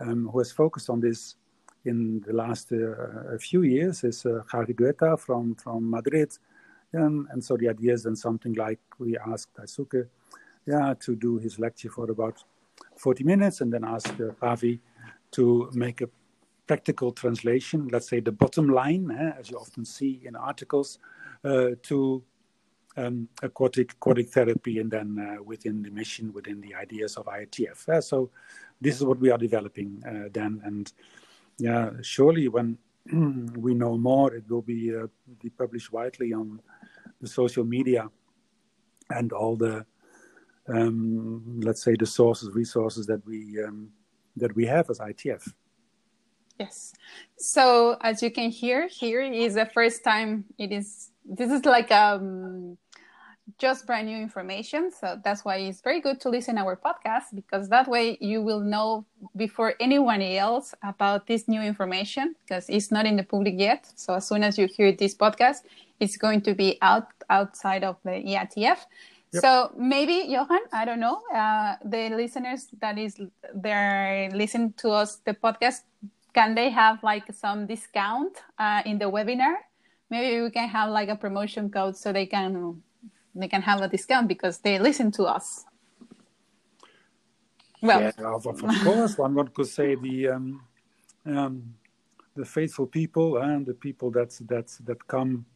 um, 0.00 0.28
who 0.28 0.38
has 0.38 0.52
focused 0.52 0.90
on 0.90 1.00
this 1.00 1.36
in 1.84 2.20
the 2.26 2.32
last 2.32 2.72
uh, 2.72 3.38
few 3.38 3.62
years 3.62 4.04
is 4.04 4.26
uh, 4.26 4.42
Javi 4.52 4.74
Güeita 4.74 5.18
from, 5.18 5.54
from 5.54 5.90
Madrid. 5.90 6.36
Um, 6.96 7.28
and 7.30 7.42
so 7.42 7.56
the 7.56 7.68
idea 7.68 7.92
is 7.94 8.04
then 8.04 8.16
something 8.16 8.54
like 8.54 8.80
we 8.98 9.16
asked 9.18 9.54
Daisuke 9.54 10.08
yeah, 10.66 10.94
to 11.00 11.16
do 11.16 11.38
his 11.38 11.58
lecture 11.58 11.90
for 11.90 12.10
about 12.10 12.42
40 12.96 13.24
minutes 13.24 13.60
and 13.60 13.72
then 13.72 13.84
ask 13.84 14.08
uh, 14.08 14.32
Javi 14.42 14.80
to 15.32 15.70
make 15.74 16.00
a 16.00 16.08
practical 16.66 17.12
translation, 17.12 17.88
let's 17.92 18.08
say 18.08 18.20
the 18.20 18.32
bottom 18.32 18.68
line, 18.68 19.10
eh, 19.10 19.32
as 19.38 19.50
you 19.50 19.58
often 19.58 19.84
see 19.84 20.22
in 20.24 20.36
articles, 20.36 20.98
uh, 21.44 21.70
to 21.82 22.22
um, 22.96 23.28
aquatic, 23.42 23.92
aquatic 23.92 24.28
therapy 24.28 24.78
and 24.78 24.90
then 24.90 25.18
uh, 25.18 25.42
within 25.42 25.82
the 25.82 25.90
mission, 25.90 26.32
within 26.32 26.60
the 26.60 26.74
ideas 26.74 27.16
of 27.16 27.26
IATF. 27.26 27.88
Uh, 27.88 28.00
so 28.00 28.30
this 28.80 28.96
is 28.96 29.04
what 29.04 29.18
we 29.18 29.30
are 29.30 29.38
developing 29.38 30.02
uh, 30.06 30.28
then. 30.32 30.60
And 30.64 30.92
yeah, 31.58 31.90
surely 32.02 32.48
when 32.48 32.78
we 33.56 33.74
know 33.74 33.98
more, 33.98 34.34
it 34.34 34.48
will 34.48 34.62
be, 34.62 34.96
uh, 34.96 35.06
be 35.42 35.50
published 35.50 35.92
widely 35.92 36.32
on 36.32 36.60
the 37.20 37.28
social 37.28 37.64
media 37.64 38.08
and 39.10 39.32
all 39.32 39.56
the, 39.56 39.84
um, 40.68 41.60
let's 41.60 41.82
say, 41.82 41.94
the 41.96 42.06
sources, 42.06 42.50
resources 42.50 43.06
that 43.06 43.24
we 43.26 43.62
um, 43.62 43.90
that 44.36 44.54
we 44.54 44.66
have 44.66 44.90
as 44.90 44.98
IATF. 44.98 45.52
Yes. 46.58 46.92
So 47.36 47.96
as 48.00 48.22
you 48.22 48.30
can 48.30 48.50
hear, 48.50 48.86
here 48.86 49.22
is 49.22 49.54
the 49.54 49.66
first 49.66 50.04
time 50.04 50.44
it 50.58 50.72
is. 50.72 51.10
This 51.24 51.50
is 51.50 51.64
like 51.64 51.90
um, 51.90 52.76
just 53.58 53.86
brand 53.86 54.06
new 54.06 54.16
information. 54.16 54.90
So 54.90 55.20
that's 55.22 55.44
why 55.44 55.56
it's 55.56 55.80
very 55.80 56.00
good 56.00 56.20
to 56.22 56.28
listen 56.28 56.56
our 56.58 56.76
podcast 56.76 57.34
because 57.34 57.68
that 57.68 57.88
way 57.88 58.16
you 58.20 58.42
will 58.42 58.60
know 58.60 59.04
before 59.36 59.74
anyone 59.80 60.22
else 60.22 60.74
about 60.82 61.26
this 61.26 61.46
new 61.46 61.60
information 61.60 62.34
because 62.46 62.68
it's 62.68 62.90
not 62.90 63.06
in 63.06 63.16
the 63.16 63.22
public 63.22 63.54
yet. 63.58 63.90
So 63.96 64.14
as 64.14 64.26
soon 64.26 64.44
as 64.44 64.58
you 64.58 64.66
hear 64.66 64.92
this 64.92 65.14
podcast, 65.14 65.62
it's 66.00 66.16
going 66.16 66.40
to 66.42 66.54
be 66.54 66.78
out 66.82 67.08
outside 67.30 67.84
of 67.84 67.96
the 68.04 68.10
IATF. 68.10 68.78
Yep. 69.34 69.42
So 69.42 69.72
maybe 69.76 70.26
Johan, 70.28 70.60
I 70.72 70.84
don't 70.84 71.00
know, 71.00 71.20
uh, 71.34 71.74
the 71.84 72.10
listeners 72.10 72.68
that 72.80 72.98
is 72.98 73.20
they're 73.52 74.30
listening 74.32 74.74
to 74.78 74.90
us 74.90 75.16
the 75.26 75.34
podcast 75.34 75.82
can 76.34 76.54
they 76.54 76.68
have 76.70 77.02
like 77.02 77.32
some 77.32 77.66
discount 77.66 78.42
uh, 78.58 78.82
in 78.84 78.98
the 78.98 79.06
webinar? 79.06 79.54
Maybe 80.10 80.42
we 80.42 80.50
can 80.50 80.68
have 80.68 80.90
like 80.90 81.08
a 81.08 81.16
promotion 81.16 81.70
code 81.70 81.96
so 81.96 82.12
they 82.12 82.26
can 82.26 82.82
they 83.34 83.48
can 83.48 83.62
have 83.62 83.80
a 83.80 83.88
discount 83.88 84.28
because 84.28 84.58
they 84.58 84.78
listen 84.78 85.10
to 85.12 85.24
us. 85.24 85.64
Well, 87.80 88.00
yeah, 88.00 88.34
of, 88.34 88.46
of 88.46 88.60
course, 88.84 89.18
one 89.18 89.48
could 89.48 89.66
say 89.66 89.94
the 89.94 90.28
um, 90.28 90.62
um, 91.26 91.74
the 92.34 92.44
faithful 92.44 92.86
people 92.86 93.38
and 93.38 93.64
the 93.66 93.74
people 93.74 94.10
that 94.12 94.30
that 94.48 94.68
that 94.84 95.06
come 95.06 95.46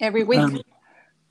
every 0.00 0.24
week. 0.24 0.38
Um, 0.38 0.60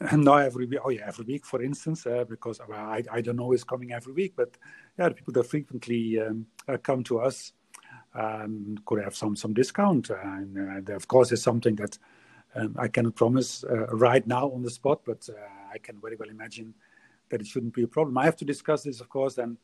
no, 0.14 0.36
every 0.36 0.66
week. 0.66 0.80
Oh, 0.84 0.90
yeah, 0.90 1.06
every 1.08 1.26
week, 1.26 1.46
for 1.46 1.62
instance, 1.62 2.06
uh, 2.06 2.26
because 2.28 2.60
well, 2.68 2.80
I, 2.80 3.04
I 3.12 3.22
don't 3.22 3.38
know 3.38 3.54
is 3.54 3.64
coming 3.64 3.94
every 3.94 4.14
week, 4.14 4.34
but 4.36 4.58
yeah, 4.98 5.10
the 5.10 5.16
people 5.16 5.34
that 5.34 5.44
frequently 5.46 6.20
um, 6.20 6.46
uh, 6.68 6.78
come 6.78 7.04
to 7.06 7.20
us 7.20 7.54
um, 8.14 8.78
could 8.86 9.04
have 9.04 9.16
some 9.16 9.36
some 9.36 9.54
discount. 9.54 10.10
And 10.10 10.90
uh, 10.90 10.94
of 10.94 11.08
course, 11.08 11.32
it's 11.32 11.44
something 11.44 11.76
that 11.78 11.98
um, 12.56 12.76
I 12.78 12.88
cannot 12.88 13.16
promise 13.16 13.64
uh, 13.64 13.88
right 13.88 14.26
now 14.28 14.52
on 14.52 14.62
the 14.62 14.70
spot, 14.70 15.02
but 15.06 15.28
uh, 15.30 15.40
I 15.72 15.78
can 15.78 16.00
very 16.02 16.16
well 16.16 16.30
imagine 16.30 16.74
that 17.30 17.42
it 17.42 17.48
shouldn't 17.48 17.74
be 17.74 17.84
a 17.84 17.88
problem. 17.88 18.18
I 18.18 18.26
have 18.26 18.36
to 18.38 18.46
discuss 18.46 18.84
this, 18.84 19.00
of 19.00 19.10
course, 19.10 19.36
then 19.36 19.58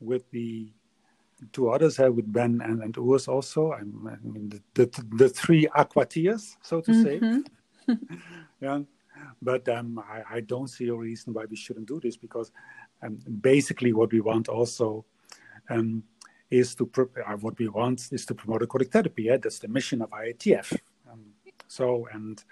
with 0.00 0.28
the 0.30 0.72
two 1.52 1.70
others, 1.70 1.98
uh, 2.00 2.10
with 2.10 2.32
Ben 2.32 2.60
and, 2.64 2.82
and 2.82 2.94
Urs 2.94 3.28
also. 3.28 3.72
I'm, 3.72 4.08
I 4.08 4.26
mean, 4.26 4.48
the, 4.74 4.86
the, 4.86 5.04
the 5.16 5.28
three 5.28 5.66
aquatiers, 5.76 6.56
so 6.62 6.80
to 6.80 6.90
mm-hmm. 6.90 7.40
say. 7.88 7.96
yeah. 8.60 8.80
But 9.40 9.68
um, 9.68 9.98
I, 9.98 10.36
I, 10.36 10.40
don't 10.40 10.68
see 10.68 10.88
a 10.88 10.94
reason 10.94 11.32
why 11.32 11.44
we 11.46 11.56
shouldn't 11.56 11.88
do 11.88 12.00
this 12.00 12.16
because 12.16 12.52
um, 13.02 13.18
basically 13.40 13.92
what 13.92 14.12
we 14.12 14.20
want 14.20 14.48
also 14.48 15.04
um, 15.70 16.02
is 16.50 16.74
to 16.76 16.90
uh, 16.98 17.32
what 17.36 17.58
we 17.58 17.68
want 17.68 18.08
is 18.12 18.26
to 18.26 18.34
promote 18.34 18.62
aquatic 18.62 18.92
therapy. 18.92 19.24
Yeah? 19.24 19.38
That's 19.38 19.58
the 19.58 19.68
mission 19.68 20.02
of 20.02 20.10
IATF. 20.10 20.78
Um, 21.10 21.24
so 21.68 22.06
and 22.12 22.42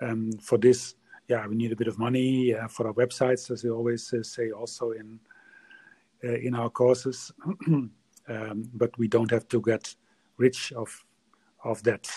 um, 0.00 0.32
for 0.40 0.58
this, 0.58 0.94
yeah, 1.28 1.46
we 1.46 1.54
need 1.54 1.72
a 1.72 1.76
bit 1.76 1.88
of 1.88 1.98
money 1.98 2.54
uh, 2.54 2.68
for 2.68 2.86
our 2.88 2.94
websites, 2.94 3.50
as 3.50 3.62
we 3.64 3.70
always 3.70 4.12
uh, 4.12 4.22
say, 4.22 4.50
also 4.50 4.92
in 4.92 5.20
uh, 6.24 6.34
in 6.34 6.54
our 6.54 6.70
courses. 6.70 7.32
um, 7.66 7.90
but 8.74 8.96
we 8.98 9.08
don't 9.08 9.30
have 9.30 9.46
to 9.48 9.60
get 9.60 9.94
rich 10.38 10.72
of 10.72 11.04
of 11.64 11.82
that. 11.84 12.08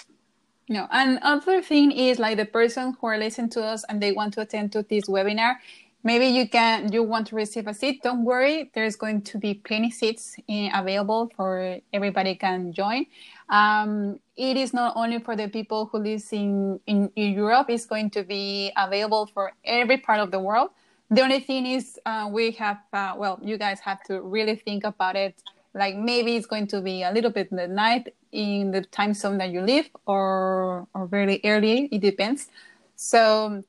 No, 0.67 0.87
and 0.91 1.19
other 1.21 1.61
thing 1.61 1.91
is 1.91 2.17
like 2.17 2.37
the 2.37 2.45
person 2.45 2.95
who 2.99 3.07
are 3.07 3.17
listening 3.17 3.49
to 3.51 3.63
us 3.63 3.83
and 3.87 4.01
they 4.01 4.11
want 4.11 4.33
to 4.33 4.41
attend 4.41 4.71
to 4.71 4.81
this 4.81 5.05
webinar, 5.05 5.57
maybe 6.03 6.25
you 6.25 6.49
can 6.49 6.91
you 6.91 7.03
want 7.03 7.27
to 7.27 7.35
receive 7.35 7.67
a 7.67 7.73
seat. 7.73 8.01
Don't 8.01 8.25
worry 8.25 8.71
there's 8.73 8.95
going 8.95 9.21
to 9.23 9.37
be 9.37 9.53
plenty 9.53 9.91
seats 9.91 10.37
in, 10.47 10.71
available 10.73 11.29
for 11.35 11.77
everybody 11.93 12.33
can 12.33 12.73
join. 12.73 13.05
Um, 13.49 14.19
it 14.35 14.57
is 14.57 14.73
not 14.73 14.93
only 14.95 15.19
for 15.19 15.35
the 15.35 15.47
people 15.49 15.85
who 15.85 15.99
live 15.99 16.23
in, 16.31 16.79
in, 16.87 17.11
in, 17.15 17.33
europe 17.33 17.69
it's 17.69 17.85
going 17.85 18.09
to 18.09 18.23
be 18.23 18.71
available 18.75 19.27
for 19.27 19.53
every 19.63 19.97
part 19.97 20.19
of 20.19 20.31
the 20.31 20.39
world. 20.39 20.71
The 21.11 21.21
only 21.21 21.41
thing 21.41 21.67
is 21.67 21.99
uh, 22.07 22.27
we 22.31 22.51
have 22.53 22.79
uh, 22.91 23.13
well 23.15 23.39
you 23.43 23.59
guys 23.59 23.79
have 23.81 24.01
to 24.05 24.19
really 24.21 24.55
think 24.55 24.83
about 24.83 25.15
it 25.15 25.35
like 25.75 25.95
maybe 25.95 26.35
it's 26.37 26.47
going 26.47 26.67
to 26.67 26.81
be 26.81 27.03
a 27.03 27.11
little 27.11 27.29
bit 27.29 27.51
the 27.51 27.67
night 27.67 28.15
in 28.31 28.71
the 28.71 28.81
time 28.81 29.13
zone 29.13 29.37
that 29.37 29.51
you 29.51 29.61
live 29.61 29.89
or 30.07 30.87
or 30.95 31.05
very 31.05 31.39
early 31.43 31.89
it 31.91 32.01
depends. 32.01 32.47
So 32.95 33.63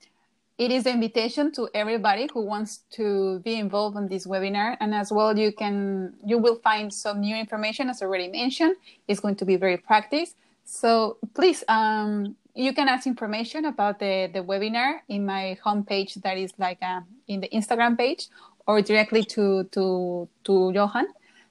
it 0.56 0.70
is 0.70 0.86
an 0.86 0.94
invitation 0.94 1.52
to 1.52 1.68
everybody 1.74 2.28
who 2.32 2.40
wants 2.40 2.78
to 2.92 3.40
be 3.40 3.56
involved 3.56 3.96
in 3.98 4.08
this 4.08 4.26
webinar. 4.26 4.76
And 4.80 4.94
as 4.94 5.12
well 5.12 5.36
you 5.36 5.52
can 5.52 6.14
you 6.24 6.38
will 6.38 6.56
find 6.56 6.94
some 6.94 7.20
new 7.20 7.36
information 7.36 7.90
as 7.90 8.00
already 8.00 8.28
mentioned. 8.28 8.76
It's 9.08 9.20
going 9.20 9.36
to 9.36 9.44
be 9.44 9.56
very 9.56 9.76
practice. 9.76 10.34
So 10.64 11.18
please 11.34 11.64
um, 11.68 12.36
you 12.54 12.72
can 12.72 12.88
ask 12.88 13.06
information 13.06 13.66
about 13.66 13.98
the, 13.98 14.30
the 14.32 14.42
webinar 14.42 15.00
in 15.08 15.26
my 15.26 15.58
homepage 15.64 16.14
that 16.22 16.38
is 16.38 16.52
like 16.58 16.78
uh, 16.82 17.00
in 17.28 17.40
the 17.40 17.48
instagram 17.50 17.98
page 17.98 18.28
or 18.66 18.80
directly 18.80 19.22
to 19.22 19.64
to 19.64 20.26
to 20.42 20.72
johan 20.72 21.06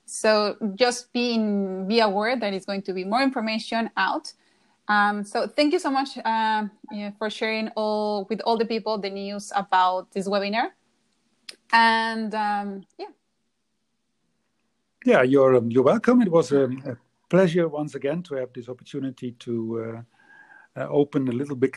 so 0.06 0.56
just 0.76 1.12
being 1.14 1.88
be 1.88 2.00
aware 2.00 2.38
that 2.38 2.54
it's 2.54 2.66
going 2.66 2.82
to 2.82 2.94
be 2.94 3.04
more 3.04 3.22
information 3.22 3.90
out 3.98 4.32
um, 4.88 5.24
so 5.24 5.48
thank 5.48 5.74
you 5.74 5.80
so 5.80 5.90
much 5.90 6.18
uh, 6.18 6.66
yeah, 6.92 7.12
for 7.18 7.30
sharing 7.30 7.70
all 7.70 8.26
with 8.30 8.42
all 8.42 8.58
the 8.58 8.66
people 8.66 8.98
the 8.98 9.10
news 9.10 9.52
about 9.56 10.12
this 10.12 10.28
webinar. 10.28 10.70
And 11.74 12.34
um, 12.36 12.84
yeah. 13.00 13.08
Yeah, 15.06 15.22
you're 15.24 15.56
um, 15.56 15.72
you're 15.72 15.84
welcome. 15.84 16.22
It 16.22 16.32
was 16.32 16.52
a, 16.52 16.66
a, 16.66 16.98
pleasure 17.28 17.68
once 17.68 17.96
again 17.96 18.22
to 18.22 18.36
have 18.36 18.54
this 18.54 18.70
opportunity 18.70 19.32
to 19.32 20.04
uh, 20.78 20.80
uh, 20.80 20.88
open 20.90 21.28
a 21.28 21.32
little 21.32 21.56
bit 21.56 21.76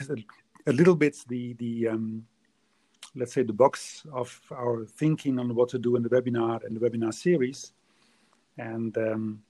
a 0.67 0.73
little 0.73 0.95
bit 0.95 1.17
the 1.29 1.55
the 1.55 1.89
um, 1.89 2.27
let's 3.15 3.33
say 3.33 3.43
the 3.43 3.53
box 3.53 4.05
of 4.13 4.39
our 4.53 4.85
thinking 4.85 5.39
on 5.39 5.55
what 5.55 5.71
to 5.71 5.79
do 5.79 5.97
in 5.97 6.03
the 6.03 6.11
webinar 6.11 6.63
and 6.65 6.77
the 6.77 6.81
webinar 6.81 7.13
series. 7.13 7.73
And 8.59 8.97
um, 8.99 9.43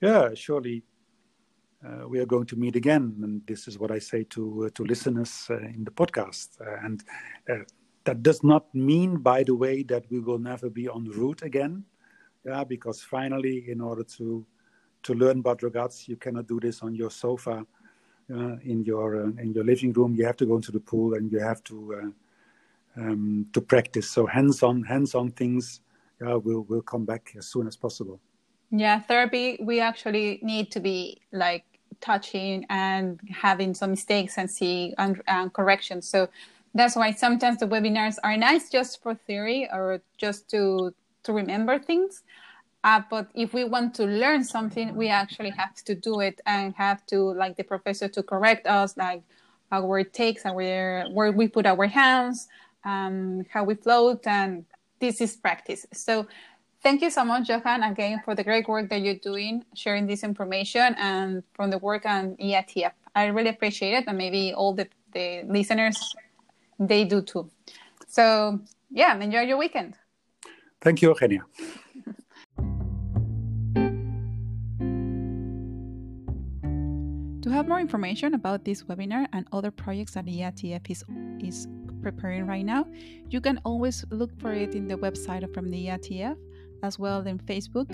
yeah, 0.00 0.30
surely 0.34 0.82
uh, 1.84 2.06
we 2.06 2.18
are 2.18 2.26
going 2.26 2.46
to 2.46 2.56
meet 2.56 2.76
again. 2.76 3.16
And 3.22 3.42
this 3.46 3.66
is 3.66 3.78
what 3.78 3.90
I 3.90 3.98
say 3.98 4.24
to 4.24 4.66
uh, 4.66 4.70
to 4.74 4.84
listeners 4.84 5.46
uh, 5.50 5.56
in 5.58 5.84
the 5.84 5.90
podcast. 5.90 6.60
Uh, 6.60 6.84
and 6.84 7.02
uh, 7.48 7.64
that 8.04 8.22
does 8.22 8.42
not 8.42 8.74
mean, 8.74 9.16
by 9.16 9.42
the 9.42 9.54
way, 9.54 9.82
that 9.84 10.04
we 10.10 10.20
will 10.20 10.38
never 10.38 10.70
be 10.70 10.88
on 10.88 11.04
route 11.10 11.42
again. 11.42 11.84
Yeah, 12.44 12.64
because 12.64 13.02
finally, 13.02 13.70
in 13.70 13.80
order 13.80 14.04
to 14.18 14.46
to 15.02 15.14
learn 15.14 15.38
about 15.40 15.60
Ragaz, 15.60 16.08
you 16.08 16.16
cannot 16.16 16.46
do 16.46 16.60
this 16.60 16.82
on 16.82 16.94
your 16.94 17.10
sofa 17.10 17.66
in 18.28 18.84
your 18.84 19.14
in 19.40 19.52
your 19.52 19.64
living 19.64 19.92
room. 19.92 20.14
You 20.14 20.24
have 20.24 20.36
to 20.36 20.46
go 20.46 20.56
into 20.56 20.72
the 20.72 20.80
pool 20.80 21.14
and 21.14 21.32
you 21.32 21.40
have 21.40 21.62
to 21.64 22.12
um, 22.96 23.46
to 23.52 23.60
practice. 23.60 24.08
So 24.08 24.26
hands-on 24.26 24.82
hands-on 24.84 25.32
things 25.32 25.80
yeah, 26.20 26.34
will 26.34 26.62
will 26.62 26.82
come 26.82 27.04
back 27.04 27.32
as 27.36 27.46
soon 27.46 27.66
as 27.66 27.76
possible. 27.76 28.20
Yeah, 28.70 29.00
therapy, 29.00 29.58
we 29.60 29.80
actually 29.80 30.38
need 30.42 30.70
to 30.72 30.80
be 30.80 31.20
like 31.32 31.64
touching 32.00 32.66
and 32.70 33.20
having 33.30 33.74
some 33.74 33.90
mistakes 33.90 34.38
and 34.38 34.50
see 34.50 34.94
and, 34.96 35.20
and 35.26 35.52
corrections. 35.52 36.08
So 36.08 36.28
that's 36.74 36.94
why 36.94 37.12
sometimes 37.12 37.58
the 37.58 37.66
webinars 37.66 38.16
are 38.22 38.36
nice 38.36 38.70
just 38.70 39.02
for 39.02 39.14
theory 39.14 39.68
or 39.72 40.00
just 40.18 40.48
to 40.50 40.94
to 41.24 41.32
remember 41.32 41.78
things. 41.78 42.22
Uh, 42.84 43.02
but 43.10 43.28
if 43.34 43.52
we 43.52 43.64
want 43.64 43.94
to 43.94 44.04
learn 44.06 44.42
something, 44.44 44.94
we 44.96 45.08
actually 45.08 45.50
have 45.50 45.74
to 45.84 45.94
do 45.94 46.20
it 46.20 46.40
and 46.46 46.74
have 46.76 47.04
to 47.06 47.34
like 47.34 47.56
the 47.56 47.64
professor 47.64 48.08
to 48.08 48.22
correct 48.22 48.66
us, 48.66 48.96
like 48.96 49.22
our 49.72 50.02
takes, 50.04 50.46
our 50.46 51.04
where 51.12 51.32
we 51.32 51.48
put 51.48 51.66
our 51.66 51.86
hands, 51.86 52.48
um, 52.84 53.44
how 53.52 53.64
we 53.64 53.74
float, 53.74 54.26
and 54.26 54.64
this 55.00 55.20
is 55.20 55.36
practice. 55.36 55.86
So 55.92 56.26
Thank 56.82 57.02
you 57.02 57.10
so 57.10 57.24
much, 57.26 57.50
Johan, 57.50 57.82
again 57.82 58.22
for 58.24 58.34
the 58.34 58.42
great 58.42 58.66
work 58.66 58.88
that 58.88 59.02
you're 59.02 59.20
doing, 59.22 59.64
sharing 59.74 60.06
this 60.06 60.24
information, 60.24 60.94
and 60.96 61.42
from 61.52 61.68
the 61.68 61.76
work 61.76 62.06
on 62.06 62.36
IATF. 62.36 62.92
I 63.14 63.26
really 63.26 63.50
appreciate 63.50 63.92
it, 63.92 64.04
and 64.06 64.16
maybe 64.16 64.54
all 64.54 64.72
the, 64.72 64.88
the 65.12 65.42
listeners 65.46 66.14
they 66.78 67.04
do 67.04 67.20
too. 67.20 67.50
So, 68.08 68.60
yeah, 68.90 69.14
enjoy 69.14 69.42
your 69.42 69.58
weekend. 69.58 69.94
Thank 70.80 71.02
you, 71.02 71.10
Eugenia. 71.10 71.44
to 77.42 77.50
have 77.50 77.68
more 77.68 77.80
information 77.80 78.32
about 78.32 78.64
this 78.64 78.84
webinar 78.84 79.26
and 79.34 79.46
other 79.52 79.70
projects 79.70 80.14
that 80.14 80.24
IATF 80.24 80.90
is, 80.90 81.04
is 81.40 81.68
preparing 82.00 82.46
right 82.46 82.64
now, 82.64 82.86
you 83.28 83.40
can 83.42 83.60
always 83.64 84.04
look 84.10 84.30
for 84.40 84.52
it 84.52 84.74
in 84.74 84.88
the 84.88 84.96
website 84.96 85.52
from 85.52 85.70
the 85.70 85.86
IATF 85.86 86.36
as 86.82 86.98
well 86.98 87.26
in 87.26 87.38
Facebook 87.38 87.90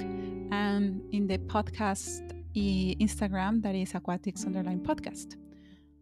and 0.52 1.02
in 1.12 1.26
the 1.26 1.38
podcast 1.38 2.22
Instagram 2.56 3.62
that 3.62 3.74
is 3.74 3.94
Aquatics 3.94 4.44
Underline 4.44 4.80
Podcast. 4.80 5.36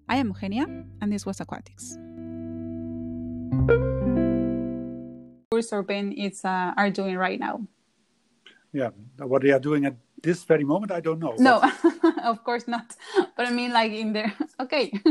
I 0.09 0.17
am 0.17 0.29
Eugenia, 0.29 0.67
and 1.01 1.13
this 1.13 1.27
was 1.27 1.41
Aquatics. 1.41 1.99
Urban 5.73 6.13
is 6.13 6.45
uh, 6.45 6.73
are 6.77 6.91
doing 6.91 7.17
right 7.17 7.41
now. 7.41 7.67
Yeah, 8.73 8.91
what 9.19 9.43
they 9.43 9.51
are 9.51 9.61
doing 9.61 9.87
at 9.87 9.97
this 10.23 10.45
very 10.45 10.65
moment, 10.65 10.93
I 10.93 11.01
don't 11.01 11.21
know. 11.21 11.35
No, 11.39 11.63
of 12.25 12.43
course 12.45 12.67
not. 12.67 12.97
But 13.37 13.47
I 13.47 13.51
mean, 13.51 13.73
like 13.73 13.93
in 13.93 14.13
there. 14.13 14.33
Okay. 14.61 14.93